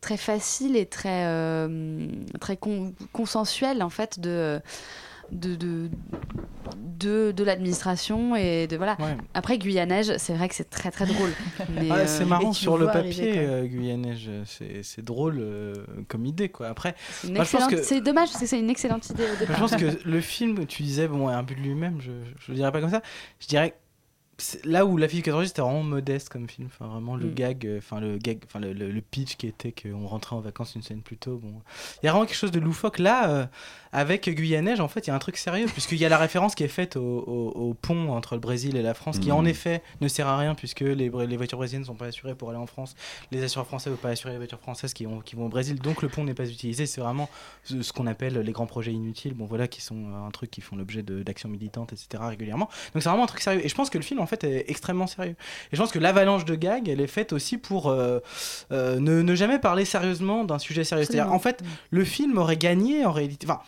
très 0.00 0.16
facile 0.16 0.76
et 0.76 0.86
très 0.86 1.24
euh, 1.26 2.06
très 2.40 2.56
con- 2.56 2.94
consensuelle 3.12 3.82
en 3.82 3.90
fait 3.90 4.18
de 4.20 4.60
de, 5.32 5.54
de, 5.54 5.88
de, 6.76 7.30
de 7.30 7.44
l'administration 7.44 8.34
et 8.34 8.66
de 8.66 8.76
voilà. 8.76 8.96
Ouais. 8.98 9.16
Après 9.32 9.58
Guyanège, 9.58 10.16
c'est 10.16 10.34
vrai 10.34 10.48
que 10.48 10.56
c'est 10.56 10.68
très 10.68 10.90
très 10.90 11.06
drôle. 11.06 11.30
Mais, 11.74 11.86
Ah, 11.88 11.98
euh, 11.98 12.04
c'est 12.08 12.24
marrant 12.24 12.52
sur 12.52 12.76
le 12.76 12.86
papier, 12.86 13.34
euh, 13.38 13.64
Guyanège, 13.66 14.28
c'est 14.44 14.82
c'est 14.82 15.04
drôle 15.04 15.38
euh, 15.40 15.74
comme 16.08 16.26
idée 16.26 16.48
quoi. 16.48 16.66
Après, 16.68 16.96
C'est 17.06 17.28
dommage 18.00 18.30
parce 18.30 18.40
que 18.40 18.46
c'est 18.46 18.58
une 18.58 18.70
excellente 18.70 19.08
idée 19.10 19.22
au 19.24 19.46
je 19.46 19.58
pense 19.58 19.76
que 19.76 19.86
le 20.04 20.20
film, 20.20 20.66
tu 20.66 20.82
disais, 20.82 21.06
bon, 21.06 21.28
un 21.28 21.42
but 21.44 21.54
de 21.56 21.60
lui-même, 21.62 22.00
je, 22.00 22.10
je 22.40 22.50
le 22.50 22.56
dirais 22.56 22.72
pas 22.72 22.80
comme 22.80 22.90
ça. 22.90 23.02
Je 23.38 23.46
dirais 23.46 23.74
là 24.64 24.86
où 24.86 24.96
La 24.96 25.08
fille 25.08 25.18
du 25.20 25.22
14 25.24 25.46
c'était 25.46 25.62
vraiment 25.62 25.82
modeste 25.82 26.28
comme 26.28 26.48
film. 26.48 26.68
Enfin, 26.72 26.86
vraiment 26.90 27.16
le 27.16 27.26
Mm. 27.26 27.34
gag, 27.34 27.66
euh, 27.66 27.78
enfin, 27.78 28.00
le 28.00 28.18
gag, 28.18 28.40
enfin, 28.46 28.58
le, 28.60 28.72
le- 28.72 28.90
le 28.90 29.00
pitch 29.00 29.36
qui 29.36 29.46
était 29.46 29.72
qu'on 29.72 30.06
rentrait 30.06 30.36
en 30.36 30.40
vacances 30.40 30.74
une 30.74 30.82
scène 30.82 31.02
plus 31.02 31.16
tôt. 31.16 31.38
Bon, 31.42 31.60
il 32.02 32.06
y 32.06 32.08
a 32.08 32.12
vraiment 32.12 32.26
quelque 32.26 32.36
chose 32.36 32.50
de 32.50 32.60
loufoque. 32.60 32.98
Là, 32.98 33.30
euh, 33.30 33.46
avec 33.92 34.28
Guyanège, 34.28 34.80
en 34.80 34.88
fait, 34.88 35.06
il 35.06 35.08
y 35.08 35.10
a 35.10 35.14
un 35.14 35.18
truc 35.18 35.36
sérieux, 35.36 35.66
puisqu'il 35.72 35.98
y 35.98 36.04
a 36.04 36.08
la 36.08 36.18
référence 36.18 36.54
qui 36.54 36.62
est 36.64 36.68
faite 36.68 36.96
au, 36.96 37.00
au- 37.02 37.50
au 37.70 37.74
pont 37.74 38.12
entre 38.12 38.34
le 38.34 38.40
Brésil 38.40 38.76
et 38.76 38.82
la 38.82 38.94
France, 38.94 39.18
qui 39.18 39.28
Mm. 39.30 39.34
en 39.34 39.44
effet 39.44 39.82
ne 40.00 40.08
sert 40.08 40.26
à 40.28 40.36
rien, 40.38 40.54
puisque 40.54 40.80
les, 40.80 41.08
voitures 41.08 41.58
brésiliennes 41.58 41.82
ne 41.82 41.86
sont 41.86 41.94
pas 41.94 42.06
assurées 42.06 42.34
pour 42.34 42.50
aller 42.50 42.58
en 42.58 42.66
France. 42.66 42.94
Les 43.32 43.42
assureurs 43.42 43.66
français 43.66 43.90
ne 43.90 43.94
veulent 43.94 44.00
pas 44.02 44.10
assurer 44.10 44.32
les 44.32 44.38
voitures 44.38 44.60
françaises 44.60 44.94
qui, 44.94 45.06
ont- 45.06 45.20
qui 45.20 45.36
vont 45.36 45.46
au 45.46 45.48
Brésil, 45.48 45.78
donc 45.80 46.02
le 46.02 46.08
pont 46.08 46.24
n'est 46.24 46.34
pas 46.34 46.48
utilisé. 46.48 46.86
C'est 46.86 47.00
vraiment 47.00 47.28
ce, 47.64 47.82
ce 47.82 47.92
qu'on 47.92 48.06
appelle 48.06 48.38
les 48.38 48.52
grands 48.52 48.66
projets 48.66 48.92
inutiles, 48.92 49.34
bon 49.34 49.46
voilà, 49.46 49.68
qui 49.68 49.80
sont 49.82 49.96
euh, 50.12 50.26
un 50.26 50.30
truc 50.30 50.50
qui 50.50 50.60
font 50.60 50.76
l'objet 50.76 51.02
d'actions 51.02 51.48
militantes, 51.48 51.92
etc. 51.92 52.22
régulièrement. 52.26 52.68
Donc 52.94 53.02
c'est 53.02 53.08
vraiment 53.08 53.24
un 53.24 53.26
truc 53.26 53.40
sérieux. 53.40 53.64
Et 53.64 53.68
je 53.68 53.74
pense 53.74 53.90
que 53.90 53.98
le 53.98 54.04
film, 54.04 54.20
en 54.20 54.26
fait, 54.30 54.44
est 54.44 54.64
extrêmement 54.68 55.06
sérieux. 55.06 55.34
Et 55.72 55.76
je 55.76 55.80
pense 55.80 55.92
que 55.92 55.98
l'avalanche 55.98 56.44
de 56.46 56.54
gags, 56.54 56.88
elle 56.88 57.00
est 57.00 57.06
faite 57.06 57.32
aussi 57.32 57.58
pour 57.58 57.88
euh, 57.88 58.20
euh, 58.72 58.98
ne, 58.98 59.20
ne 59.22 59.34
jamais 59.34 59.58
parler 59.58 59.84
sérieusement 59.84 60.44
d'un 60.44 60.58
sujet 60.58 60.84
sérieux. 60.84 61.04
C'est-à-dire, 61.04 61.32
en 61.32 61.38
fait, 61.38 61.62
le 61.90 62.04
film 62.04 62.38
aurait 62.38 62.56
gagné 62.56 63.04
en 63.04 63.12
réalité. 63.12 63.46
Enfin, 63.48 63.60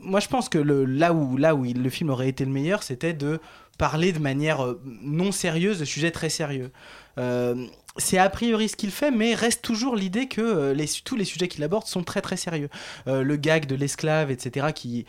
moi, 0.00 0.20
je 0.20 0.28
pense 0.28 0.48
que 0.48 0.58
le, 0.58 0.84
là 0.84 1.12
où, 1.12 1.36
là 1.36 1.54
où 1.54 1.64
il- 1.64 1.82
le 1.82 1.90
film 1.90 2.10
aurait 2.10 2.28
été 2.28 2.44
le 2.44 2.50
meilleur, 2.50 2.82
c'était 2.82 3.12
de 3.14 3.38
parler 3.78 4.12
de 4.12 4.18
manière 4.18 4.64
euh, 4.64 4.80
non 5.02 5.32
sérieuse 5.32 5.78
de 5.78 5.84
sujets 5.84 6.10
très 6.10 6.28
sérieux. 6.30 6.70
Euh, 7.18 7.54
c'est 7.98 8.18
a 8.18 8.28
priori 8.28 8.68
ce 8.68 8.76
qu'il 8.76 8.90
fait, 8.90 9.10
mais 9.10 9.34
reste 9.34 9.62
toujours 9.62 9.96
l'idée 9.96 10.28
que 10.28 10.72
les, 10.72 10.84
tous 11.02 11.16
les 11.16 11.24
sujets 11.24 11.48
qu'il 11.48 11.64
aborde 11.64 11.86
sont 11.86 12.02
très 12.02 12.20
très 12.20 12.36
sérieux. 12.36 12.68
Euh, 13.08 13.22
le 13.22 13.36
gag 13.36 13.64
de 13.64 13.74
l'esclave, 13.74 14.30
etc., 14.30 14.66
qui 14.74 15.06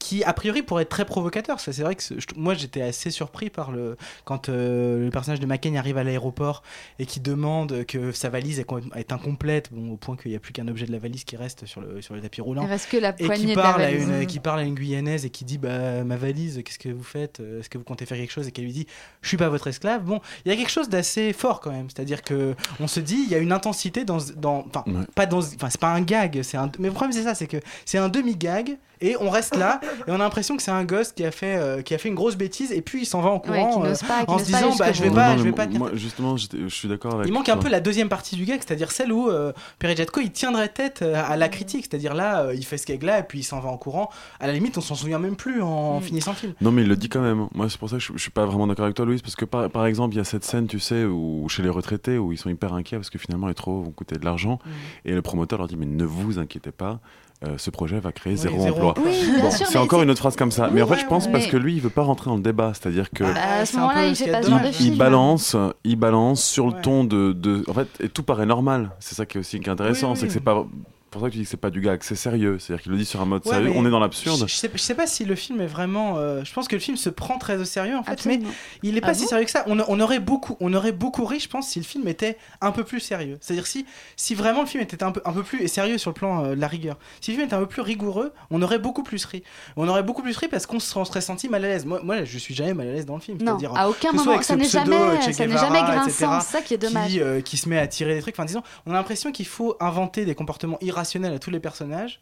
qui 0.00 0.24
a 0.24 0.32
priori 0.32 0.62
pourrait 0.62 0.82
être 0.84 0.88
très 0.88 1.04
provocateur. 1.04 1.60
Ça, 1.60 1.72
C'est 1.72 1.82
vrai 1.82 1.94
que 1.94 2.02
je- 2.02 2.26
moi 2.34 2.54
j'étais 2.54 2.80
assez 2.82 3.10
surpris 3.10 3.50
par 3.50 3.70
le 3.70 3.96
quand 4.24 4.48
euh, 4.48 5.04
le 5.04 5.10
personnage 5.10 5.38
de 5.40 5.46
McCain 5.46 5.74
arrive 5.76 5.98
à 5.98 6.02
l'aéroport 6.04 6.62
et 6.98 7.04
qui 7.06 7.20
demande 7.20 7.84
que 7.84 8.10
sa 8.10 8.30
valise 8.30 8.58
est, 8.58 8.64
com- 8.64 8.90
est 8.96 9.12
incomplète, 9.12 9.68
bon, 9.70 9.92
au 9.92 9.96
point 9.96 10.16
qu'il 10.16 10.30
n'y 10.30 10.36
a 10.36 10.40
plus 10.40 10.52
qu'un 10.54 10.66
objet 10.68 10.86
de 10.86 10.92
la 10.92 10.98
valise 10.98 11.24
qui 11.24 11.36
reste 11.36 11.66
sur 11.66 11.80
le, 11.82 12.00
sur 12.00 12.14
le 12.14 12.20
tapis 12.22 12.40
roulant. 12.40 12.62
Il 12.62 12.68
reste 12.68 12.90
que 12.90 12.96
la 12.96 13.10
et 13.20 13.26
poignée 13.26 13.44
qui 13.44 13.50
de 13.52 13.56
la 13.56 13.62
parle, 13.62 13.82
à 13.82 13.90
une, 13.92 14.26
qui 14.26 14.40
parle 14.40 14.60
à 14.60 14.62
une 14.62 14.74
Guyanaise 14.74 15.24
et 15.26 15.30
qui 15.30 15.44
dit 15.44 15.58
bah, 15.58 16.02
Ma 16.02 16.16
valise, 16.16 16.62
qu'est-ce 16.64 16.78
que 16.78 16.88
vous 16.88 17.04
faites? 17.04 17.40
Est-ce 17.40 17.68
que 17.68 17.76
vous 17.78 17.84
comptez 17.84 18.06
faire 18.06 18.16
quelque 18.16 18.32
chose? 18.32 18.48
Et 18.48 18.52
qu'elle 18.52 18.64
lui 18.64 18.72
dit 18.72 18.86
Je 19.20 19.28
suis 19.28 19.36
pas 19.36 19.50
votre 19.50 19.66
esclave. 19.66 20.02
Bon, 20.02 20.20
il 20.46 20.50
y 20.50 20.54
a 20.54 20.56
quelque 20.56 20.70
chose 20.72 20.88
d'assez 20.88 21.32
fort 21.34 21.60
quand 21.60 21.72
même. 21.72 21.88
C'est-à-dire 21.90 22.22
que 22.22 22.54
on 22.80 22.86
se 22.88 23.00
dit 23.00 23.22
il 23.26 23.30
y 23.30 23.34
a 23.34 23.38
une 23.38 23.52
intensité 23.52 24.04
dans. 24.06 24.16
dans 24.36 24.64
enfin, 24.66 24.84
pas 25.14 25.26
dans. 25.26 25.40
Enfin, 25.40 25.68
c'est 25.68 25.80
pas 25.80 25.92
un 25.92 26.00
gag. 26.00 26.40
c'est 26.42 26.56
Un, 26.56 26.72
mais 26.78 26.88
le 26.88 26.94
problème, 26.94 27.12
c'est 27.12 27.22
ça 27.24 27.34
c'est 27.34 27.46
que 27.46 27.58
c'est 27.84 27.98
un 27.98 28.08
demi-gag 28.08 28.78
et 29.00 29.16
on 29.20 29.30
reste 29.30 29.56
là 29.56 29.80
et 30.06 30.10
on 30.10 30.14
a 30.14 30.18
l'impression 30.18 30.56
que 30.56 30.62
c'est 30.62 30.70
un 30.70 30.84
gosse 30.84 31.12
qui 31.12 31.24
a 31.24 31.30
fait 31.30 31.56
euh, 31.56 31.82
qui 31.82 31.94
a 31.94 31.98
fait 31.98 32.08
une 32.08 32.14
grosse 32.14 32.36
bêtise 32.36 32.72
et 32.72 32.82
puis 32.82 33.02
il 33.02 33.06
s'en 33.06 33.20
va 33.20 33.30
en 33.30 33.38
courant 33.38 33.80
pas- 33.80 34.24
qui 34.24 34.30
en 34.30 34.38
se 34.38 34.44
disant 34.44 34.74
bah 34.78 34.92
je 34.92 35.02
vais 35.02 35.10
pas 35.10 35.30
Non, 35.32 35.38
je 35.38 35.42
mais 35.44 35.50
vais 35.50 35.56
pas 35.56 35.66
tenir 35.66 35.78
moi, 35.80 35.90
justement, 35.94 36.36
je 36.36 36.68
suis 36.68 36.88
d'accord 36.88 37.14
avec 37.14 37.26
il 37.28 37.32
manque 37.32 37.48
un 37.48 37.56
peu 37.56 37.68
la 37.68 37.80
deuxième 37.80 38.08
partie 38.08 38.36
du 38.36 38.44
gag, 38.44 38.60
c'est-à-dire 38.66 38.90
celle 38.92 39.12
où 39.12 39.28
euh, 39.28 39.52
il 39.82 40.30
tiendrait 40.32 40.68
tête 40.68 41.00
euh, 41.02 41.20
à 41.26 41.36
la 41.36 41.48
critique, 41.48 41.86
c'est-à-dire 41.90 42.14
là 42.14 42.42
euh, 42.44 42.54
il 42.54 42.64
fait 42.64 42.78
ce 42.78 42.86
gag-là 42.86 43.18
et 43.20 43.22
puis 43.22 43.40
il 43.40 43.42
s'en 43.42 43.60
va 43.60 43.68
en 43.70 43.76
courant. 43.78 44.10
À 44.38 44.46
la 44.46 44.52
limite, 44.52 44.76
on 44.78 44.80
s'en 44.80 44.94
souvient 44.94 45.18
même 45.18 45.36
plus 45.36 45.62
en 45.62 46.00
Mm. 46.00 46.02
finissant 46.02 46.30
le 46.32 46.36
film. 46.36 46.54
Non, 46.60 46.70
mais 46.70 46.82
il 46.82 46.88
le 46.88 46.96
dit 46.96 47.08
quand 47.08 47.20
même. 47.20 47.48
Moi, 47.54 47.68
c'est 47.68 47.78
pour 47.78 47.88
ça 47.90 47.96
que 47.96 48.02
je, 48.02 48.12
je 48.14 48.18
suis 48.18 48.30
pas 48.30 48.44
vraiment 48.46 48.66
d'accord 48.66 48.84
avec 48.84 48.96
toi, 48.96 49.04
Louise, 49.06 49.22
parce 49.22 49.34
que 49.36 49.44
par, 49.44 49.68
par 49.70 49.86
exemple, 49.86 50.14
il 50.14 50.18
y 50.18 50.20
a 50.20 50.24
cette 50.24 50.44
scène, 50.44 50.66
tu 50.66 50.78
sais, 50.78 51.04
où 51.04 51.48
chez 51.48 51.62
les 51.62 51.68
retraités, 51.68 52.18
où 52.18 52.32
ils 52.32 52.38
sont 52.38 52.50
hyper 52.50 52.72
inquiets 52.74 52.96
parce 52.96 53.10
que 53.10 53.18
finalement 53.18 53.46
les 53.46 53.54
travaux 53.54 53.82
vont 53.82 53.90
coûter 53.90 54.16
de 54.16 54.24
l'argent, 54.24 54.58
et 55.04 55.12
le 55.12 55.22
promoteur 55.22 55.58
leur 55.58 55.68
dit 55.68 55.76
mais 55.76 55.86
ne 55.86 56.04
vous 56.04 56.38
inquiétez 56.38 56.70
pas. 56.72 57.00
Euh, 57.46 57.54
ce 57.56 57.70
projet 57.70 57.98
va 58.00 58.12
créer 58.12 58.36
zéro, 58.36 58.60
zéro 58.62 58.76
emploi. 58.90 58.94
Oui, 59.04 59.12
Bon, 59.40 59.50
c'est 59.50 59.78
encore 59.78 60.02
une 60.02 60.10
autre 60.10 60.18
phrase 60.20 60.36
comme 60.36 60.50
ça. 60.50 60.66
Oui, 60.66 60.72
mais 60.74 60.82
en 60.82 60.86
fait, 60.86 60.98
je 60.98 61.06
pense 61.06 61.26
parce 61.30 61.46
que 61.46 61.56
lui, 61.56 61.74
il 61.74 61.80
veut 61.80 61.88
pas 61.90 62.02
rentrer 62.02 62.28
dans 62.30 62.36
le 62.36 62.42
débat. 62.42 62.72
C'est-à-dire 62.74 63.10
que 63.10 63.24
Bah, 63.24 63.34
à 63.60 63.64
ce 63.66 63.76
moment-là, 63.76 64.06
il 64.06 64.14
fait 64.16 64.30
pas 64.30 64.42
ce 64.42 64.46
dedans. 64.48 64.58
genre 64.62 64.68
de 64.70 64.82
il 64.82 64.98
balance, 64.98 65.56
il 65.84 65.96
balance 65.96 66.44
sur 66.44 66.66
le 66.66 66.74
Ouais. 66.74 66.80
ton 66.82 67.04
de, 67.04 67.32
de- 67.32 67.64
En 67.68 67.72
fait, 67.74 67.88
et 68.00 68.08
tout 68.08 68.22
paraît 68.22 68.46
normal. 68.46 68.90
C'est 69.00 69.14
ça 69.14 69.24
qui 69.26 69.38
est 69.38 69.40
aussi 69.40 69.56
intéressant, 69.66 70.08
Oui, 70.08 70.12
oui, 70.14 70.18
c'est 70.20 70.26
que 70.26 70.32
c'est 70.34 70.40
pas. 70.40 70.64
Pour 71.10 71.20
ça 71.22 71.26
que 71.28 71.32
tu 71.32 71.38
dis 71.38 71.44
que 71.44 71.50
c'est 71.50 71.56
pas 71.56 71.70
du 71.70 71.80
gag, 71.80 72.00
c'est 72.02 72.14
sérieux. 72.14 72.58
C'est-à-dire 72.58 72.82
qu'il 72.82 72.92
le 72.92 72.98
dit 72.98 73.04
sur 73.04 73.20
un 73.20 73.24
mode 73.24 73.42
Ouais, 73.46 73.52
sérieux. 73.52 73.72
On 73.74 73.84
est 73.86 73.90
dans 73.90 73.98
l'absurde. 74.00 74.40
Je, 74.40 74.46
je 74.46 74.54
sais, 74.54 74.70
je 74.72 74.78
sais 74.80 74.94
pas 74.94 75.06
si 75.06 75.24
le 75.24 75.34
film 75.34 75.60
est 75.60 75.66
vraiment. 75.66 76.16
euh, 76.18 76.44
je 76.44 76.52
pense 76.52 76.68
que 76.68 76.76
le 76.76 76.80
film 76.80 76.96
se 76.96 77.10
prend 77.10 77.38
très 77.38 77.56
au 77.58 77.64
sérieux 77.64 77.96
en 77.96 78.02
fait, 78.02 78.12
Absolument. 78.12 78.48
mais 78.82 78.88
il 78.88 78.96
est 78.96 79.00
pas 79.00 79.08
Ah 79.08 79.14
si 79.14 79.26
sérieux 79.26 79.44
que 79.44 79.50
ça. 79.50 79.64
On, 79.66 79.78
on 79.88 80.00
aurait 80.00 80.20
beaucoup, 80.20 80.56
on 80.60 80.72
aurait 80.72 80.92
beaucoup 80.92 81.24
ri, 81.24 81.40
je 81.40 81.48
pense, 81.48 81.68
si 81.68 81.78
le 81.78 81.84
film 81.84 82.06
était 82.08 82.38
un 82.60 82.70
peu 82.72 82.84
plus 82.84 83.00
sérieux. 83.00 83.38
C'est-à-dire 83.40 83.66
si, 83.66 83.86
si 84.16 84.34
vraiment 84.34 84.60
le 84.60 84.66
film 84.66 84.82
était 84.82 85.02
un 85.02 85.10
peu, 85.12 85.20
un 85.24 85.32
peu 85.32 85.42
plus 85.42 85.66
sérieux 85.68 85.98
sur 85.98 86.10
le 86.10 86.14
plan 86.14 86.44
euh, 86.44 86.54
de 86.54 86.60
la 86.60 86.68
rigueur. 86.68 86.96
Si 87.20 87.30
le 87.32 87.36
film 87.36 87.46
était 87.46 87.56
un 87.56 87.60
peu 87.60 87.66
plus 87.66 87.82
rigoureux, 87.82 88.32
on 88.50 88.62
aurait 88.62 88.78
beaucoup 88.78 89.02
plus 89.02 89.24
ri. 89.24 89.42
On 89.76 89.88
aurait 89.88 90.02
beaucoup 90.04 90.22
plus 90.22 90.36
ri 90.36 90.46
parce 90.48 90.66
qu'on 90.66 90.78
se 90.78 90.88
serait 91.04 91.20
senti 91.20 91.48
mal 91.48 91.64
à 91.64 91.68
l'aise. 91.68 91.86
Moi, 91.86 92.00
moi, 92.04 92.24
je 92.24 92.38
suis 92.38 92.54
jamais 92.54 92.74
mal 92.74 92.88
à 92.88 92.92
l'aise 92.92 93.06
dans 93.06 93.16
le 93.16 93.20
film. 93.20 93.38
Non, 93.42 93.58
à 93.74 93.88
aucun 93.88 94.12
moment, 94.12 94.40
ça 94.42 94.54
n'est 94.54 94.64
jamais, 94.64 94.94
euh, 94.96 95.20
ça 95.32 95.46
n'est 95.46 95.56
jamais 95.58 95.80
grinçant, 95.82 96.40
c'est 96.40 96.52
ça 96.52 96.62
qui 96.62 96.74
est 96.74 96.78
dommage. 96.78 97.10
Qui, 97.10 97.20
euh, 97.20 97.40
qui 97.40 97.56
se 97.56 97.68
met 97.68 97.78
à 97.78 97.86
tirer 97.88 98.14
des 98.14 98.20
trucs. 98.22 98.34
Enfin, 98.36 98.44
disons, 98.44 98.62
on 98.86 98.92
a 98.92 98.94
l'impression 98.94 99.32
qu'il 99.32 99.46
faut 99.46 99.76
inventer 99.80 100.24
des 100.24 100.34
comportements 100.36 100.78
irrationnels 100.80 100.99
à 101.32 101.38
tous 101.38 101.50
les 101.50 101.60
personnages 101.60 102.20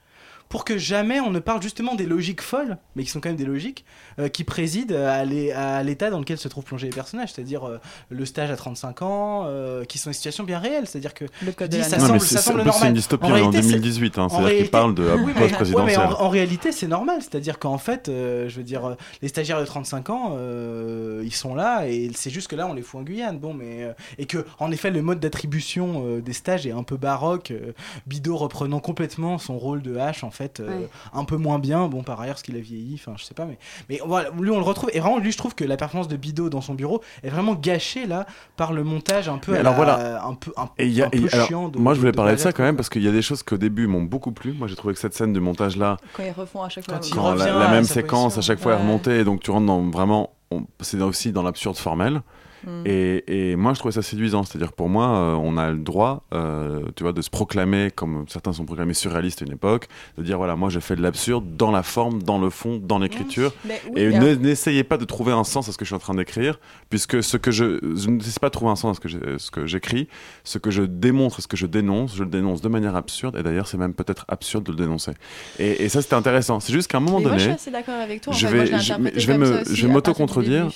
pour 0.49 0.65
que 0.65 0.79
jamais 0.79 1.21
on 1.21 1.31
ne 1.31 1.39
parle 1.41 1.61
justement 1.63 1.95
des 1.95 2.07
logiques 2.07 2.41
folles, 2.41 2.79
mais 2.97 3.05
qui 3.05 3.11
sont 3.11 3.21
quand 3.21 3.29
même 3.29 3.37
des 3.37 3.45
logiques, 3.45 3.85
euh, 4.19 4.29
qui 4.29 4.45
président 4.45 4.95
à 5.07 5.25
l'é- 5.25 5.53
à 5.53 5.83
l'état 5.83 6.09
dans 6.11 6.19
lequel 6.19 6.39
se 6.39 6.49
trouvent 6.49 6.65
plongés 6.65 6.87
les 6.87 6.93
personnages, 6.95 7.33
c'est-à-dire 7.33 7.69
euh, 7.69 7.79
le 8.09 8.25
stage 8.25 8.51
à 8.51 8.57
35 8.57 9.03
ans, 9.03 9.45
euh, 9.47 9.85
qui 9.85 9.99
sont 9.99 10.11
des 10.11 10.15
situations 10.15 10.45
bien 10.45 10.59
réelles, 10.59 10.87
c'est-à-dire 10.87 11.13
que 11.15 11.27
Le 11.45 11.53
code 11.53 11.71
dis, 11.71 11.83
ça 11.85 11.99
Non, 11.99 12.07
semble, 12.07 12.13
mais 12.15 12.19
ça 12.21 12.39
semble 12.41 12.61
en 12.61 12.63
plus, 12.65 12.71
c'est 12.73 12.77
normal. 12.77 12.89
une 12.91 12.95
dystopie, 12.95 13.25
En 13.25 13.29
on 13.29 13.31
est 13.31 13.33
en 13.33 13.51
réalité, 13.51 13.63
c'est- 13.63 13.69
2018, 13.73 14.19
hein, 14.19 14.23
en 14.23 14.29
c'est-à-dire 14.29 14.47
qu'il 14.49 14.55
réalité- 14.55 14.71
parle 14.71 14.95
de 14.95 15.03
Oui, 15.03 15.21
mais- 15.27 15.33
post-présidentielle. 15.35 15.99
ouais, 15.99 16.07
mais 16.09 16.15
en, 16.15 16.21
en 16.23 16.29
réalité, 16.29 16.73
c'est 16.73 16.89
normal, 16.89 17.19
c'est-à-dire 17.21 17.59
qu'en 17.59 17.79
fait, 17.79 18.09
euh, 18.09 18.49
je 18.49 18.57
veux 18.57 18.63
dire, 18.65 18.97
les 19.23 19.29
stagiaires 19.29 19.61
de 19.61 19.67
35 19.67 20.11
ans, 20.11 20.35
euh, 20.39 21.23
ils 21.25 21.35
sont 21.35 21.55
là 21.55 21.87
et 21.87 22.11
c'est 22.15 22.31
juste 22.31 22.49
que 22.49 22.57
là, 22.57 22.67
on 22.67 22.75
les 22.75 22.83
fout 22.83 23.01
en 23.01 23.05
Guyane, 23.05 23.39
bon, 23.39 23.53
mais 23.55 23.85
euh, 23.85 23.93
et 24.19 24.27
que 24.27 24.45
en 24.59 24.71
effet, 24.71 24.91
le 24.91 25.03
mode 25.03 25.21
d'attribution 25.21 26.05
euh, 26.07 26.21
des 26.21 26.33
stages 26.33 26.67
est 26.67 26.73
un 26.73 26.83
peu 26.83 26.97
baroque, 26.97 27.51
euh, 27.51 27.73
Bidot 28.07 28.37
reprenant 28.37 28.81
complètement 28.81 29.39
son 29.39 29.59
rôle 29.59 29.83
de 29.83 29.97
H, 29.97 30.25
en 30.25 30.31
fait, 30.39 30.61
euh, 30.61 30.69
Ouais. 30.81 30.89
un 31.13 31.25
peu 31.25 31.37
moins 31.37 31.59
bien, 31.59 31.89
bon, 31.89 32.03
par 32.03 32.21
ailleurs, 32.21 32.35
parce 32.37 32.43
qu'il 32.43 32.57
a 32.57 32.61
vieilli, 32.61 32.95
enfin, 32.95 33.13
je 33.17 33.25
sais 33.25 33.35
pas, 33.35 33.45
mais 33.45 33.59
mais 33.89 34.01
voilà, 34.07 34.31
lui, 34.39 34.51
on 34.51 34.57
le 34.59 34.63
retrouve 34.63 34.91
et 34.93 35.01
vraiment, 35.01 35.19
lui, 35.19 35.33
je 35.33 35.37
trouve 35.39 35.55
que 35.55 35.65
la 35.65 35.77
performance 35.77 36.09
de 36.09 36.17
Bidot 36.17 36.49
dans 36.51 36.61
son 36.61 36.75
bureau 36.75 37.03
est 37.23 37.29
vraiment 37.31 37.55
gâchée 37.55 38.07
là 38.07 38.27
par 38.57 38.73
le 38.73 38.85
montage 38.85 39.29
un 39.29 39.39
peu, 39.39 39.55
alors 39.55 39.73
la- 39.73 39.77
voilà. 39.77 40.25
un 40.25 40.35
peu, 40.35 40.53
un, 40.57 40.69
Et 40.79 40.87
y 40.89 41.03
a- 41.03 41.07
un 41.07 41.11
peu 41.11 41.19
et 41.27 41.35
alors, 41.35 41.47
chiant. 41.47 41.69
De, 41.69 41.79
moi, 41.79 41.95
je 41.95 41.99
voulais 42.01 42.13
de 42.13 42.17
parler 42.17 42.33
de 42.35 42.39
ça 42.39 42.53
quand 42.53 42.63
même 42.63 42.77
parce 42.77 42.89
qu'il 42.89 43.03
y 43.03 43.09
a 43.09 43.13
des 43.13 43.23
choses 43.23 43.43
qu'au 43.43 43.57
début 43.59 43.87
m'ont 43.87 44.03
beaucoup 44.03 44.33
plu. 44.33 44.53
Moi, 44.53 44.69
j'ai 44.69 44.77
trouvé 44.77 44.95
que 44.95 45.01
cette 45.01 45.15
scène 45.15 45.33
de 45.33 45.41
montage 45.41 45.77
là, 45.77 45.97
Quand 46.15 46.23
ils 46.23 46.31
refont 46.33 46.63
à 46.63 46.69
chaque 46.69 46.85
fois. 46.85 46.99
Quand 47.01 47.11
quand 47.15 47.23
la, 47.35 47.45
revient 47.45 47.59
la 47.59 47.69
à 47.69 47.71
même 47.73 47.85
séquence 47.85 48.35
position. 48.35 48.39
à 48.39 48.43
chaque 48.43 48.63
fois 48.63 48.73
est 48.73 48.77
Ouais. 48.77 48.81
remontée, 48.83 49.19
et 49.21 49.25
donc 49.25 49.41
tu 49.41 49.51
rentres 49.51 49.67
dans 49.67 49.83
vraiment, 49.91 50.31
on- 50.51 50.65
c'est 50.81 51.01
aussi 51.03 51.33
dans 51.33 51.43
l'absurde 51.43 51.77
formel. 51.77 52.23
Mm. 52.67 52.83
Et, 52.87 53.51
et 53.51 53.57
moi, 53.57 53.73
je 53.75 53.79
trouvais 53.79 53.93
ça 53.93 54.03
séduisant. 54.03 54.43
C'est-à-dire, 54.45 54.73
pour 54.73 54.89
moi, 54.89 55.09
euh, 55.09 55.35
on 55.35 55.57
a 55.57 55.71
le 55.71 55.79
droit, 55.79 56.25
euh, 56.35 56.81
tu 56.97 57.03
vois, 57.05 57.13
de 57.13 57.23
se 57.23 57.31
proclamer, 57.31 57.91
comme 57.95 58.25
certains 58.29 58.53
sont 58.53 58.65
proclamés 58.65 58.95
surréalistes 58.95 59.43
à 59.43 59.45
une 59.45 59.53
époque, 59.53 59.89
de 60.17 60.23
dire 60.23 60.37
voilà, 60.39 60.57
moi, 60.57 60.69
j'ai 60.71 60.81
fait 60.81 60.97
de 60.97 61.03
l'absurde 61.03 61.45
dans 61.57 61.71
la 61.71 61.83
forme, 61.83 62.23
dans 62.23 62.39
le 62.39 62.51
fond, 62.51 62.81
dans 62.83 62.99
l'écriture. 62.99 63.53
Oui, 63.65 64.01
Et 64.03 64.37
n'essayez 64.37 64.85
pas 64.85 64.97
de 64.97 65.05
trouver 65.05 65.33
un 65.33 65.45
sens 65.45 65.69
à 65.69 65.73
ce 65.73 65.79
que 65.79 65.85
je 65.85 65.89
suis 65.91 65.95
en 65.97 65.99
train 66.01 66.15
d'écrire, 66.15 66.59
puisque 66.91 67.23
ce 67.23 67.37
que 67.37 67.51
je, 67.51 67.79
je 67.97 68.09
ne 68.11 68.21
sais 68.21 68.41
pas 68.41 68.51
trouver 68.51 68.71
un 68.73 68.77
sens 68.77 68.93
à 68.93 68.95
ce 68.95 69.01
que 69.01 69.09
j'ai- 69.09 69.39
ce 69.39 69.51
que 69.51 69.67
j'écris, 69.67 70.09
ce 70.45 70.59
que 70.59 70.71
je 70.71 70.83
démontre, 70.83 71.41
ce 71.43 71.47
que 71.47 71.57
je 71.57 71.67
dénonce, 71.67 72.17
je 72.17 72.25
le 72.25 72.31
dénonce 72.31 72.61
de 72.61 72.69
manière 72.69 72.97
absurde, 72.97 73.37
et 73.37 73.43
d'ailleurs 73.43 73.69
c'est 73.69 73.77
même 73.79 73.95
peut-être 73.95 74.25
absurde 74.29 74.65
de 74.65 74.73
le 74.73 74.77
dénoncer. 74.79 75.13
Et, 75.59 75.85
et 75.85 75.89
ça 75.89 76.03
c'était 76.03 76.15
intéressant. 76.17 76.61
C'est 76.61 76.73
juste 76.73 76.91
qu'à 76.91 76.99
un 76.99 77.01
moment 77.01 77.19
Mais 77.19 77.25
moi, 77.25 77.33
je 77.35 77.39
suis 77.39 77.47
donné, 77.49 77.55
assez 77.61 77.71
d'accord 77.71 77.95
avec 78.01 78.21
toi. 78.23 78.33
En 78.33 78.37
je 78.37 78.47
fait, 78.47 78.53
vais- 78.65 78.79
je- 78.79 78.93
je 79.21 79.27
vais 79.33 79.75
je 79.75 79.87
m'auto-contredire. 79.87 80.69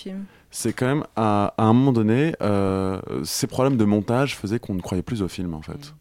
C'est 0.52 0.72
quand 0.72 0.86
même 0.86 1.04
à, 1.16 1.54
à 1.58 1.64
un 1.64 1.72
moment 1.72 1.92
donné, 1.92 2.34
euh, 2.42 3.00
ces 3.24 3.48
problèmes 3.48 3.76
de 3.76 3.84
montage 3.84 4.36
faisaient 4.36 4.60
qu'on 4.60 4.74
ne 4.74 4.80
croyait 4.80 5.02
plus 5.02 5.20
au 5.22 5.28
film 5.28 5.54
en 5.54 5.62
fait. 5.62 5.94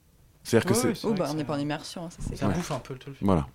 C'est-à-dire 0.43 0.69
que 0.69 0.73
c'est 0.75 0.93
Oh, 1.05 1.13
bah, 1.13 1.25
que 1.25 1.31
on 1.31 1.33
n'est 1.35 1.43
pas 1.43 1.53
en 1.53 1.59
immersion, 1.59 2.05
hein, 2.05 2.09
ça 2.09 2.17
c'est 2.27 2.35
Ça 2.35 2.47
Ouais. 2.47 2.53
bouffe 2.55 2.71
un 2.71 2.79
peu 2.79 2.93
le 2.95 2.99
film. 2.99 3.15
voilà. 3.21 3.45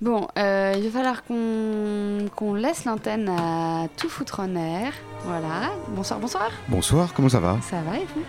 Bon, 0.00 0.28
euh, 0.38 0.72
il 0.76 0.84
va 0.88 0.90
falloir 0.98 1.24
qu'on 1.24 2.26
qu'on 2.34 2.54
laisse 2.54 2.84
l'antenne 2.84 3.28
à 3.28 3.86
tout 3.96 4.08
foutre 4.08 4.40
en 4.40 4.54
air. 4.56 4.92
Voilà. 5.26 5.70
Bonsoir, 5.94 6.18
bonsoir. 6.20 6.50
Bonsoir, 6.68 7.12
comment 7.12 7.28
ça 7.28 7.40
va? 7.40 7.58
Ça 7.62 7.80
va 7.82 7.96
et 7.98 8.06
vous? 8.14 8.22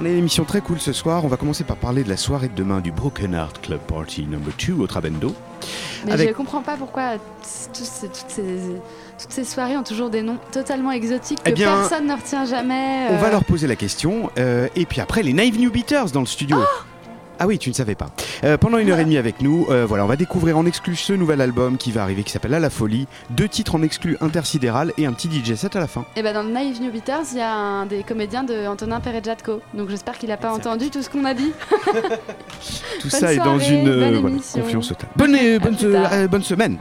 On 0.00 0.04
a 0.04 0.08
une 0.08 0.18
émission 0.18 0.44
très 0.44 0.60
cool 0.60 0.78
ce 0.80 0.92
soir. 0.92 1.24
On 1.24 1.28
va 1.28 1.36
commencer 1.36 1.64
par 1.64 1.76
parler 1.76 2.04
de 2.04 2.08
la 2.08 2.16
soirée 2.16 2.48
de 2.48 2.54
demain 2.54 2.80
du 2.80 2.92
Broken 2.92 3.34
Heart 3.34 3.60
Club 3.60 3.80
Party 3.80 4.26
number 4.26 4.52
2 4.66 4.74
au 4.74 4.86
Trabendo. 4.86 5.34
Mais 6.06 6.12
Avec- 6.12 6.28
je 6.30 6.34
comprends 6.34 6.62
pas 6.62 6.76
pourquoi 6.76 7.18
toutes, 7.18 7.84
ces, 8.28 8.60
toutes 9.22 9.32
ces 9.32 9.44
soirées 9.44 9.76
ont 9.76 9.82
toujours 9.84 10.10
des 10.10 10.22
noms 10.22 10.38
totalement 10.50 10.90
exotiques 10.90 11.42
que 11.42 11.50
Eh 11.50 11.52
bien, 11.52 11.76
personne 11.80 12.06
ne 12.06 12.14
retient 12.14 12.44
jamais. 12.44 13.06
On 13.10 13.16
va 13.18 13.28
euh. 13.28 13.30
leur 13.30 13.44
poser 13.44 13.66
la 13.68 13.76
question. 13.76 14.30
euh, 14.38 14.66
et 14.74 14.84
puis 14.84 15.00
après, 15.00 15.22
les 15.22 15.32
Naive 15.32 15.58
New 15.60 15.70
Beaters 15.70 16.10
dans 16.10 16.20
le 16.20 16.26
studio. 16.26 16.58
ah 17.38 17.46
oui, 17.46 17.58
tu 17.58 17.68
ne 17.68 17.74
savais 17.74 17.94
pas. 17.94 18.08
Euh, 18.44 18.56
pendant 18.56 18.78
une 18.78 18.90
heure 18.90 18.98
et 18.98 19.04
demie 19.04 19.16
avec 19.18 19.40
nous, 19.40 19.66
euh, 19.70 19.84
voilà, 19.86 20.04
on 20.04 20.08
va 20.08 20.16
découvrir 20.16 20.58
en 20.58 20.66
exclu 20.66 20.96
ce 20.96 21.12
nouvel 21.12 21.40
album 21.40 21.76
qui 21.76 21.92
va 21.92 22.02
arriver, 22.02 22.24
qui 22.24 22.32
s'appelle 22.32 22.54
À 22.54 22.58
la 22.60 22.70
folie. 22.70 23.06
Deux 23.30 23.48
titres 23.48 23.74
en 23.76 23.82
exclu 23.82 24.16
intersidéral 24.20 24.92
et 24.98 25.06
un 25.06 25.12
petit 25.12 25.28
DJ 25.30 25.54
set 25.54 25.76
à 25.76 25.80
la 25.80 25.86
fin. 25.86 26.04
Et 26.16 26.22
ben 26.22 26.34
dans 26.34 26.42
le 26.42 26.50
Naive 26.50 26.80
New 26.82 26.90
Beaters, 26.90 27.22
il 27.32 27.38
y 27.38 27.42
a 27.42 27.52
un 27.54 27.86
des 27.86 28.02
comédiens 28.02 28.42
de 28.42 28.66
Antonin 28.66 28.98
Perejatko. 29.00 29.60
Donc 29.74 29.88
j'espère 29.88 30.18
qu'il 30.18 30.32
a 30.32 30.36
pas 30.36 30.52
entendu 30.52 30.90
tout 30.90 31.02
ce 31.02 31.08
qu'on 31.08 31.24
a 31.24 31.34
dit. 31.34 31.52
Tout 33.00 33.08
Bonne 33.08 33.20
ça 33.20 33.32
est 33.32 33.38
dans 33.38 33.58
une 33.58 33.88
euh, 33.88 34.18
voilà, 34.20 34.36
confiance 34.54 34.88
totale. 34.88 35.08
Bonne, 35.16 36.28
bonne 36.28 36.42
semaine. 36.42 36.78